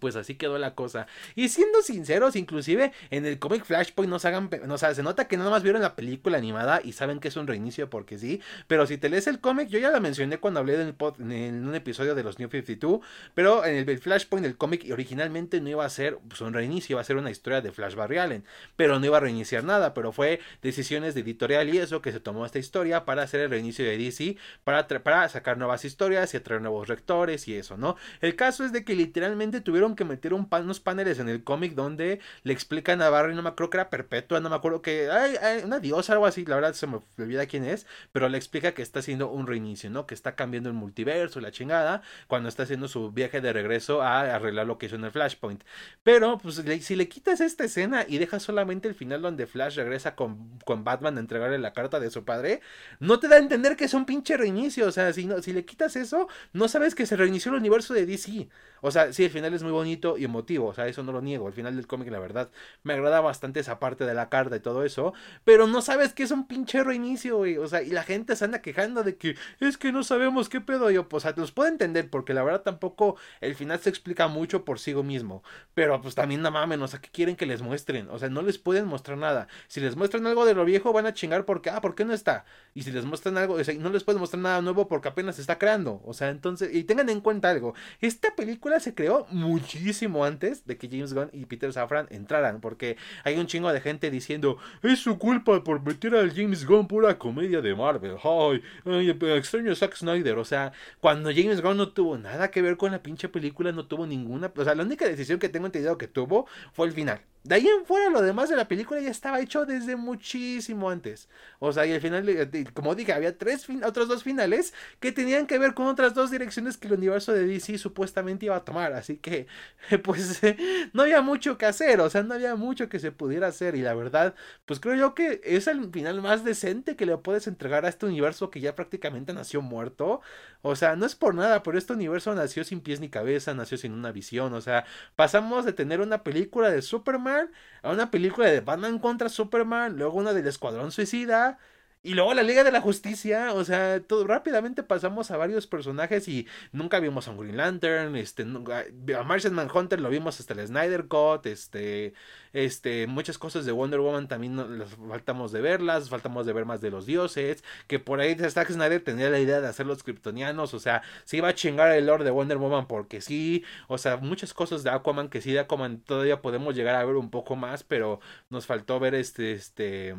pues 0.00 0.16
así 0.16 0.34
quedó 0.34 0.58
la 0.58 0.74
cosa. 0.74 1.06
Y 1.34 1.48
siendo 1.48 1.82
sinceros, 1.82 2.36
inclusive 2.36 2.92
en 3.10 3.24
el 3.24 3.38
cómic 3.38 3.64
Flashpoint 3.64 4.10
no 4.10 4.18
se 4.18 4.28
hagan. 4.28 4.50
O 4.70 4.78
sea, 4.78 4.94
se 4.94 5.02
nota 5.02 5.26
que 5.26 5.36
nada 5.36 5.50
más 5.50 5.62
vieron 5.62 5.80
la 5.80 5.96
película 5.96 6.38
animada 6.38 6.80
y 6.84 6.92
saben 6.92 7.20
que 7.20 7.28
es 7.28 7.36
un 7.36 7.46
reinicio 7.46 7.88
porque 7.88 8.18
sí. 8.18 8.40
Pero 8.66 8.86
si 8.86 8.98
te 8.98 9.08
lees 9.08 9.26
el 9.26 9.40
cómic, 9.40 9.68
yo 9.68 9.78
ya 9.78 9.90
la 9.90 10.00
mencioné 10.00 10.38
cuando 10.38 10.60
hablé 10.60 10.74
en, 10.74 11.68
un 11.68 11.74
episodio 11.74 12.14
de 12.14 12.22
los 12.22 12.38
New 12.38 12.50
52. 12.50 13.00
Pero 13.34 13.64
en 13.64 13.88
el, 13.88 13.98
Flashpoint 13.98 14.44
del 14.44 14.56
cómic 14.56 14.86
originalmente 14.92 15.60
no 15.60 15.70
iba 15.70 15.84
a 15.84 15.90
ser 15.90 16.18
pues, 16.28 16.40
un 16.42 16.52
reinicio, 16.52 16.94
iba 16.94 17.00
a 17.00 17.04
ser 17.04 17.16
una 17.16 17.30
historia 17.30 17.60
de 17.60 17.72
Flash 17.72 17.94
Barry 17.94 18.18
Allen. 18.18 18.44
Pero 18.76 18.98
no 19.00 19.06
iba 19.06 19.16
a 19.16 19.20
reiniciar 19.20 19.64
nada. 19.64 19.94
Pero 19.94 20.12
fue 20.12 20.40
decisiones 20.60 21.14
de 21.14 21.22
editorial 21.22 21.74
y 21.74 21.78
eso 21.78 22.02
que 22.02 22.12
se 22.12 22.20
tomó 22.20 22.44
esta 22.44 22.58
historia 22.58 23.06
para 23.06 23.22
hacer 23.22 23.40
el 23.40 23.50
reinicio 23.50 23.86
de 23.86 23.96
DC. 23.96 24.36
Para, 24.64 24.86
para 24.86 25.28
sacar 25.30 25.56
nuevas 25.56 25.86
historias 25.86 26.34
y 26.34 26.36
atraer 26.36 26.60
nuevos 26.60 26.88
rectores 26.88 27.48
y 27.48 27.54
eso, 27.56 27.78
¿no? 27.78 27.96
El 28.20 28.36
caso 28.36 28.64
es 28.64 28.72
de 28.72 28.84
que 28.84 28.94
literalmente 28.94 29.60
tuvieron 29.60 29.77
que 29.96 30.04
meter 30.04 30.34
un 30.34 30.48
unos 30.50 30.80
paneles 30.80 31.18
en 31.18 31.28
el 31.28 31.44
cómic 31.44 31.74
donde 31.74 32.20
le 32.42 32.52
explican 32.52 33.00
a 33.02 33.10
Barry, 33.10 33.34
no 33.34 33.42
me 33.42 33.50
acuerdo 33.50 33.70
que 33.70 33.76
era 33.76 33.90
Perpetua, 33.90 34.40
no 34.40 34.50
me 34.50 34.56
acuerdo 34.56 34.82
que, 34.82 35.10
ay, 35.10 35.62
una 35.64 35.78
diosa, 35.78 36.12
algo 36.14 36.26
así, 36.26 36.44
la 36.44 36.56
verdad 36.56 36.72
se 36.74 36.86
me 36.86 37.00
olvida 37.18 37.46
quién 37.46 37.64
es, 37.64 37.86
pero 38.12 38.28
le 38.28 38.38
explica 38.38 38.72
que 38.72 38.82
está 38.82 39.00
haciendo 39.00 39.30
un 39.30 39.46
reinicio, 39.46 39.90
¿no? 39.90 40.06
Que 40.06 40.14
está 40.14 40.34
cambiando 40.34 40.68
el 40.68 40.74
multiverso, 40.74 41.40
la 41.40 41.52
chingada, 41.52 42.02
cuando 42.26 42.48
está 42.48 42.64
haciendo 42.64 42.88
su 42.88 43.12
viaje 43.12 43.40
de 43.40 43.52
regreso 43.52 44.02
a 44.02 44.20
arreglar 44.34 44.66
lo 44.66 44.78
que 44.78 44.86
hizo 44.86 44.96
en 44.96 45.04
el 45.04 45.10
Flashpoint. 45.12 45.62
Pero, 46.02 46.38
pues, 46.38 46.62
si 46.82 46.96
le 46.96 47.08
quitas 47.08 47.40
esta 47.40 47.64
escena 47.64 48.04
y 48.08 48.18
dejas 48.18 48.42
solamente 48.42 48.88
el 48.88 48.94
final 48.94 49.22
donde 49.22 49.46
Flash 49.46 49.76
regresa 49.76 50.14
con, 50.16 50.58
con 50.64 50.84
Batman 50.84 51.16
a 51.16 51.20
entregarle 51.20 51.58
la 51.58 51.72
carta 51.72 52.00
de 52.00 52.10
su 52.10 52.24
padre, 52.24 52.60
no 53.00 53.20
te 53.20 53.28
da 53.28 53.36
a 53.36 53.38
entender 53.38 53.76
que 53.76 53.84
es 53.84 53.94
un 53.94 54.04
pinche 54.04 54.36
reinicio, 54.36 54.86
o 54.86 54.92
sea, 54.92 55.12
si, 55.12 55.26
no, 55.26 55.40
si 55.42 55.52
le 55.52 55.64
quitas 55.64 55.96
eso, 55.96 56.28
no 56.52 56.68
sabes 56.68 56.94
que 56.94 57.06
se 57.06 57.16
reinició 57.16 57.52
el 57.52 57.58
universo 57.58 57.94
de 57.94 58.06
DC. 58.06 58.48
O 58.80 58.90
sea, 58.90 59.12
sí, 59.12 59.24
el 59.24 59.30
final 59.30 59.54
es 59.54 59.62
muy 59.62 59.67
bonito 59.70 60.18
y 60.18 60.24
emotivo, 60.24 60.66
o 60.66 60.74
sea, 60.74 60.86
eso 60.86 61.02
no 61.02 61.12
lo 61.12 61.20
niego. 61.22 61.46
Al 61.46 61.52
final 61.52 61.76
del 61.76 61.86
cómic, 61.86 62.10
la 62.10 62.18
verdad, 62.18 62.50
me 62.82 62.94
agrada 62.94 63.20
bastante 63.20 63.60
esa 63.60 63.78
parte 63.78 64.04
de 64.04 64.14
la 64.14 64.28
carta 64.28 64.56
y 64.56 64.60
todo 64.60 64.84
eso, 64.84 65.14
pero 65.44 65.66
no 65.66 65.80
sabes 65.82 66.12
que 66.12 66.22
es 66.22 66.30
un 66.30 66.46
pinche 66.46 66.84
reinicio, 66.84 67.38
güey. 67.38 67.56
O 67.56 67.68
sea, 67.68 67.82
y 67.82 67.90
la 67.90 68.02
gente 68.02 68.36
se 68.36 68.44
anda 68.44 68.60
quejando 68.62 69.02
de 69.02 69.16
que 69.16 69.36
es 69.60 69.78
que 69.78 69.92
no 69.92 70.04
sabemos 70.04 70.48
qué 70.48 70.60
pedo. 70.60 70.90
Yo, 70.90 71.08
pues, 71.08 71.24
o 71.24 71.28
sea, 71.28 71.34
los 71.36 71.52
puedo 71.52 71.68
entender, 71.68 72.10
porque 72.10 72.34
la 72.34 72.42
verdad 72.42 72.62
tampoco 72.62 73.16
el 73.40 73.54
final 73.54 73.78
se 73.80 73.90
explica 73.90 74.28
mucho 74.28 74.64
por 74.64 74.78
sí 74.78 74.94
mismo. 75.02 75.42
Pero 75.74 76.00
pues 76.00 76.14
también 76.14 76.42
no 76.42 76.50
mamen, 76.50 76.80
o 76.82 76.88
sea, 76.88 77.00
¿qué 77.00 77.10
quieren 77.10 77.36
que 77.36 77.46
les 77.46 77.62
muestren? 77.62 78.08
O 78.10 78.18
sea, 78.18 78.28
no 78.28 78.42
les 78.42 78.58
pueden 78.58 78.86
mostrar 78.86 79.18
nada. 79.18 79.48
Si 79.68 79.80
les 79.80 79.96
muestran 79.96 80.26
algo 80.26 80.44
de 80.44 80.54
lo 80.54 80.64
viejo, 80.64 80.92
van 80.92 81.06
a 81.06 81.14
chingar 81.14 81.44
porque, 81.44 81.70
ah, 81.70 81.80
¿por 81.80 81.94
qué 81.94 82.04
no 82.04 82.12
está? 82.12 82.44
Y 82.74 82.82
si 82.82 82.90
les 82.90 83.04
muestran 83.04 83.36
algo, 83.38 83.54
o 83.54 83.64
sea, 83.64 83.74
no 83.74 83.90
les 83.90 84.04
pueden 84.04 84.20
mostrar 84.20 84.42
nada 84.42 84.60
nuevo 84.62 84.88
porque 84.88 85.08
apenas 85.08 85.36
se 85.36 85.42
está 85.42 85.58
creando. 85.58 86.00
O 86.04 86.14
sea, 86.14 86.30
entonces, 86.30 86.74
y 86.74 86.84
tengan 86.84 87.08
en 87.08 87.20
cuenta 87.20 87.50
algo, 87.50 87.74
esta 88.00 88.34
película 88.34 88.80
se 88.80 88.94
creó 88.94 89.26
muchísimo 89.58 90.24
antes 90.24 90.66
de 90.66 90.76
que 90.76 90.88
James 90.88 91.12
Gunn 91.12 91.30
y 91.32 91.44
Peter 91.46 91.72
Safran 91.72 92.06
entraran, 92.10 92.60
porque 92.60 92.96
hay 93.24 93.36
un 93.36 93.46
chingo 93.46 93.72
de 93.72 93.80
gente 93.80 94.10
diciendo, 94.10 94.58
es 94.82 95.00
su 95.00 95.18
culpa 95.18 95.62
por 95.64 95.82
meter 95.82 96.14
al 96.14 96.32
James 96.34 96.64
Gunn 96.64 96.86
pura 96.86 97.18
comedia 97.18 97.60
de 97.60 97.74
Marvel. 97.74 98.16
Ay, 98.22 98.62
ay, 98.84 99.10
extraño 99.36 99.74
Zack 99.74 99.96
Snyder. 99.96 100.38
O 100.38 100.44
sea, 100.44 100.72
cuando 101.00 101.30
James 101.30 101.60
Gunn 101.60 101.76
no 101.76 101.88
tuvo 101.90 102.18
nada 102.18 102.50
que 102.50 102.62
ver 102.62 102.76
con 102.76 102.92
la 102.92 103.02
pinche 103.02 103.28
película, 103.28 103.72
no 103.72 103.86
tuvo 103.86 104.06
ninguna. 104.06 104.52
O 104.56 104.64
sea, 104.64 104.74
la 104.74 104.82
única 104.84 105.06
decisión 105.06 105.38
que 105.38 105.48
tengo 105.48 105.66
entendido 105.66 105.98
que 105.98 106.08
tuvo 106.08 106.46
fue 106.72 106.86
el 106.86 106.92
final. 106.92 107.20
De 107.48 107.54
ahí 107.54 107.66
en 107.66 107.86
fuera, 107.86 108.10
lo 108.10 108.20
demás 108.20 108.50
de 108.50 108.56
la 108.56 108.68
película 108.68 109.00
ya 109.00 109.10
estaba 109.10 109.40
hecho 109.40 109.64
desde 109.64 109.96
muchísimo 109.96 110.90
antes. 110.90 111.30
O 111.60 111.72
sea, 111.72 111.86
y 111.86 111.92
al 111.94 112.00
final, 112.02 112.50
como 112.74 112.94
dije, 112.94 113.14
había 113.14 113.38
tres 113.38 113.66
otros 113.86 114.06
dos 114.06 114.22
finales 114.22 114.74
que 115.00 115.12
tenían 115.12 115.46
que 115.46 115.58
ver 115.58 115.72
con 115.72 115.86
otras 115.86 116.12
dos 116.12 116.30
direcciones 116.30 116.76
que 116.76 116.88
el 116.88 116.94
universo 116.94 117.32
de 117.32 117.46
DC 117.46 117.78
supuestamente 117.78 118.44
iba 118.44 118.56
a 118.56 118.66
tomar. 118.66 118.92
Así 118.92 119.16
que, 119.16 119.46
pues, 120.04 120.42
no 120.92 121.04
había 121.04 121.22
mucho 121.22 121.56
que 121.56 121.64
hacer. 121.64 122.02
O 122.02 122.10
sea, 122.10 122.22
no 122.22 122.34
había 122.34 122.54
mucho 122.54 122.90
que 122.90 122.98
se 122.98 123.12
pudiera 123.12 123.46
hacer. 123.46 123.76
Y 123.76 123.80
la 123.80 123.94
verdad, 123.94 124.34
pues 124.66 124.78
creo 124.78 124.96
yo 124.96 125.14
que 125.14 125.40
es 125.42 125.68
el 125.68 125.90
final 125.90 126.20
más 126.20 126.44
decente 126.44 126.96
que 126.96 127.06
le 127.06 127.16
puedes 127.16 127.46
entregar 127.46 127.86
a 127.86 127.88
este 127.88 128.04
universo 128.04 128.50
que 128.50 128.60
ya 128.60 128.74
prácticamente 128.74 129.32
nació 129.32 129.62
muerto. 129.62 130.20
O 130.60 130.76
sea, 130.76 130.96
no 130.96 131.06
es 131.06 131.14
por 131.14 131.34
nada, 131.34 131.62
pero 131.62 131.78
este 131.78 131.94
universo 131.94 132.34
nació 132.34 132.62
sin 132.62 132.82
pies 132.82 133.00
ni 133.00 133.08
cabeza, 133.08 133.54
nació 133.54 133.78
sin 133.78 133.92
una 133.92 134.12
visión. 134.12 134.52
O 134.52 134.60
sea, 134.60 134.84
pasamos 135.16 135.64
de 135.64 135.72
tener 135.72 136.02
una 136.02 136.22
película 136.22 136.70
de 136.70 136.82
Superman 136.82 137.37
a 137.82 137.90
una 137.90 138.10
película 138.10 138.48
de 138.48 138.60
Batman 138.60 138.98
contra 138.98 139.28
Superman, 139.28 139.96
luego 139.96 140.18
una 140.18 140.32
del 140.32 140.46
Escuadrón 140.46 140.92
Suicida, 140.92 141.58
y 142.02 142.14
luego 142.14 142.32
la 142.32 142.42
Liga 142.42 142.62
de 142.62 142.70
la 142.70 142.80
Justicia, 142.80 143.52
o 143.54 143.64
sea, 143.64 144.00
todo 144.00 144.26
rápidamente 144.26 144.82
pasamos 144.84 145.30
a 145.30 145.36
varios 145.36 145.66
personajes 145.66 146.28
y 146.28 146.46
nunca 146.70 147.00
vimos 147.00 147.26
a 147.26 147.32
un 147.32 147.38
Green 147.38 147.56
Lantern, 147.56 148.14
este, 148.14 148.44
a 148.44 149.22
Martian 149.24 149.54
Manhunter 149.54 150.00
lo 150.00 150.08
vimos 150.08 150.38
hasta 150.38 150.54
el 150.54 150.66
Snyder 150.66 151.08
Cut, 151.08 151.46
este, 151.46 152.14
este, 152.52 153.06
muchas 153.08 153.36
cosas 153.36 153.66
de 153.66 153.72
Wonder 153.72 154.00
Woman 154.00 154.28
también 154.28 154.78
las 154.78 154.94
faltamos 154.94 155.50
de 155.50 155.60
verlas, 155.60 156.08
faltamos 156.08 156.46
de 156.46 156.52
ver 156.52 156.66
más 156.66 156.80
de 156.80 156.90
los 156.90 157.04
dioses, 157.04 157.64
que 157.88 157.98
por 157.98 158.20
ahí 158.20 158.36
Zack 158.36 158.70
Snyder 158.70 159.02
tenía 159.02 159.28
la 159.28 159.40
idea 159.40 159.60
de 159.60 159.66
hacer 159.66 159.86
los 159.86 160.04
kryptonianos, 160.04 160.74
o 160.74 160.78
sea, 160.78 161.02
se 161.24 161.38
iba 161.38 161.48
a 161.48 161.54
chingar 161.54 161.90
el 161.92 162.06
lore 162.06 162.24
de 162.24 162.30
Wonder 162.30 162.58
Woman 162.58 162.86
porque 162.86 163.20
sí, 163.20 163.64
o 163.88 163.98
sea, 163.98 164.18
muchas 164.18 164.54
cosas 164.54 164.84
de 164.84 164.90
Aquaman 164.90 165.28
que 165.28 165.40
sí 165.40 165.52
de 165.52 165.60
Aquaman 165.60 166.00
todavía 166.00 166.42
podemos 166.42 166.76
llegar 166.76 166.94
a 166.94 167.04
ver 167.04 167.16
un 167.16 167.30
poco 167.30 167.56
más, 167.56 167.82
pero 167.82 168.20
nos 168.50 168.66
faltó 168.66 169.00
ver 169.00 169.14
este, 169.14 169.52
este 169.52 170.14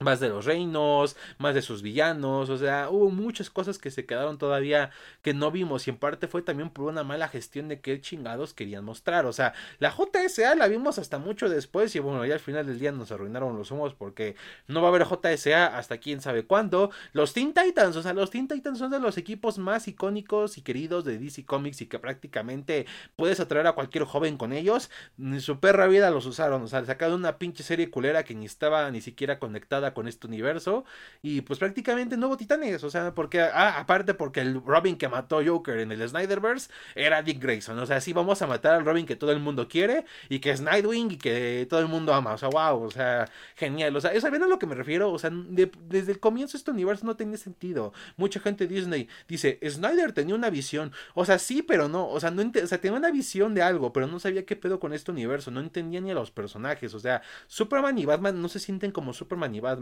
más 0.00 0.18
de 0.18 0.28
los 0.28 0.44
reinos, 0.44 1.16
más 1.38 1.54
de 1.54 1.62
sus 1.62 1.80
villanos, 1.80 2.50
o 2.50 2.58
sea, 2.58 2.90
hubo 2.90 3.10
muchas 3.10 3.48
cosas 3.48 3.78
que 3.78 3.92
se 3.92 4.04
quedaron 4.04 4.38
todavía 4.38 4.90
que 5.22 5.34
no 5.34 5.52
vimos 5.52 5.86
y 5.86 5.90
en 5.90 5.98
parte 5.98 6.26
fue 6.26 6.42
también 6.42 6.70
por 6.70 6.86
una 6.86 7.04
mala 7.04 7.28
gestión 7.28 7.68
de 7.68 7.80
qué 7.80 8.00
chingados 8.00 8.54
querían 8.54 8.84
mostrar, 8.84 9.24
o 9.24 9.32
sea, 9.32 9.54
la 9.78 9.92
JSA 9.92 10.56
la 10.56 10.66
vimos 10.66 10.98
hasta 10.98 11.18
mucho 11.18 11.48
después 11.48 11.94
y 11.94 12.00
bueno, 12.00 12.26
ya 12.26 12.34
al 12.34 12.40
final 12.40 12.66
del 12.66 12.80
día 12.80 12.90
nos 12.90 13.12
arruinaron 13.12 13.56
los 13.56 13.70
humos 13.70 13.94
porque 13.94 14.34
no 14.66 14.82
va 14.82 14.88
a 14.88 14.90
haber 14.90 15.06
JSA 15.06 15.78
hasta 15.78 15.98
quién 15.98 16.20
sabe 16.20 16.44
cuándo, 16.44 16.90
los 17.12 17.32
Teen 17.32 17.54
Titans, 17.54 17.94
o 17.94 18.02
sea, 18.02 18.14
los 18.14 18.30
Teen 18.30 18.48
Titans 18.48 18.78
son 18.78 18.90
de 18.90 18.98
los 18.98 19.16
equipos 19.16 19.58
más 19.58 19.86
icónicos 19.86 20.58
y 20.58 20.62
queridos 20.62 21.04
de 21.04 21.18
DC 21.18 21.46
Comics 21.46 21.82
y 21.82 21.86
que 21.86 22.00
prácticamente 22.00 22.86
puedes 23.14 23.38
atraer 23.38 23.68
a 23.68 23.72
cualquier 23.72 24.04
joven 24.04 24.38
con 24.38 24.52
ellos, 24.52 24.90
ni 25.16 25.40
su 25.40 25.60
perra 25.60 25.86
vida 25.86 26.10
los 26.10 26.26
usaron, 26.26 26.62
o 26.62 26.66
sea, 26.66 26.84
sacaron 26.84 27.20
una 27.20 27.38
pinche 27.38 27.62
serie 27.62 27.90
culera 27.90 28.24
que 28.24 28.34
ni 28.34 28.46
estaba 28.46 28.90
ni 28.90 29.00
siquiera 29.00 29.38
conectada 29.38 29.83
con 29.92 30.08
este 30.08 30.26
universo. 30.26 30.84
Y 31.20 31.42
pues 31.42 31.58
prácticamente 31.58 32.16
no 32.16 32.28
hubo 32.28 32.36
titanes. 32.36 32.84
O 32.84 32.90
sea, 32.90 33.14
porque, 33.14 33.40
ah, 33.40 33.78
aparte 33.78 34.14
porque 34.14 34.40
el 34.40 34.62
Robin 34.64 34.96
que 34.96 35.08
mató 35.08 35.40
Joker 35.44 35.78
en 35.80 35.92
el 35.92 36.08
Snyderverse 36.08 36.70
era 36.94 37.22
Dick 37.22 37.42
Grayson. 37.42 37.78
O 37.78 37.86
sea, 37.86 38.00
sí 38.00 38.12
vamos 38.12 38.40
a 38.42 38.46
matar 38.46 38.74
al 38.74 38.84
Robin 38.84 39.06
que 39.06 39.16
todo 39.16 39.32
el 39.32 39.40
mundo 39.40 39.68
quiere 39.68 40.04
y 40.28 40.38
que 40.38 40.50
es 40.50 40.60
Nightwing 40.60 41.10
y 41.12 41.16
que 41.18 41.66
todo 41.68 41.80
el 41.80 41.88
mundo 41.88 42.14
ama. 42.14 42.32
O 42.34 42.38
sea, 42.38 42.48
wow, 42.48 42.82
o 42.82 42.90
sea, 42.90 43.28
genial. 43.56 43.94
O 43.96 44.00
sea, 44.00 44.18
¿saben 44.20 44.42
a 44.42 44.46
lo 44.46 44.58
que 44.58 44.66
me 44.66 44.74
refiero? 44.74 45.12
O 45.12 45.18
sea, 45.18 45.30
desde 45.32 46.12
el 46.12 46.20
comienzo 46.20 46.56
este 46.56 46.70
universo 46.70 47.06
no 47.06 47.16
tenía 47.16 47.36
sentido. 47.36 47.92
Mucha 48.16 48.40
gente 48.40 48.66
Disney 48.66 49.08
dice, 49.28 49.58
Snyder 49.68 50.12
tenía 50.12 50.34
una 50.34 50.50
visión. 50.50 50.92
O 51.14 51.24
sea, 51.24 51.38
sí, 51.38 51.62
pero 51.62 51.88
no. 51.88 52.08
O 52.08 52.20
sea, 52.20 52.30
no 52.30 52.42
o 52.42 52.66
sea, 52.66 52.80
tenía 52.80 52.96
una 52.96 53.10
visión 53.10 53.54
de 53.54 53.62
algo, 53.62 53.92
pero 53.92 54.06
no 54.06 54.18
sabía 54.20 54.46
qué 54.46 54.56
pedo 54.56 54.80
con 54.80 54.92
este 54.92 55.10
universo. 55.10 55.50
No 55.50 55.60
entendía 55.60 56.00
ni 56.00 56.10
a 56.10 56.14
los 56.14 56.30
personajes. 56.30 56.94
O 56.94 57.00
sea, 57.00 57.22
Superman 57.46 57.98
y 57.98 58.04
Batman 58.04 58.40
no 58.40 58.48
se 58.48 58.58
sienten 58.58 58.92
como 58.92 59.12
Superman 59.12 59.54
y 59.54 59.60
Batman 59.60 59.73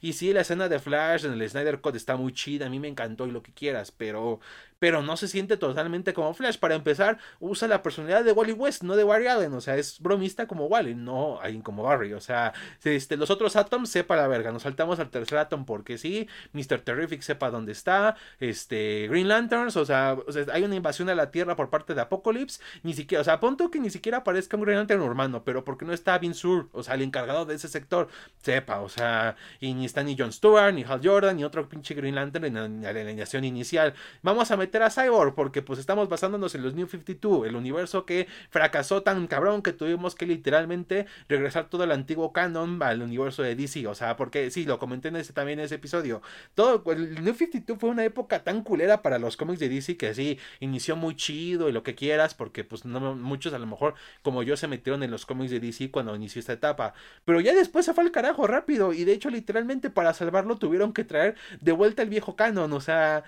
y 0.00 0.12
sí, 0.12 0.32
la 0.32 0.42
escena 0.42 0.68
de 0.68 0.78
Flash 0.78 1.24
en 1.24 1.32
el 1.32 1.48
Snyder 1.48 1.80
Code 1.80 1.98
está 1.98 2.16
muy 2.16 2.32
chida, 2.32 2.66
a 2.66 2.70
mí 2.70 2.78
me 2.78 2.88
encantó 2.88 3.26
y 3.26 3.30
lo 3.30 3.42
que 3.42 3.52
quieras, 3.52 3.92
pero 3.92 4.40
pero 4.80 5.02
no 5.02 5.16
se 5.16 5.28
siente 5.28 5.56
totalmente 5.56 6.12
como 6.12 6.34
Flash. 6.34 6.58
Para 6.58 6.74
empezar, 6.74 7.18
usa 7.38 7.68
la 7.68 7.82
personalidad 7.82 8.24
de 8.24 8.32
Wally 8.32 8.52
West, 8.52 8.82
no 8.82 8.96
de 8.96 9.04
Barry 9.04 9.28
Allen, 9.28 9.54
o 9.54 9.60
sea, 9.60 9.76
es 9.76 10.00
bromista 10.00 10.48
como 10.48 10.66
Wally, 10.66 10.96
no 10.96 11.38
alguien 11.40 11.62
como 11.62 11.84
Barry, 11.84 12.14
o 12.14 12.20
sea, 12.20 12.52
este, 12.82 13.16
los 13.16 13.30
otros 13.30 13.54
Atoms 13.54 13.90
sepa 13.90 14.16
la 14.16 14.26
verga, 14.26 14.50
nos 14.50 14.62
saltamos 14.62 14.98
al 14.98 15.10
tercer 15.10 15.38
Atom 15.38 15.64
porque 15.64 15.98
sí, 15.98 16.28
Mr. 16.54 16.80
Terrific 16.80 17.20
sepa 17.20 17.50
dónde 17.50 17.72
está, 17.72 18.16
este, 18.40 19.06
Green 19.08 19.28
Lanterns, 19.28 19.76
o 19.76 19.84
sea, 19.84 20.16
hay 20.52 20.64
una 20.64 20.74
invasión 20.74 21.08
a 21.10 21.14
la 21.14 21.30
Tierra 21.30 21.56
por 21.56 21.68
parte 21.68 21.94
de 21.94 22.00
Apocalypse, 22.00 22.60
ni 22.82 22.94
siquiera, 22.94 23.20
o 23.20 23.24
sea, 23.24 23.38
punto 23.38 23.70
que 23.70 23.80
ni 23.80 23.90
siquiera 23.90 24.18
aparezca 24.18 24.56
un 24.56 24.64
Green 24.64 24.78
Lantern 24.78 25.02
humano, 25.02 25.44
pero 25.44 25.62
porque 25.62 25.84
no 25.84 25.92
está 25.92 26.18
Vin 26.18 26.34
Sur, 26.34 26.70
o 26.72 26.82
sea, 26.82 26.94
el 26.94 27.02
encargado 27.02 27.44
de 27.44 27.54
ese 27.54 27.68
sector, 27.68 28.08
sepa, 28.42 28.80
o 28.80 28.88
sea, 28.88 29.36
y 29.60 29.74
ni 29.74 29.84
está 29.84 30.02
ni 30.02 30.16
John 30.18 30.32
Stewart, 30.32 30.72
ni 30.72 30.84
Hal 30.84 31.00
Jordan, 31.04 31.36
ni 31.36 31.44
otro 31.44 31.68
pinche 31.68 31.94
Green 31.94 32.14
Lantern 32.14 32.56
en 32.56 32.82
la 32.82 32.88
alineación 32.88 33.44
inicial. 33.44 33.92
Vamos 34.22 34.50
a 34.50 34.56
meter 34.56 34.69
a 34.78 34.90
Cyborg 34.90 35.34
porque 35.34 35.62
pues 35.62 35.78
estamos 35.78 36.08
basándonos 36.08 36.54
en 36.54 36.62
los 36.62 36.74
New 36.74 36.86
52, 36.86 37.46
el 37.46 37.56
universo 37.56 38.06
que 38.06 38.26
fracasó 38.50 39.02
tan 39.02 39.26
cabrón 39.26 39.62
que 39.62 39.72
tuvimos 39.72 40.14
que 40.14 40.26
literalmente 40.26 41.06
regresar 41.28 41.68
todo 41.68 41.84
el 41.84 41.92
antiguo 41.92 42.32
canon 42.32 42.82
al 42.82 43.02
universo 43.02 43.42
de 43.42 43.54
DC, 43.54 43.86
o 43.86 43.94
sea, 43.94 44.16
porque 44.16 44.50
sí, 44.50 44.64
lo 44.64 44.78
comenté 44.78 45.08
en 45.08 45.16
ese, 45.16 45.32
también 45.32 45.58
en 45.58 45.66
ese 45.66 45.74
episodio. 45.76 46.22
Todo 46.54 46.82
el 46.92 47.22
New 47.22 47.34
52 47.34 47.78
fue 47.78 47.90
una 47.90 48.04
época 48.04 48.44
tan 48.44 48.62
culera 48.62 49.02
para 49.02 49.18
los 49.18 49.36
cómics 49.36 49.60
de 49.60 49.68
DC 49.68 49.96
que 49.96 50.14
sí, 50.14 50.38
inició 50.60 50.96
muy 50.96 51.16
chido 51.16 51.68
y 51.68 51.72
lo 51.72 51.82
que 51.82 51.94
quieras 51.94 52.34
porque 52.34 52.64
pues 52.64 52.84
no 52.84 53.14
muchos 53.14 53.52
a 53.52 53.58
lo 53.58 53.66
mejor 53.66 53.94
como 54.22 54.42
yo 54.42 54.56
se 54.56 54.68
metieron 54.68 55.02
en 55.02 55.10
los 55.10 55.26
cómics 55.26 55.50
de 55.50 55.60
DC 55.60 55.90
cuando 55.90 56.14
inició 56.14 56.40
esta 56.40 56.52
etapa, 56.52 56.94
pero 57.24 57.40
ya 57.40 57.54
después 57.54 57.84
se 57.84 57.94
fue 57.94 58.04
al 58.04 58.12
carajo 58.12 58.46
rápido 58.46 58.92
y 58.92 59.04
de 59.04 59.12
hecho 59.12 59.30
literalmente 59.30 59.90
para 59.90 60.14
salvarlo 60.14 60.56
tuvieron 60.58 60.92
que 60.92 61.04
traer 61.04 61.36
de 61.60 61.72
vuelta 61.72 62.02
el 62.02 62.08
viejo 62.08 62.36
canon, 62.36 62.72
o 62.72 62.80
sea, 62.80 63.24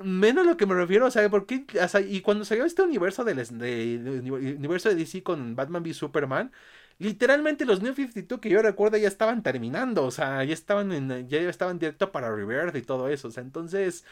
Menos 0.00 0.46
lo 0.46 0.56
que 0.56 0.64
me 0.64 0.74
refiero, 0.74 1.06
o 1.06 1.10
sea, 1.10 1.28
porque 1.28 1.64
y 2.08 2.20
cuando 2.20 2.44
salió 2.44 2.64
este 2.64 2.82
universo 2.82 3.24
de, 3.24 3.32
universo 4.56 4.88
de 4.90 4.94
DC 4.94 5.24
con 5.24 5.56
Batman 5.56 5.82
v 5.82 5.92
Superman, 5.92 6.52
literalmente 6.98 7.64
los 7.64 7.82
New 7.82 7.94
52 7.94 8.40
que 8.40 8.48
yo 8.48 8.62
recuerdo 8.62 8.96
ya 8.96 9.08
estaban 9.08 9.42
terminando, 9.42 10.04
o 10.04 10.12
sea, 10.12 10.44
ya 10.44 10.54
estaban 10.54 10.92
en, 10.92 11.28
ya 11.28 11.40
estaban 11.40 11.80
directo 11.80 12.12
para 12.12 12.32
Rebirth 12.32 12.76
y 12.76 12.82
todo 12.82 13.08
eso, 13.08 13.26
o 13.28 13.30
sea, 13.32 13.42
entonces 13.42 14.04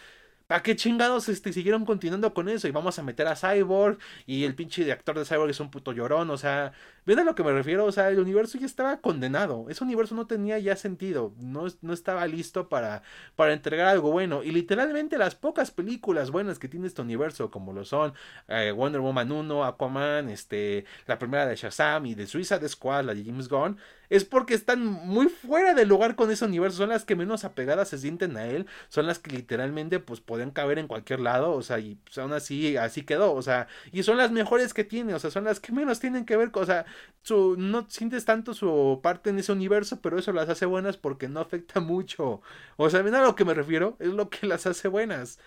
¿Para 0.46 0.62
qué 0.62 0.77
chingados 0.77 1.29
este, 1.29 1.53
siguieron 1.53 1.85
continuando 1.85 2.33
con 2.33 2.49
eso? 2.49 2.68
Y 2.68 2.70
vamos 2.70 2.99
a 2.99 3.03
meter 3.03 3.27
a 3.27 3.35
Cyborg. 3.37 3.99
Y 4.27 4.44
el 4.44 4.55
pinche 4.55 4.85
de 4.85 4.92
actor 4.92 5.18
de 5.18 5.25
Cyborg 5.25 5.51
es 5.51 5.59
un 5.61 5.70
puto 5.70 5.92
llorón. 5.92 6.31
O 6.31 6.38
sea, 6.38 6.72
¿ven 7.07 7.19
a 7.21 7.25
lo 7.25 7.35
que 7.35 7.42
me 7.42 7.53
refiero? 7.53 7.85
O 7.85 7.92
sea, 7.92 8.11
el 8.11 8.19
universo 8.19 8.59
ya 8.59 8.66
estaba 8.66 9.01
condenado. 9.01 9.66
Ese 9.71 9.85
universo 9.85 10.14
no 10.14 10.27
tenía 10.27 10.59
ya 10.59 10.77
sentido. 10.77 11.33
No, 11.38 11.66
no 11.81 11.92
estaba 11.92 12.27
listo 12.27 12.69
para, 12.69 13.03
para 13.37 13.53
entregar 13.53 13.87
algo 13.88 14.11
bueno. 14.11 14.42
Y 14.42 14.51
literalmente 14.51 15.16
las 15.19 15.35
pocas 15.35 15.71
películas 15.71 16.31
buenas 16.31 16.59
que 16.59 16.69
tiene 16.69 16.87
este 16.87 17.03
universo, 17.03 17.51
como 17.51 17.73
lo 17.73 17.85
son 17.85 18.12
eh, 18.49 18.73
Wonder 18.73 19.01
Woman 19.01 19.33
1, 19.33 19.64
Aquaman, 19.64 20.29
este, 20.31 20.85
la 21.07 21.19
primera 21.19 21.47
de 21.47 21.57
Shazam 21.57 22.07
y 22.07 22.14
de 22.14 22.27
Suicide 22.27 22.69
Squad, 22.69 23.05
la 23.05 23.14
de 23.14 23.25
James 23.25 23.49
Gunn, 23.49 23.79
es 24.09 24.25
porque 24.25 24.55
están 24.55 24.85
muy 24.85 25.29
fuera 25.29 25.75
de 25.75 25.85
lugar 25.85 26.16
con 26.16 26.31
ese 26.31 26.45
universo. 26.45 26.79
Son 26.79 26.90
las 26.90 27.05
que 27.05 27.16
menos 27.16 27.45
apegadas 27.45 27.88
se 27.88 27.99
sienten 27.99 28.37
a 28.37 28.47
él. 28.47 28.66
Son 28.88 29.07
las 29.07 29.19
que 29.19 29.31
literalmente 29.33 29.99
pues 30.01 30.21
pueden 30.21 30.51
caber 30.51 30.79
en 30.79 30.87
cualquier 30.87 31.21
lado. 31.21 31.53
O 31.53 31.62
sea, 31.62 31.79
y 31.79 31.97
pues, 31.97 32.16
aún 32.19 32.33
así, 32.33 32.77
así 32.77 33.03
quedó. 33.03 33.35
O 33.35 33.42
sea, 33.42 33.69
y 33.92 34.03
son 34.03 34.16
las 34.16 34.31
mejores 34.31 34.75
que 34.75 34.85
tiene. 34.85 35.14
O 35.14 35.19
sea, 35.19 35.31
son 35.31 35.45
las 35.45 35.61
que 35.61 35.73
menos 35.73 36.01
tienen 36.01 36.25
que 36.25 36.37
ver. 36.37 36.51
O 36.53 36.66
sea, 36.66 36.87
su, 37.23 37.57
no 37.59 37.89
sientes 37.91 38.25
tanto 38.25 38.55
su 38.55 39.01
parte 39.03 39.31
en 39.31 39.39
ese 39.39 39.53
universo, 39.53 40.01
pero 40.01 40.19
eso 40.19 40.33
las 40.33 40.49
hace 40.49 40.67
buenas 40.67 40.97
porque 40.97 41.29
no 41.29 41.41
afecta 41.41 41.81
mucho. 41.81 42.43
O 42.77 42.91
sea, 42.91 43.03
¿ven 43.03 43.15
a 43.15 43.23
lo 43.23 43.35
que 43.35 43.45
me 43.45 43.55
refiero? 43.55 43.97
Es 44.01 44.09
lo 44.09 44.31
que 44.31 44.47
las 44.47 44.67
hace 44.67 44.89
buenas. 44.89 45.39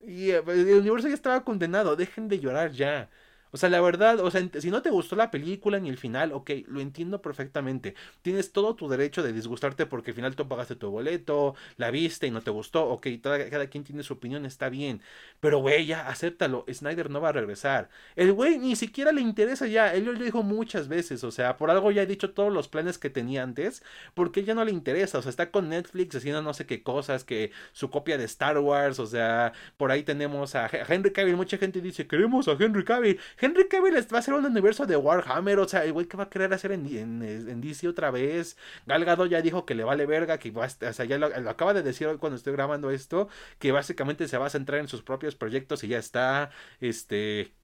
Y 0.00 0.30
eh, 0.32 0.42
el 0.46 0.78
universo 0.80 1.08
ya 1.08 1.14
estaba 1.14 1.44
condenado. 1.44 1.96
Dejen 1.96 2.28
de 2.28 2.40
llorar 2.40 2.72
ya. 2.72 3.10
O 3.52 3.56
sea, 3.56 3.68
la 3.68 3.80
verdad, 3.80 4.20
o 4.20 4.30
sea, 4.30 4.48
si 4.58 4.70
no 4.70 4.82
te 4.82 4.90
gustó 4.90 5.16
la 5.16 5.30
película 5.30 5.78
ni 5.80 5.88
el 5.88 5.98
final, 5.98 6.32
ok, 6.32 6.50
lo 6.66 6.80
entiendo 6.80 7.20
perfectamente. 7.22 7.94
Tienes 8.22 8.52
todo 8.52 8.74
tu 8.74 8.88
derecho 8.88 9.22
de 9.22 9.32
disgustarte 9.32 9.86
porque 9.86 10.10
al 10.12 10.14
final 10.16 10.36
tú 10.36 10.46
pagaste 10.48 10.76
tu 10.76 10.90
boleto, 10.90 11.54
la 11.76 11.90
viste 11.90 12.26
y 12.26 12.30
no 12.30 12.42
te 12.42 12.50
gustó, 12.50 12.88
ok, 12.88 13.06
cada 13.22 13.66
quien 13.68 13.84
tiene 13.84 14.02
su 14.02 14.14
opinión, 14.14 14.46
está 14.46 14.68
bien. 14.68 15.02
Pero, 15.40 15.58
güey, 15.58 15.86
ya, 15.86 16.08
acéptalo, 16.08 16.64
Snyder 16.72 17.10
no 17.10 17.20
va 17.20 17.30
a 17.30 17.32
regresar. 17.32 17.88
El 18.16 18.32
güey 18.32 18.58
ni 18.58 18.76
siquiera 18.76 19.12
le 19.12 19.20
interesa 19.20 19.66
ya, 19.66 19.94
él 19.94 20.04
lo 20.04 20.12
dijo 20.14 20.42
muchas 20.42 20.88
veces, 20.88 21.24
o 21.24 21.30
sea, 21.30 21.56
por 21.56 21.70
algo 21.70 21.90
ya 21.90 22.02
ha 22.02 22.06
dicho 22.06 22.30
todos 22.32 22.52
los 22.52 22.68
planes 22.68 22.98
que 22.98 23.10
tenía 23.10 23.42
antes, 23.42 23.82
porque 24.14 24.44
ya 24.44 24.54
no 24.54 24.64
le 24.64 24.72
interesa, 24.72 25.18
o 25.18 25.22
sea, 25.22 25.30
está 25.30 25.50
con 25.50 25.68
Netflix 25.68 26.14
haciendo 26.16 26.42
no 26.42 26.54
sé 26.54 26.66
qué 26.66 26.82
cosas, 26.82 27.24
que 27.24 27.52
su 27.72 27.90
copia 27.90 28.18
de 28.18 28.24
Star 28.24 28.58
Wars, 28.58 28.98
o 28.98 29.06
sea, 29.06 29.52
por 29.76 29.90
ahí 29.90 30.02
tenemos 30.02 30.54
a 30.54 30.68
Henry 30.88 31.12
Cavill, 31.12 31.36
mucha 31.36 31.58
gente 31.58 31.80
dice, 31.80 32.06
queremos 32.06 32.48
a 32.48 32.52
Henry 32.52 32.84
Cavill. 32.84 33.18
Henry 33.40 33.68
Cavill 33.68 33.94
va 33.94 34.16
a 34.16 34.18
hacer 34.18 34.34
un 34.34 34.44
universo 34.44 34.86
de 34.86 34.96
Warhammer, 34.96 35.58
o 35.60 35.68
sea, 35.68 35.84
el 35.84 35.92
güey 35.92 36.06
que 36.06 36.16
va 36.16 36.24
a 36.24 36.30
querer 36.30 36.52
hacer 36.52 36.72
en, 36.72 37.60
DC 37.60 37.88
otra 37.88 38.10
vez. 38.10 38.56
Galgado 38.86 39.26
ya 39.26 39.40
dijo 39.40 39.64
que 39.64 39.74
le 39.74 39.84
vale 39.84 40.06
verga, 40.06 40.38
que 40.38 40.50
va, 40.50 40.66
o 40.66 40.92
sea, 40.92 41.04
ya 41.06 41.18
lo, 41.18 41.26
acaba 41.48 41.72
de 41.74 41.82
decir 41.82 42.06
hoy 42.06 42.18
cuando 42.18 42.36
estoy 42.36 42.52
grabando 42.52 42.90
esto, 42.90 43.28
que 43.58 43.72
básicamente 43.72 44.28
se 44.28 44.38
va 44.38 44.46
a 44.46 44.50
centrar 44.50 44.80
en 44.80 44.88
sus 44.88 45.02
propios 45.02 45.36
proyectos 45.36 45.84
y 45.84 45.88
ya 45.88 45.98
está, 45.98 46.50
este... 46.80 47.54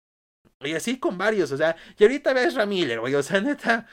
Y 0.61 0.73
así 0.75 0.99
con 0.99 1.19
varios, 1.19 1.53
o 1.53 1.57
sea, 1.59 1.77
y 1.99 2.05
ahorita 2.05 2.33
ves 2.33 2.55
Ramiller, 2.55 3.01
güey, 3.01 3.15
o 3.15 3.23
sea, 3.23 3.41
neta, 3.41 3.87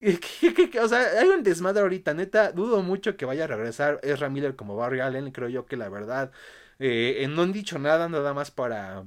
o 0.82 0.88
sea, 0.88 1.20
hay 1.20 1.28
un 1.28 1.42
desmadre 1.42 1.80
ahorita, 1.82 2.12
neta, 2.14 2.52
dudo 2.52 2.82
mucho 2.82 3.16
que 3.16 3.24
vaya 3.24 3.44
a 3.44 3.46
regresar 3.46 4.00
es 4.02 4.20
Miller 4.30 4.56
como 4.56 4.76
Barry 4.76 5.00
Allen, 5.00 5.30
creo 5.32 5.48
yo 5.48 5.66
que 5.66 5.76
la 5.78 5.88
verdad, 5.88 6.32
eh, 6.78 7.26
no 7.30 7.42
han 7.42 7.52
dicho 7.52 7.78
nada, 7.78 8.08
nada 8.08 8.34
más 8.34 8.50
para 8.50 9.04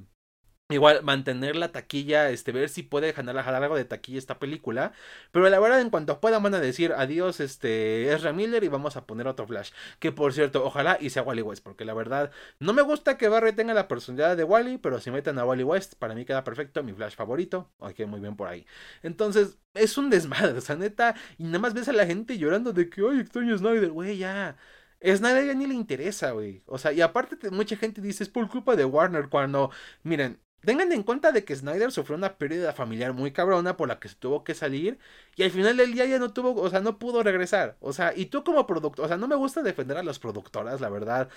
Igual 0.73 1.03
mantener 1.03 1.55
la 1.55 1.71
taquilla, 1.71 2.29
este, 2.29 2.51
ver 2.51 2.69
si 2.69 2.83
puede 2.83 3.11
ganar 3.11 3.37
algo 3.37 3.75
de 3.75 3.85
taquilla 3.85 4.17
esta 4.17 4.39
película. 4.39 4.93
Pero 5.31 5.47
la 5.49 5.59
verdad, 5.59 5.81
en 5.81 5.89
cuanto 5.89 6.19
puedan, 6.19 6.43
van 6.43 6.55
a 6.55 6.59
decir 6.59 6.93
adiós, 6.93 7.39
este, 7.39 8.11
Ezra 8.13 8.33
Miller 8.33 8.63
y 8.63 8.67
vamos 8.67 8.97
a 8.97 9.05
poner 9.05 9.27
otro 9.27 9.47
Flash. 9.47 9.71
Que 9.99 10.11
por 10.11 10.33
cierto, 10.33 10.65
ojalá 10.65 10.97
y 10.99 11.09
sea 11.09 11.23
Wally 11.23 11.41
West, 11.41 11.63
porque 11.63 11.85
la 11.85 11.93
verdad, 11.93 12.31
no 12.59 12.73
me 12.73 12.81
gusta 12.81 13.17
que 13.17 13.27
Barry 13.27 13.53
tenga 13.53 13.73
la 13.73 13.87
personalidad 13.87 14.37
de 14.37 14.43
Wally, 14.43 14.77
pero 14.77 14.99
si 14.99 15.11
meten 15.11 15.37
a 15.39 15.45
Wally 15.45 15.63
West, 15.63 15.95
para 15.95 16.15
mí 16.15 16.25
queda 16.25 16.43
perfecto, 16.43 16.83
mi 16.83 16.93
Flash 16.93 17.15
favorito. 17.15 17.71
Ok, 17.79 17.99
muy 18.07 18.19
bien 18.19 18.35
por 18.35 18.47
ahí. 18.47 18.65
Entonces, 19.03 19.57
es 19.73 19.97
un 19.97 20.09
desmadre, 20.09 20.53
o 20.57 20.61
sea, 20.61 20.75
neta, 20.75 21.15
y 21.37 21.43
nada 21.43 21.59
más 21.59 21.73
ves 21.73 21.87
a 21.87 21.93
la 21.93 22.05
gente 22.05 22.37
llorando 22.37 22.73
de 22.73 22.89
que, 22.89 23.01
ay, 23.09 23.19
extraño 23.19 23.57
Snyder, 23.57 23.89
güey, 23.91 24.17
ya. 24.17 24.57
Snyder 25.05 25.45
ya 25.45 25.53
ni 25.53 25.67
le 25.67 25.73
interesa, 25.75 26.31
güey. 26.31 26.63
O 26.65 26.77
sea, 26.77 26.93
y 26.93 27.01
aparte 27.01 27.49
mucha 27.51 27.75
gente 27.75 28.01
dice, 28.01 28.23
es 28.23 28.29
por 28.29 28.47
culpa 28.49 28.75
de 28.75 28.85
Warner 28.85 29.27
cuando, 29.29 29.69
miren, 30.03 30.39
Tengan 30.65 30.93
en 30.93 31.03
cuenta 31.03 31.33
de 31.33 31.43
que 31.43 31.55
Snyder 31.55 31.91
sufrió 31.91 32.15
una 32.15 32.37
pérdida 32.37 32.71
familiar 32.71 33.11
muy 33.11 33.31
cabrona 33.31 33.75
por 33.75 33.89
la 33.89 33.99
que 33.99 34.07
se 34.07 34.15
tuvo 34.15 34.45
que 34.45 34.53
salir 34.53 34.97
y 35.35 35.43
al 35.43 35.51
final 35.51 35.75
del 35.75 35.93
día 35.93 36.05
ya 36.05 36.19
no 36.19 36.31
tuvo, 36.31 36.55
o 36.61 36.69
sea, 36.69 36.79
no 36.79 36.97
pudo 36.99 37.21
regresar. 37.21 37.75
O 37.81 37.91
sea, 37.91 38.13
y 38.15 38.27
tú 38.27 38.45
como 38.45 38.65
productor, 38.65 39.03
o 39.03 39.07
sea, 39.09 39.17
no 39.17 39.27
me 39.27 39.35
gusta 39.35 39.61
defender 39.61 39.97
a 39.97 40.03
las 40.03 40.19
productoras, 40.19 40.79
la 40.79 40.89
verdad. 40.89 41.27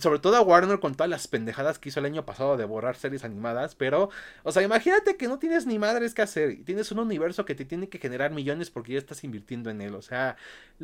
Sobre 0.00 0.20
todo 0.20 0.36
a 0.36 0.40
Warner 0.40 0.80
con 0.80 0.94
todas 0.94 1.10
las 1.10 1.28
pendejadas 1.28 1.78
que 1.78 1.90
hizo 1.90 2.00
el 2.00 2.06
año 2.06 2.24
pasado 2.24 2.56
de 2.56 2.64
borrar 2.64 2.96
series 2.96 3.24
animadas, 3.24 3.74
pero, 3.74 4.08
o 4.42 4.52
sea, 4.52 4.62
imagínate 4.62 5.16
que 5.18 5.28
no 5.28 5.38
tienes 5.38 5.66
ni 5.66 5.78
madres 5.78 6.14
que 6.14 6.22
hacer 6.22 6.52
y 6.52 6.64
tienes 6.64 6.90
un 6.92 7.00
universo 7.00 7.44
que 7.44 7.54
te 7.54 7.66
tiene 7.66 7.88
que 7.90 7.98
generar 7.98 8.30
millones 8.32 8.70
porque 8.70 8.92
ya 8.92 8.98
estás 8.98 9.22
invirtiendo 9.22 9.68
en 9.68 9.82
él. 9.82 9.94
O 9.94 10.02
sea, 10.02 10.36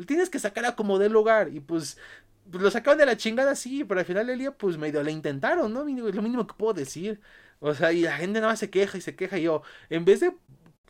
tienes 0.05 0.29
que 0.29 0.37
sacar 0.39 0.65
a 0.65 0.75
como 0.75 0.99
de 0.99 1.09
lugar 1.09 1.49
y 1.51 1.59
pues 1.59 1.97
pues 2.51 2.63
lo 2.63 2.71
sacaron 2.71 2.97
de 2.97 3.05
la 3.05 3.17
chingada, 3.17 3.55
sí, 3.55 3.83
pero 3.83 3.99
al 3.99 4.05
final 4.05 4.27
del 4.27 4.39
día, 4.39 4.51
pues 4.51 4.77
medio 4.77 5.03
le 5.03 5.11
intentaron, 5.11 5.73
¿no? 5.73 5.87
Es 5.87 6.15
lo 6.15 6.21
mínimo 6.21 6.47
que 6.47 6.53
puedo 6.55 6.73
decir. 6.73 7.19
O 7.59 7.73
sea, 7.73 7.91
y 7.91 8.01
la 8.01 8.17
gente 8.17 8.39
nada 8.39 8.53
más 8.53 8.59
se 8.59 8.69
queja 8.69 8.97
y 8.97 9.01
se 9.01 9.15
queja. 9.15 9.37
Y 9.37 9.43
yo, 9.43 9.61
en 9.89 10.05
vez 10.05 10.21
de 10.21 10.33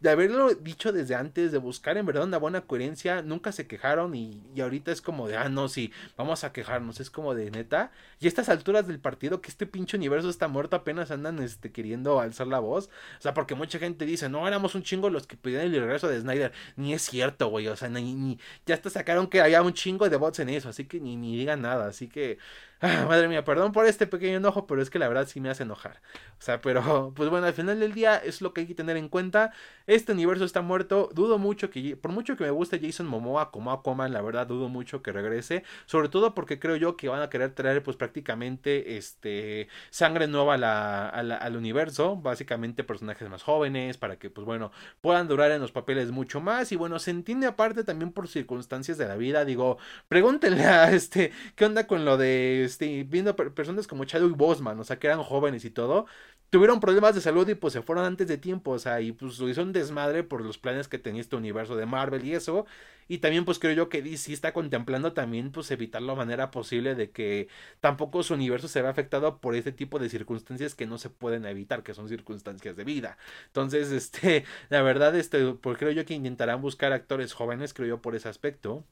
de 0.02 0.10
haberlo 0.10 0.54
dicho 0.56 0.92
desde 0.92 1.16
antes, 1.16 1.52
de 1.52 1.58
buscar 1.58 1.98
en 1.98 2.06
verdad 2.06 2.24
una 2.24 2.38
buena 2.38 2.62
coherencia, 2.62 3.22
nunca 3.22 3.52
se 3.52 3.68
quejaron 3.68 4.16
y, 4.16 4.42
y, 4.56 4.62
ahorita 4.62 4.92
es 4.92 5.02
como 5.02 5.28
de, 5.28 5.38
ah, 5.38 5.50
no, 5.50 5.68
sí, 5.68 5.92
vamos 6.18 6.44
a 6.44 6.54
quejarnos, 6.54 7.00
es 7.00 7.10
como 7.10 7.36
de 7.36 7.52
neta. 7.52 7.92
Y 8.20 8.26
a 8.26 8.30
estas 8.30 8.50
alturas 8.50 8.88
del 8.88 9.00
partido, 9.00 9.42
que 9.42 9.50
este 9.50 9.66
pinche 9.66 9.98
universo 9.98 10.30
está 10.30 10.48
muerto, 10.48 10.76
apenas 10.76 11.12
andan 11.12 11.40
este, 11.40 11.72
queriendo 11.72 12.20
alzar 12.20 12.48
la 12.48 12.60
voz. 12.60 12.90
O 13.18 13.22
sea, 13.22 13.34
porque 13.34 13.56
mucha 13.56 13.80
gente 13.80 14.06
dice, 14.06 14.30
no, 14.30 14.48
éramos 14.48 14.76
un 14.76 14.84
chingo 14.84 15.10
los 15.10 15.28
que 15.28 15.38
pedían 15.38 15.64
el 15.64 15.80
regreso 15.80 16.08
de 16.08 16.22
Snyder. 16.22 16.54
Ni 16.76 16.94
es 16.94 17.02
cierto, 17.02 17.48
güey, 17.50 17.68
o 17.68 17.76
sea, 17.76 17.90
ni, 17.90 18.14
ni, 18.14 18.40
ya 18.66 18.76
hasta 18.76 18.90
sacaron 18.90 19.28
que 19.28 19.42
había 19.42 19.62
un 19.62 19.74
chingo 19.74 20.10
de 20.10 20.18
bots 20.18 20.40
en 20.40 20.50
eso, 20.50 20.70
así 20.70 20.86
que 20.86 21.00
ni, 21.00 21.16
ni 21.16 21.38
digan 21.38 21.62
nada, 21.62 21.88
así 21.88 22.08
que 22.08 22.38
Ah, 22.82 23.06
madre 23.10 23.28
mía, 23.28 23.44
perdón 23.44 23.74
por 23.74 23.86
este 23.86 24.08
pequeño 24.08 24.38
enojo, 24.38 24.66
pero 24.66 24.82
es 24.82 24.90
que 24.90 25.00
la 25.00 25.10
verdad 25.10 25.28
sí 25.28 25.42
me 25.42 25.50
hace 25.50 25.64
enojar. 25.64 26.02
O 26.40 26.42
sea, 26.42 26.62
pero 26.62 27.12
pues 27.16 27.30
bueno, 27.30 27.46
al 27.46 27.54
final 27.54 27.78
del 27.78 27.94
día 27.94 28.16
es 28.16 28.42
lo 28.42 28.54
que 28.54 28.62
hay 28.62 28.68
que 28.68 28.74
tener 28.74 28.96
en 28.96 29.10
cuenta. 29.10 29.52
Este 29.86 30.14
universo 30.14 30.46
está 30.46 30.62
muerto. 30.62 31.10
Dudo 31.14 31.38
mucho 31.38 31.70
que, 31.70 31.98
por 31.98 32.12
mucho 32.12 32.38
que 32.38 32.46
me 32.46 32.52
guste 32.52 32.80
Jason 32.80 33.06
Momoa 33.06 33.52
como 33.52 33.74
Aquaman, 33.74 34.14
la 34.14 34.22
verdad 34.22 34.48
dudo 34.48 34.70
mucho 34.70 35.02
que 35.02 35.12
regrese. 35.12 35.64
Sobre 35.88 36.08
todo 36.08 36.34
porque 36.34 36.58
creo 36.58 36.78
yo 36.78 36.96
que 36.96 37.10
van 37.10 37.22
a 37.22 37.30
querer 37.30 37.52
traer 37.54 37.84
pues 37.84 37.98
prácticamente 37.98 38.96
este 38.96 39.68
sangre 39.90 40.28
nueva 40.28 40.54
al 40.56 41.56
universo. 41.58 42.16
Básicamente 42.16 42.86
personajes 42.86 43.30
más 43.30 43.44
jóvenes 43.44 43.98
para 43.98 44.18
que 44.18 44.30
pues 44.30 44.46
bueno 44.46 44.72
puedan 45.02 45.28
durar 45.28 45.52
en 45.52 45.60
los 45.60 45.74
papeles 45.74 46.12
mucho 46.12 46.40
más. 46.40 46.72
Y 46.72 46.78
bueno, 46.78 46.98
se 47.00 47.12
entiende 47.12 47.46
aparte 47.46 47.84
también 47.84 48.14
por 48.14 48.30
circunstancias 48.30 48.98
de 48.98 49.06
la 49.08 49.18
vida. 49.18 49.44
Digo, 49.44 49.78
pregúntenle 50.08 50.64
a 50.66 50.92
este, 50.94 51.34
¿qué 51.58 51.66
onda 51.66 51.86
con 51.86 52.06
lo 52.06 52.16
de 52.18 52.69
este, 52.70 53.04
viendo 53.04 53.36
personas 53.36 53.88
como 53.88 54.06
Chadwick 54.06 54.38
Boseman, 54.38 54.80
o 54.80 54.84
sea, 54.84 55.00
que 55.00 55.08
eran 55.08 55.24
jóvenes 55.24 55.66
y 55.66 55.70
todo, 55.72 56.06
tuvieron 56.50 56.80
problemas 56.80 57.16
de 57.16 57.22
salud 57.22 57.48
y 57.48 57.56
pues 57.56 57.74
se 57.74 57.82
fueron 57.82 58.06
antes 58.06 58.28
de 58.28 58.38
tiempo, 58.38 58.72
o 58.72 58.80
sea, 58.80 59.02
y 59.02 59.12
pues 59.12 59.40
lo 59.40 59.50
hizo 59.50 59.62
un 59.62 59.74
desmadre 59.74 60.24
por 60.24 60.42
los 60.42 60.58
planes 60.58 60.88
que 60.88 61.00
tenía 61.00 61.22
este 61.22 61.36
universo 61.36 61.76
de 61.76 61.86
Marvel 61.86 62.26
y 62.26 62.34
eso, 62.34 62.66
y 63.08 63.18
también 63.20 63.44
pues 63.46 63.60
creo 63.60 63.74
yo 63.74 63.90
que 63.90 64.02
DC 64.02 64.32
está 64.34 64.54
contemplando 64.54 65.14
también 65.14 65.52
pues 65.52 65.72
evitar 65.72 66.02
la 66.02 66.16
manera 66.16 66.52
posible 66.52 66.96
de 66.96 67.12
que 67.12 67.48
tampoco 67.82 68.24
su 68.24 68.36
universo 68.36 68.68
se 68.68 68.82
vea 68.82 68.92
afectado 68.92 69.40
por 69.40 69.56
este 69.56 69.72
tipo 69.72 70.00
de 70.00 70.10
circunstancias 70.10 70.76
que 70.76 70.86
no 70.86 70.98
se 71.00 71.10
pueden 71.10 71.46
evitar, 71.46 71.84
que 71.84 71.94
son 71.96 72.08
circunstancias 72.08 72.76
de 72.76 72.84
vida. 72.84 73.18
Entonces, 73.48 73.92
este, 73.92 74.46
la 74.70 74.82
verdad, 74.84 75.16
este, 75.16 75.54
pues 75.54 75.78
creo 75.78 75.92
yo 75.92 76.06
que 76.06 76.14
intentarán 76.14 76.62
buscar 76.62 76.94
actores 76.94 77.34
jóvenes, 77.34 77.74
creo 77.74 77.88
yo 77.88 78.02
por 78.02 78.16
ese 78.16 78.30
aspecto. 78.30 78.86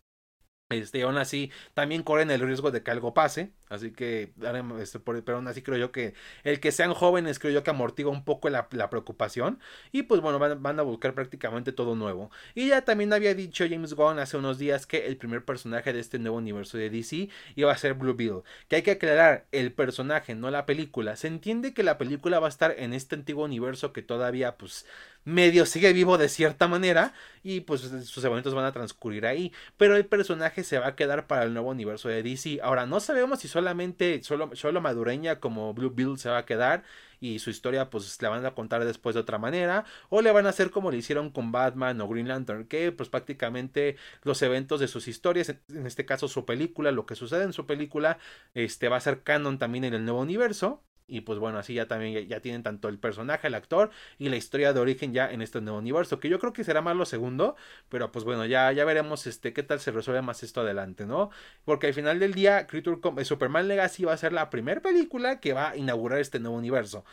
Este, 0.69 1.03
aún 1.03 1.17
así, 1.17 1.51
también 1.73 2.03
corren 2.03 2.29
el 2.29 2.41
riesgo 2.41 2.71
de 2.71 2.83
que 2.83 2.91
algo 2.91 3.13
pase. 3.13 3.53
Así 3.69 3.91
que, 3.91 4.31
este, 4.79 4.99
pero 4.99 5.35
aún 5.35 5.47
así 5.47 5.61
creo 5.61 5.77
yo 5.77 5.91
que 5.91 6.13
el 6.43 6.59
que 6.59 6.71
sean 6.71 6.93
jóvenes, 6.93 7.39
creo 7.39 7.53
yo 7.53 7.63
que 7.63 7.69
amortigua 7.69 8.11
un 8.11 8.23
poco 8.23 8.49
la, 8.49 8.69
preocupación. 8.69 9.59
Y 9.91 10.03
pues 10.03 10.21
bueno, 10.21 10.39
van, 10.39 10.79
a 10.79 10.83
buscar 10.83 11.13
prácticamente 11.13 11.71
todo 11.71 11.95
nuevo. 11.95 12.31
Y 12.55 12.69
ya 12.69 12.83
también 12.83 13.11
había 13.13 13.33
dicho 13.33 13.65
James 13.69 13.93
Gunn 13.93 14.19
hace 14.19 14.37
unos 14.37 14.57
días 14.57 14.85
que 14.85 15.07
el 15.07 15.17
primer 15.17 15.43
personaje 15.43 15.93
de 15.93 15.99
este 15.99 16.19
nuevo 16.19 16.37
universo 16.37 16.77
de 16.77 16.89
DC 16.89 17.29
iba 17.55 17.71
a 17.71 17.77
ser 17.77 17.95
Blue 17.95 18.13
Bill. 18.13 18.41
Que 18.67 18.77
hay 18.77 18.81
que 18.83 18.91
aclarar, 18.91 19.45
el 19.51 19.73
personaje, 19.73 20.35
no 20.35 20.49
la 20.51 20.65
película. 20.65 21.15
Se 21.15 21.27
entiende 21.27 21.73
que 21.73 21.83
la 21.83 21.97
película 21.97 22.39
va 22.39 22.47
a 22.47 22.49
estar 22.49 22.75
en 22.77 22.93
este 22.93 23.15
antiguo 23.15 23.45
universo 23.45 23.93
que 23.93 24.01
todavía, 24.01 24.57
pues, 24.57 24.85
medio 25.27 25.65
sigue 25.65 25.91
vivo 25.91 26.17
de 26.17 26.29
cierta 26.29 26.69
manera 26.69 27.13
y 27.43 27.59
pues 27.59 27.81
sus 27.81 28.23
eventos 28.23 28.53
van 28.53 28.63
a 28.63 28.71
transcurrir 28.71 29.25
ahí, 29.25 29.51
pero 29.75 29.97
el 29.97 30.05
personaje 30.05 30.63
se 30.63 30.79
va 30.79 30.87
a 30.87 30.95
quedar 30.95 31.27
para 31.27 31.43
el 31.43 31.53
nuevo 31.53 31.69
universo 31.69 32.07
de 32.07 32.23
DC. 32.23 32.59
Ahora 32.63 32.85
no 32.85 33.01
sabemos 33.01 33.39
si 33.39 33.49
solamente 33.57 34.21
solo, 34.21 34.51
solo 34.53 34.81
Madureña 34.81 35.39
como 35.39 35.73
Blue 35.73 35.89
Bill 35.89 36.19
se 36.19 36.29
va 36.29 36.37
a 36.37 36.45
quedar 36.45 36.83
y 37.19 37.39
su 37.39 37.49
historia 37.49 37.89
pues 37.89 38.21
la 38.21 38.29
van 38.29 38.45
a 38.45 38.53
contar 38.53 38.85
después 38.85 39.15
de 39.15 39.21
otra 39.21 39.39
manera 39.39 39.83
o 40.09 40.21
le 40.21 40.31
van 40.31 40.45
a 40.45 40.49
hacer 40.49 40.69
como 40.69 40.91
le 40.91 40.97
hicieron 40.97 41.31
con 41.31 41.51
Batman 41.51 41.99
o 42.01 42.07
Green 42.07 42.27
Lantern 42.27 42.67
que 42.67 42.91
pues 42.91 43.09
prácticamente 43.09 43.95
los 44.21 44.43
eventos 44.43 44.79
de 44.79 44.87
sus 44.87 45.07
historias 45.07 45.49
en 45.49 45.87
este 45.87 46.05
caso 46.05 46.27
su 46.27 46.45
película 46.45 46.91
lo 46.91 47.07
que 47.07 47.15
sucede 47.15 47.45
en 47.45 47.53
su 47.53 47.65
película 47.65 48.19
este 48.53 48.89
va 48.89 48.97
a 48.97 49.01
ser 49.01 49.23
canon 49.23 49.57
también 49.57 49.83
en 49.85 49.95
el 49.95 50.05
nuevo 50.05 50.21
universo 50.21 50.83
y 51.07 51.21
pues 51.21 51.39
bueno, 51.39 51.57
así 51.57 51.73
ya 51.73 51.87
también 51.87 52.27
ya, 52.27 52.41
tienen 52.41 52.63
tanto 52.63 52.89
el 52.89 52.99
personaje, 52.99 53.47
el 53.47 53.55
actor 53.55 53.91
y 54.17 54.29
la 54.29 54.35
historia 54.35 54.73
de 54.73 54.79
origen 54.81 55.13
ya 55.13 55.31
en 55.31 55.41
este 55.41 55.61
nuevo 55.61 55.79
universo. 55.79 56.19
Que 56.19 56.29
yo 56.29 56.37
creo 56.39 56.53
que 56.53 56.63
será 56.65 56.81
más 56.81 56.95
lo 56.95 57.05
segundo. 57.05 57.55
Pero 57.89 58.11
pues 58.11 58.25
bueno, 58.25 58.45
ya, 58.45 58.71
ya 58.73 58.85
veremos 58.85 59.25
este 59.27 59.53
qué 59.53 59.63
tal 59.63 59.79
se 59.79 59.91
resuelve 59.91 60.21
más 60.21 60.43
esto 60.43 60.61
adelante, 60.61 61.05
¿no? 61.05 61.29
Porque 61.63 61.87
al 61.87 61.93
final 61.93 62.19
del 62.19 62.33
día, 62.33 62.67
Creature 62.67 62.99
eh, 63.21 63.25
Superman 63.25 63.67
Legacy 63.67 64.03
va 64.05 64.13
a 64.13 64.17
ser 64.17 64.33
la 64.33 64.49
primera 64.49 64.81
película 64.81 65.39
que 65.39 65.53
va 65.53 65.69
a 65.71 65.77
inaugurar 65.77 66.19
este 66.19 66.39
nuevo 66.39 66.57
universo. 66.57 67.05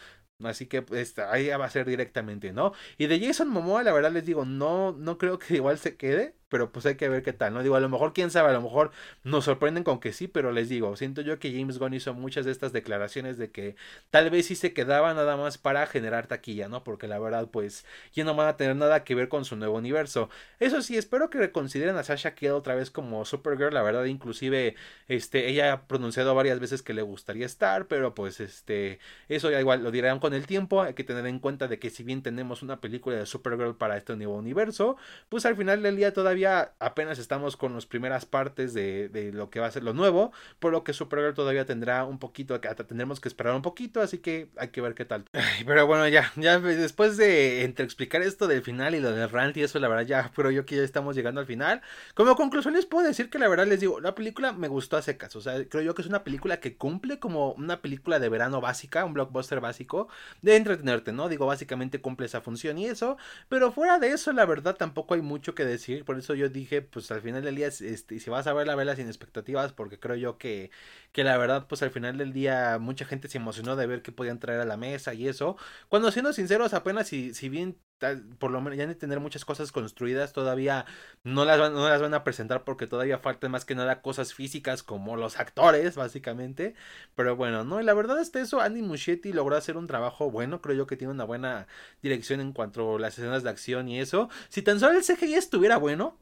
Así 0.43 0.67
que 0.67 0.83
pues, 0.83 1.19
ahí 1.19 1.49
va 1.49 1.65
a 1.65 1.71
ser 1.71 1.87
directamente, 1.87 2.53
¿no? 2.53 2.73
Y 2.99 3.07
de 3.07 3.21
Jason 3.21 3.49
Momoa, 3.49 3.85
la 3.85 3.93
verdad 3.93 4.13
les 4.13 4.25
digo, 4.27 4.45
no, 4.45 4.93
no 4.93 5.19
creo 5.19 5.39
que 5.39 5.55
igual 5.55 5.79
se 5.79 5.97
quede 5.97 6.35
pero 6.49 6.73
pues 6.73 6.87
hay 6.87 6.97
que 6.97 7.09
ver 7.09 7.23
qué 7.23 7.33
tal, 7.33 7.55
¿no? 7.55 7.63
Digo, 7.63 7.77
a 7.77 7.81
lo 7.81 7.89
mejor, 7.89 8.13
quién 8.13 8.31
sabe, 8.31 8.51
a 8.51 8.53
lo 8.53 8.63
mejor 8.63 8.91
nos 9.23 9.45
sorprenden 9.45 9.85
con 9.85 10.01
que 10.01 10.13
sí, 10.13 10.29
pero 10.29 10.53
les 10.53 10.69
digo, 10.69 10.97
siento 10.97 11.21
yo 11.23 11.39
que 11.39 11.53
James 11.53 11.79
Gunn 11.79 11.95
hizo 11.95 12.15
muchas 12.15 12.45
de 12.45 12.53
estas 12.53 12.73
declaraciones 12.73 13.39
de 13.39 13.51
que 13.51 13.77
tal 14.11 14.31
vez 14.31 14.47
sí 14.47 14.55
se 14.55 14.73
quedaba 14.73 15.15
nada 15.15 15.37
más 15.37 15.59
para 15.59 15.87
generar 15.87 16.27
taquilla, 16.27 16.69
¿no? 16.69 16.85
Porque 16.85 17.09
la 17.09 17.19
verdad, 17.19 17.49
pues, 17.51 17.85
ya 18.13 18.25
no 18.25 18.35
van 18.35 18.49
a 18.49 18.57
tener 18.57 18.77
nada 18.77 19.05
que 19.05 19.15
ver 19.15 19.29
con 19.29 19.45
su 19.45 19.57
nuevo 19.57 19.77
universo. 19.77 20.29
Eso 20.61 20.83
sí, 20.83 20.97
espero 20.97 21.31
que 21.31 21.39
reconsideren 21.39 21.97
a 21.97 22.05
Sasha 22.05 22.35
Kiel 22.35 22.53
otra 22.53 22.75
vez 22.75 22.91
como 22.91 23.25
Supergirl, 23.25 23.75
la 23.75 23.83
verdad, 23.83 24.05
inclusive, 24.05 24.77
este, 25.09 25.49
ella 25.49 25.73
ha 25.73 25.87
pronunciado 25.87 26.35
varias 26.35 26.61
veces 26.61 26.83
que 26.83 26.95
le 26.95 27.03
gustaría 27.03 27.47
estar, 27.47 27.87
pero 27.87 28.15
pues, 28.15 28.41
este, 28.41 28.99
eso 29.29 29.51
ya 29.51 29.61
igual 29.61 29.83
lo 29.83 29.91
dirán 29.91 30.19
con 30.21 30.35
el 30.35 30.47
tiempo, 30.47 30.83
hay 30.83 30.95
que 30.95 31.05
tener 31.05 31.27
en 31.27 31.39
cuenta 31.39 31.69
de 31.69 31.79
que 31.79 31.91
si 31.91 32.03
bien 32.03 32.23
tenemos 32.23 32.63
una 32.63 32.81
película 32.81 33.17
de 33.17 33.27
Supergirl 33.27 33.77
para 33.77 33.97
este 33.97 34.17
nuevo 34.17 34.37
universo, 34.37 34.97
pues 35.29 35.47
al 35.47 35.57
final 35.57 35.83
del 35.83 35.97
día 35.97 36.13
todavía 36.13 36.34
apenas 36.79 37.19
estamos 37.19 37.57
con 37.57 37.75
las 37.75 37.87
primeras 37.87 38.27
partes 38.27 38.75
de, 38.75 39.31
lo 39.33 39.51
que 39.51 39.61
va 39.61 39.67
a 39.67 39.71
ser 39.71 39.85
lo 39.85 39.95
nuevo, 39.95 40.33
por 40.59 40.73
lo 40.73 40.83
que 40.83 40.93
Supergirl 40.93 41.35
todavía 41.35 41.65
tendrá 41.65 42.05
un 42.05 42.19
poquito, 42.19 42.59
tendremos 42.61 43.21
que 43.21 43.29
esperar 43.29 43.55
un 43.55 43.63
poquito, 43.63 44.01
así 44.01 44.19
que 44.19 44.49
hay 44.57 44.69
que 44.69 44.81
ver 44.81 44.95
qué 44.95 45.05
tal. 45.05 45.25
pero 45.67 45.87
bueno, 45.87 46.09
ya, 46.09 46.33
ya 46.37 46.59
después 46.59 47.17
de 47.17 47.65
entre 47.65 47.85
explicar 47.85 48.23
esto 48.23 48.47
del 48.47 48.63
final 48.63 48.95
y 48.95 49.01
lo 49.01 49.13
del 49.13 49.31
rant 49.31 49.57
y 49.57 49.63
eso, 49.63 49.79
la 49.79 49.89
verdad 49.89 50.07
ya, 50.07 50.33
pero 50.35 50.51
yo 50.51 50.65
que 50.65 50.77
ya 50.77 50.83
estamos 50.83 51.15
llegando 51.15 51.41
al 51.41 51.47
final. 51.47 51.83
Como 52.15 52.37
conclusión 52.37 52.75
les 52.75 52.87
puedo 52.87 53.07
decir 53.07 53.31
que 53.31 53.39
la 53.39 53.49
verdad 53.49 53.67
les 53.67 53.81
digo, 53.81 54.01
la 54.01 54.15
película 54.15 54.53
me 54.53 54.69
gustó 54.69 54.97
a 54.97 55.03
secas, 55.03 55.37
o 55.37 55.41
sea, 55.41 55.65
creo 55.69 55.83
yo 55.83 55.95
que 55.95 56.03
es 56.03 56.09
una 56.09 56.25
película 56.25 56.61
que 56.61 56.77
cumple 56.77 57.19
como 57.19 57.53
una 57.53 57.81
película 57.81 58.19
de 58.19 58.29
verano 58.29 58.61
básica, 58.61 59.05
un 59.05 59.15
blockbuster 59.15 59.61
básico, 59.61 60.09
de 60.43 60.57
entretenerte, 60.57 61.13
¿no? 61.13 61.29
Digo, 61.29 61.47
básicamente 61.47 62.01
cumple 62.01 62.27
esa 62.27 62.41
función 62.41 62.79
y 62.79 62.87
eso, 62.87 63.17
pero 63.49 63.73
fuera 63.73 63.99
de 63.99 64.09
eso, 64.09 64.33
la 64.33 64.47
verdad 64.47 64.77
tampoco 64.77 65.15
hay 65.15 65.23
mucho 65.23 65.55
que 65.55 65.65
decir, 65.65 66.05
por 66.05 66.19
eso 66.19 66.24
yo 66.33 66.49
dije, 66.49 66.81
pues 66.81 67.11
al 67.11 67.21
final 67.21 67.43
del 67.43 67.57
día, 67.57 67.67
este, 67.67 68.19
si 68.19 68.31
vas 68.31 68.47
a 68.47 68.55
ver 68.55 68.67
la 68.67 68.75
vela 68.75 68.97
sin 68.97 69.07
expectativas, 69.09 69.75
porque 69.75 69.99
creo 70.01 70.17
yo 70.17 70.39
que, 70.39 70.71
que 71.13 71.25
la 71.25 71.37
verdad, 71.37 71.67
pues 71.69 71.83
al 71.83 71.91
final 71.91 72.17
del 72.17 72.33
día 72.33 72.79
mucha 72.81 73.05
gente 73.05 73.29
se 73.29 73.37
emocionó 73.37 73.77
de 73.77 73.87
ver 73.87 74.01
qué 74.01 74.13
podían 74.13 74.39
traer 74.39 74.61
a 74.61 74.65
la 74.65 74.79
mesa 74.79 75.13
y 75.13 75.29
eso. 75.29 75.57
Cuando 75.89 76.11
siendo 76.11 76.33
sinceros, 76.33 76.73
apenas 76.73 77.09
si, 77.09 77.35
si 77.35 77.51
bien 77.51 77.79
por 78.39 78.51
lo 78.51 78.61
menos 78.61 78.79
ya 78.79 78.87
de 78.87 78.95
tener 78.95 79.21
muchas 79.21 79.45
cosas 79.45 79.73
construidas 79.73 80.33
todavía 80.33 80.85
no 81.23 81.45
las, 81.45 81.59
van, 81.59 81.73
no 81.73 81.89
las 81.89 82.03
van 82.03 82.15
a 82.15 82.25
presentar 82.25 82.65
porque 82.65 82.87
todavía 82.87 83.19
faltan 83.19 83.51
más 83.51 83.65
que 83.65 83.75
nada 83.75 84.03
cosas 84.03 84.35
físicas 84.35 84.83
como 84.83 85.17
los 85.17 85.39
actores 85.39 85.97
básicamente. 85.97 86.75
Pero 87.15 87.37
bueno 87.37 87.65
no 87.65 87.81
y 87.81 87.85
la 87.85 87.95
verdad 87.95 88.21
es 88.21 88.31
que 88.31 88.41
eso 88.41 88.61
Andy 88.61 88.83
Muschietti 88.83 89.33
logró 89.33 89.57
hacer 89.57 89.77
un 89.77 89.87
trabajo 89.87 90.31
bueno 90.31 90.61
creo 90.61 90.77
yo 90.77 90.87
que 90.87 90.97
tiene 90.97 91.13
una 91.13 91.25
buena 91.25 91.67
dirección 92.03 92.41
en 92.41 92.53
cuanto 92.53 92.97
a 92.97 93.01
las 93.01 93.19
escenas 93.19 93.43
de 93.43 93.51
acción 93.51 93.89
y 93.89 94.01
eso. 94.01 94.29
Si 94.49 94.63
tan 94.63 94.81
solo 94.81 94.99
el 94.99 95.05
CGI 95.05 95.35
estuviera 95.35 95.77
bueno 95.77 96.19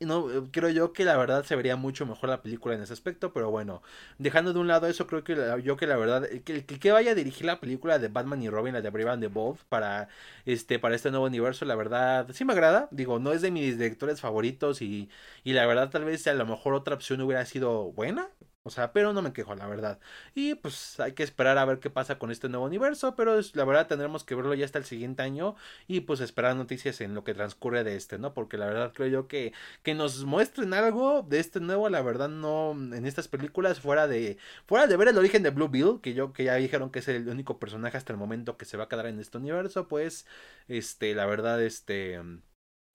no, 0.00 0.30
eh, 0.30 0.42
creo 0.50 0.68
yo 0.70 0.92
que 0.92 1.04
la 1.04 1.16
verdad 1.16 1.44
se 1.44 1.56
vería 1.56 1.76
mucho 1.76 2.06
mejor 2.06 2.28
la 2.28 2.42
película 2.42 2.74
en 2.74 2.82
ese 2.82 2.92
aspecto, 2.92 3.32
pero 3.32 3.50
bueno, 3.50 3.82
dejando 4.18 4.52
de 4.52 4.58
un 4.58 4.68
lado 4.68 4.86
eso, 4.86 5.06
creo 5.06 5.24
que 5.24 5.36
yo 5.62 5.76
que 5.76 5.86
la 5.86 5.96
verdad, 5.96 6.24
el 6.24 6.42
que, 6.42 6.64
que, 6.64 6.92
vaya 6.92 7.12
a 7.12 7.14
dirigir 7.14 7.46
la 7.46 7.60
película 7.60 7.98
de 7.98 8.08
Batman 8.08 8.42
y 8.42 8.50
Robin, 8.50 8.74
la 8.74 8.82
de 8.82 8.90
Brave 8.90 9.10
and 9.10 9.22
the 9.22 9.30
para 9.68 10.08
este, 10.44 10.78
para 10.78 10.94
este 10.94 11.10
nuevo 11.10 11.26
universo, 11.26 11.64
la 11.64 11.76
verdad, 11.76 12.28
sí 12.32 12.44
me 12.44 12.52
agrada, 12.52 12.88
digo, 12.90 13.18
no 13.18 13.32
es 13.32 13.42
de 13.42 13.50
mis 13.50 13.78
directores 13.78 14.20
favoritos 14.20 14.82
y, 14.82 15.08
y 15.44 15.52
la 15.52 15.66
verdad 15.66 15.90
tal 15.90 16.04
vez 16.04 16.26
a 16.26 16.34
lo 16.34 16.46
mejor 16.46 16.74
otra 16.74 16.94
opción 16.94 17.20
hubiera 17.20 17.44
sido 17.46 17.92
buena, 17.92 18.28
O 18.66 18.70
sea, 18.70 18.92
pero 18.92 19.12
no 19.12 19.22
me 19.22 19.32
quejo, 19.32 19.54
la 19.54 19.68
verdad. 19.68 20.00
Y 20.34 20.56
pues 20.56 20.98
hay 20.98 21.12
que 21.12 21.22
esperar 21.22 21.56
a 21.56 21.64
ver 21.64 21.78
qué 21.78 21.88
pasa 21.88 22.18
con 22.18 22.32
este 22.32 22.48
nuevo 22.48 22.66
universo, 22.66 23.14
pero 23.14 23.38
la 23.54 23.64
verdad 23.64 23.86
tendremos 23.86 24.24
que 24.24 24.34
verlo 24.34 24.54
ya 24.54 24.64
hasta 24.64 24.78
el 24.78 24.84
siguiente 24.84 25.22
año 25.22 25.54
y 25.86 26.00
pues 26.00 26.18
esperar 26.20 26.56
noticias 26.56 27.00
en 27.00 27.14
lo 27.14 27.22
que 27.22 27.32
transcurre 27.32 27.84
de 27.84 27.94
este, 27.94 28.18
¿no? 28.18 28.34
Porque 28.34 28.58
la 28.58 28.66
verdad 28.66 28.92
creo 28.92 29.06
yo 29.08 29.28
que 29.28 29.52
que 29.84 29.94
nos 29.94 30.24
muestren 30.24 30.74
algo 30.74 31.22
de 31.22 31.38
este 31.38 31.60
nuevo, 31.60 31.88
la 31.88 32.02
verdad 32.02 32.28
no 32.28 32.72
en 32.72 33.06
estas 33.06 33.28
películas 33.28 33.78
fuera 33.80 34.08
de 34.08 34.36
fuera 34.66 34.88
de 34.88 34.96
ver 34.96 35.08
el 35.08 35.18
origen 35.18 35.44
de 35.44 35.50
Blue 35.50 35.68
Bill, 35.68 36.00
que 36.02 36.14
yo 36.14 36.32
que 36.32 36.42
ya 36.42 36.56
dijeron 36.56 36.90
que 36.90 36.98
es 36.98 37.06
el 37.08 37.28
único 37.28 37.60
personaje 37.60 37.96
hasta 37.96 38.12
el 38.12 38.18
momento 38.18 38.56
que 38.56 38.64
se 38.64 38.76
va 38.76 38.84
a 38.84 38.88
quedar 38.88 39.06
en 39.06 39.20
este 39.20 39.38
universo, 39.38 39.86
pues 39.86 40.26
este 40.66 41.14
la 41.14 41.26
verdad 41.26 41.62
este 41.62 42.20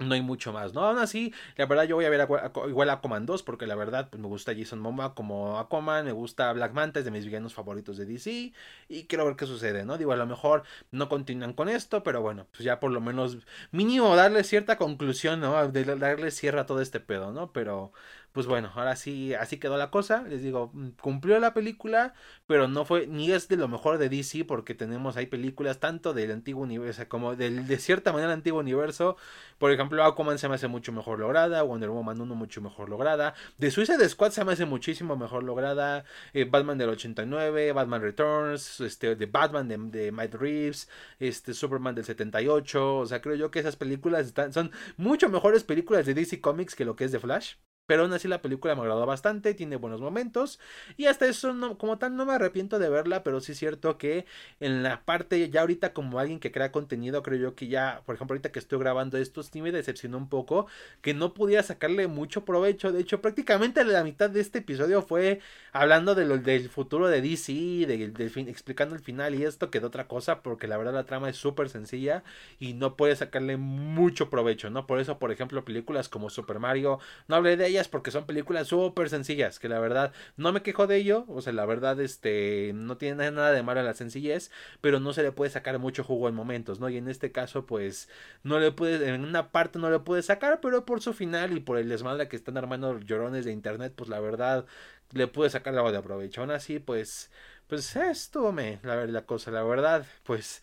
no 0.02 0.14
hay 0.14 0.22
mucho 0.22 0.52
más, 0.54 0.74
¿no? 0.74 0.82
Aún 0.82 0.98
así, 0.98 1.34
la 1.56 1.66
verdad 1.66 1.84
yo 1.86 1.96
voy 1.96 2.06
a 2.06 2.10
ver 2.10 2.28
igual 2.68 2.90
a 2.90 2.94
Aquaman 2.94 3.26
2 3.26 3.44
porque 3.44 3.68
la 3.68 3.76
verdad 3.76 4.10
pues, 4.10 4.22
me 4.22 4.28
gusta 4.28 4.54
Jason 4.56 4.80
Momoa 4.80 5.16
como 5.16 5.60
Aquaman, 5.60 6.06
me 6.06 6.12
gusta 6.12 6.52
Black 6.54 6.74
Manta, 6.74 7.00
es 7.00 7.06
de 7.06 7.12
mis 7.12 7.26
villanos 7.26 7.54
favoritos 7.54 7.98
de 7.98 8.06
DC 8.06 8.54
y 8.90 9.04
quiero 9.06 9.26
ver 9.26 9.36
qué 9.36 9.46
sucede, 9.46 9.86
¿no? 9.86 9.98
Digo, 9.98 10.12
a 10.12 10.18
lo 10.18 10.26
mejor 10.26 10.64
no 10.92 11.10
continúan 11.10 11.54
con 11.54 11.70
esto, 11.70 12.04
pero 12.04 12.22
bueno, 12.22 12.48
pues 12.52 12.64
ya 12.64 12.80
por 12.80 12.92
lo 12.92 13.02
menos 13.02 13.38
mínimo 13.72 14.16
darle 14.16 14.44
cierta 14.44 14.78
conclusión, 14.78 15.40
¿no? 15.40 15.68
De 15.68 15.84
darle 15.84 16.32
cierre 16.32 16.60
a 16.60 16.66
todo 16.66 16.82
este 16.82 17.00
pedo, 17.00 17.32
¿no? 17.32 17.52
Pero 17.52 17.92
pues 18.32 18.48
bueno, 18.48 18.72
ahora 18.76 18.96
sí, 18.96 19.34
así 19.34 19.58
quedó 19.58 19.78
la 19.78 19.92
cosa. 19.92 20.24
Les 20.24 20.42
digo, 20.42 20.72
mm, 20.74 20.90
cumplió 21.02 21.40
la 21.40 21.54
película, 21.54 22.14
pero 22.48 22.68
no 22.68 22.86
fue 22.86 23.08
ni 23.08 23.32
es 23.32 23.48
de 23.48 23.58
lo 23.58 23.68
mejor 23.68 23.98
de 23.98 24.10
DC 24.10 24.46
porque 24.46 24.74
tenemos 24.76 25.18
ahí 25.18 25.26
películas 25.26 25.80
tanto 25.80 26.14
del 26.14 26.32
antiguo 26.32 26.64
universo 26.64 27.08
como 27.10 27.36
del 27.36 27.68
de 27.68 27.78
cierta 27.78 28.14
manera 28.14 28.32
antiguo 28.34 28.60
universo. 28.60 29.18
Por 29.58 29.72
ejemplo, 29.72 30.04
Aquaman 30.04 30.40
se 30.40 30.48
me 30.50 30.56
hace 30.56 30.68
mucho 30.68 30.92
mejor 30.92 31.20
lograda, 31.20 31.62
Wonder 31.64 31.90
Woman 31.90 32.22
1 32.22 32.36
mucho 32.36 32.62
mejor 32.62 32.90
lograda, 32.90 33.34
The 33.60 33.72
Suicide 33.72 34.08
Squad 34.10 34.32
se 34.32 34.44
me 34.46 34.54
hace 34.54 34.66
muchísimo 34.66 35.16
mejor 35.16 35.44
lograda, 35.44 36.06
eh, 36.34 36.46
Batman 36.46 36.78
del 36.78 36.90
89, 36.90 37.74
Batman 37.74 38.02
Returns, 38.02 38.80
este, 38.80 39.16
de 39.16 39.26
Batman 39.26 39.68
de, 39.68 39.78
de 39.78 40.12
Mike 40.12 40.38
Reeves, 40.38 40.90
este, 41.20 41.54
Superman 41.54 41.96
del 41.96 42.06
78, 42.06 42.98
o 42.98 43.06
sea, 43.06 43.22
creo 43.22 43.36
yo 43.36 43.52
que 43.52 43.60
esas 43.60 43.76
películas 43.76 44.26
están, 44.28 44.54
son 44.54 44.72
mucho 44.98 45.30
mejores 45.30 45.64
películas 45.64 46.06
de 46.06 46.14
DC 46.14 46.42
Comics 46.42 46.76
que 46.76 46.86
lo 46.86 46.96
que 46.96 47.06
es 47.06 47.12
de 47.12 47.20
Flash. 47.20 47.56
Pero 47.86 48.04
aún 48.04 48.14
así 48.14 48.28
la 48.28 48.42
película 48.42 48.76
me 48.76 48.82
agradó 48.82 49.06
bastante, 49.06 49.54
tiene 49.54 49.76
buenos 49.76 50.00
momentos. 50.02 50.60
Y 50.98 51.08
hasta 51.08 51.26
eso, 51.26 51.54
no, 51.54 51.78
como 51.78 51.98
tal, 51.98 52.16
no 52.16 52.26
me 52.26 52.34
arrepiento 52.34 52.80
de 52.80 52.90
verla, 52.90 53.24
pero 53.24 53.42
sí 53.42 53.52
es 53.52 53.58
cierto 53.60 53.98
que 53.98 54.26
en 54.60 54.84
la 54.84 55.04
parte, 55.04 55.50
ya 55.50 55.62
ahorita 55.62 55.94
como 55.94 56.20
alguien 56.20 56.40
que 56.40 56.52
crea 56.52 56.72
contenido, 56.72 57.22
creo 57.22 57.40
yo 57.40 57.56
que 57.56 57.68
ya, 57.68 58.02
por 58.06 58.16
ejemplo, 58.16 58.34
ahorita 58.34 58.52
que 58.52 58.60
estoy 58.60 58.80
grabando 58.80 59.18
esto, 59.18 59.44
sí 59.44 59.62
me 59.62 59.72
decepcionó 59.72 60.18
un 60.18 60.30
poco 60.30 60.68
que 61.02 61.14
no 61.14 61.34
pudiera 61.34 61.64
sacarle 61.64 62.08
mucho 62.08 62.46
provecho. 62.46 62.92
De 62.92 63.02
hecho, 63.02 63.22
prácticamente 63.22 63.84
la 63.84 64.04
mitad 64.04 64.30
de 64.30 64.40
este 64.42 64.60
episodio 64.60 65.02
fue 65.02 65.42
hablando 65.74 66.16
de 66.16 66.26
lo, 66.26 66.38
del 66.38 66.70
futuro 66.70 67.08
de 67.08 67.22
DC, 67.22 67.54
de, 67.88 68.30
fin, 68.30 68.48
explicando 68.48 68.96
el 68.96 69.02
final 69.02 69.36
y 69.36 69.44
esto 69.44 69.70
que 69.70 69.80
de 69.80 69.88
otra 69.88 70.08
cosa, 70.08 70.42
porque 70.44 70.68
la 70.68 70.78
verdad 70.78 70.94
la 70.94 71.06
trama 71.06 71.30
es 71.30 71.38
súper 71.38 71.70
sencilla 71.70 72.24
y 72.60 72.74
no 72.74 72.96
puede 72.96 73.16
sacarle 73.16 73.58
mucho 73.58 74.30
provecho, 74.30 74.70
¿no? 74.70 74.88
Por 74.88 75.00
eso, 75.00 75.20
por 75.20 75.32
ejemplo, 75.32 75.66
películas 75.66 76.10
como 76.10 76.30
Super 76.30 76.60
Mario, 76.60 77.00
no 77.28 77.36
hablé 77.36 77.58
de 77.58 77.66
porque 77.88 78.12
son 78.12 78.26
películas 78.26 78.68
súper 78.68 79.10
sencillas, 79.10 79.60
que 79.60 79.70
la 79.70 79.80
verdad 79.80 80.14
no 80.38 80.52
me 80.52 80.62
quejo 80.62 80.88
de 80.88 80.98
ello, 80.98 81.26
o 81.28 81.42
sea, 81.42 81.54
la 81.54 81.66
verdad 81.66 82.00
este 82.02 82.72
no 82.74 82.98
tiene 82.98 83.32
nada 83.32 83.52
de 83.52 83.64
malo 83.64 83.82
la 83.84 83.94
sencillez, 83.94 84.52
pero 84.82 85.00
no 85.00 85.14
se 85.14 85.24
le 85.24 85.32
puede 85.32 85.52
sacar 85.52 85.80
mucho 85.80 86.04
jugo 86.04 86.30
en 86.30 86.36
momentos, 86.36 86.80
¿no? 86.80 86.90
Y 86.90 86.98
en 86.98 87.08
este 87.10 87.32
caso 87.32 87.66
pues 87.66 88.10
no 88.44 88.60
le 88.60 88.72
puede 88.72 89.10
en 89.10 89.24
una 89.24 89.52
parte 89.52 89.80
no 89.80 89.90
le 89.90 90.00
puede 90.00 90.22
sacar, 90.24 90.60
pero 90.62 90.86
por 90.86 91.02
su 91.02 91.14
final 91.14 91.56
y 91.58 91.60
por 91.60 91.78
el 91.78 91.90
desmadre 91.90 92.28
que 92.28 92.36
están 92.36 92.58
armando 92.58 93.00
llorones 93.00 93.46
de 93.46 93.52
internet, 93.52 93.94
pues 93.96 94.10
la 94.10 94.20
verdad 94.20 94.66
le 95.14 95.28
puede 95.28 95.50
sacar 95.50 95.76
algo 95.76 95.92
de 95.92 95.98
aprovecho. 95.98 96.42
Aún 96.42 96.52
así, 96.52 96.80
pues 96.80 97.32
pues 97.68 97.96
esto 97.96 98.52
me 98.52 98.80
la, 98.84 99.06
la 99.06 99.26
cosa, 99.26 99.50
la 99.50 99.64
verdad, 99.64 100.06
pues 100.24 100.62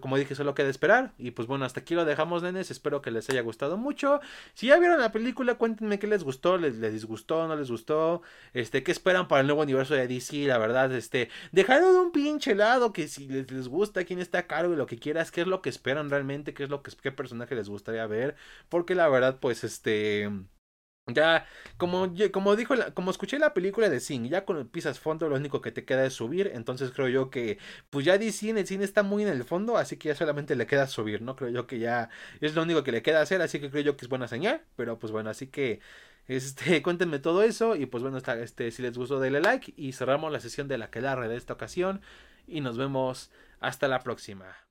como 0.00 0.16
dije, 0.16 0.34
solo 0.34 0.54
queda 0.54 0.68
esperar. 0.68 1.12
Y 1.18 1.32
pues 1.32 1.48
bueno, 1.48 1.64
hasta 1.64 1.80
aquí 1.80 1.94
lo 1.94 2.04
dejamos, 2.04 2.42
nenes. 2.42 2.70
Espero 2.70 3.02
que 3.02 3.10
les 3.10 3.28
haya 3.30 3.42
gustado 3.42 3.76
mucho. 3.76 4.20
Si 4.54 4.68
ya 4.68 4.78
vieron 4.78 5.00
la 5.00 5.12
película, 5.12 5.54
cuéntenme 5.56 5.98
qué 5.98 6.06
les 6.06 6.24
gustó, 6.24 6.58
les, 6.58 6.76
les 6.76 6.92
disgustó, 6.92 7.46
no 7.48 7.56
les 7.56 7.70
gustó. 7.70 8.22
Este, 8.52 8.82
qué 8.82 8.92
esperan 8.92 9.28
para 9.28 9.40
el 9.40 9.46
nuevo 9.46 9.62
universo 9.62 9.94
de 9.94 10.06
DC, 10.08 10.46
la 10.46 10.58
verdad, 10.58 10.92
este. 10.92 11.28
Dejaron 11.52 11.92
de 11.92 12.00
un 12.00 12.12
pinche 12.12 12.54
lado 12.54 12.92
que 12.92 13.08
si 13.08 13.28
les, 13.28 13.50
les 13.50 13.68
gusta, 13.68 14.04
quién 14.04 14.18
está 14.20 14.38
a 14.38 14.46
cargo 14.46 14.72
y 14.72 14.76
lo 14.76 14.86
que 14.86 14.98
quieras, 14.98 15.30
qué 15.30 15.42
es 15.42 15.46
lo 15.46 15.62
que 15.62 15.70
esperan 15.70 16.10
realmente, 16.10 16.54
qué 16.54 16.64
es 16.64 16.70
lo 16.70 16.82
que 16.82 16.92
qué 17.02 17.12
personaje 17.12 17.54
les 17.54 17.68
gustaría 17.68 18.06
ver. 18.06 18.36
Porque 18.68 18.94
la 18.94 19.08
verdad, 19.08 19.38
pues 19.40 19.64
este. 19.64 20.30
Ya, 21.06 21.46
como, 21.76 22.14
como 22.32 22.56
dijo, 22.56 22.74
como 22.94 23.10
escuché 23.10 23.38
la 23.38 23.52
película 23.52 23.90
de 23.90 24.00
Sing, 24.00 24.26
ya 24.26 24.46
con 24.46 24.66
pisas 24.68 24.98
fondo 24.98 25.28
lo 25.28 25.36
único 25.36 25.60
que 25.60 25.70
te 25.70 25.84
queda 25.84 26.06
es 26.06 26.14
subir, 26.14 26.50
entonces 26.54 26.92
creo 26.92 27.08
yo 27.08 27.28
que, 27.28 27.58
pues 27.90 28.06
ya 28.06 28.16
DC 28.16 28.48
en 28.48 28.56
el 28.56 28.66
cine 28.66 28.84
está 28.84 29.02
muy 29.02 29.22
en 29.22 29.28
el 29.28 29.44
fondo, 29.44 29.76
así 29.76 29.98
que 29.98 30.08
ya 30.08 30.14
solamente 30.14 30.56
le 30.56 30.66
queda 30.66 30.86
subir, 30.86 31.20
¿no? 31.20 31.36
Creo 31.36 31.50
yo 31.50 31.66
que 31.66 31.78
ya 31.78 32.08
es 32.40 32.54
lo 32.54 32.62
único 32.62 32.82
que 32.84 32.90
le 32.90 33.02
queda 33.02 33.20
hacer, 33.20 33.42
así 33.42 33.60
que 33.60 33.70
creo 33.70 33.82
yo 33.82 33.96
que 33.98 34.06
es 34.06 34.08
buena 34.08 34.28
señal, 34.28 34.62
pero 34.76 34.98
pues 34.98 35.12
bueno, 35.12 35.28
así 35.28 35.48
que, 35.48 35.80
este, 36.26 36.82
cuéntenme 36.82 37.18
todo 37.18 37.42
eso 37.42 37.76
y 37.76 37.84
pues 37.84 38.02
bueno, 38.02 38.16
está, 38.16 38.40
este, 38.40 38.70
si 38.70 38.80
les 38.80 38.96
gustó 38.96 39.20
denle 39.20 39.40
like 39.42 39.74
y 39.76 39.92
cerramos 39.92 40.32
la 40.32 40.40
sesión 40.40 40.68
de 40.68 40.78
la 40.78 40.90
que 40.90 41.02
de 41.02 41.36
esta 41.36 41.52
ocasión 41.52 42.00
y 42.46 42.62
nos 42.62 42.78
vemos 42.78 43.30
hasta 43.60 43.88
la 43.88 44.00
próxima. 44.00 44.63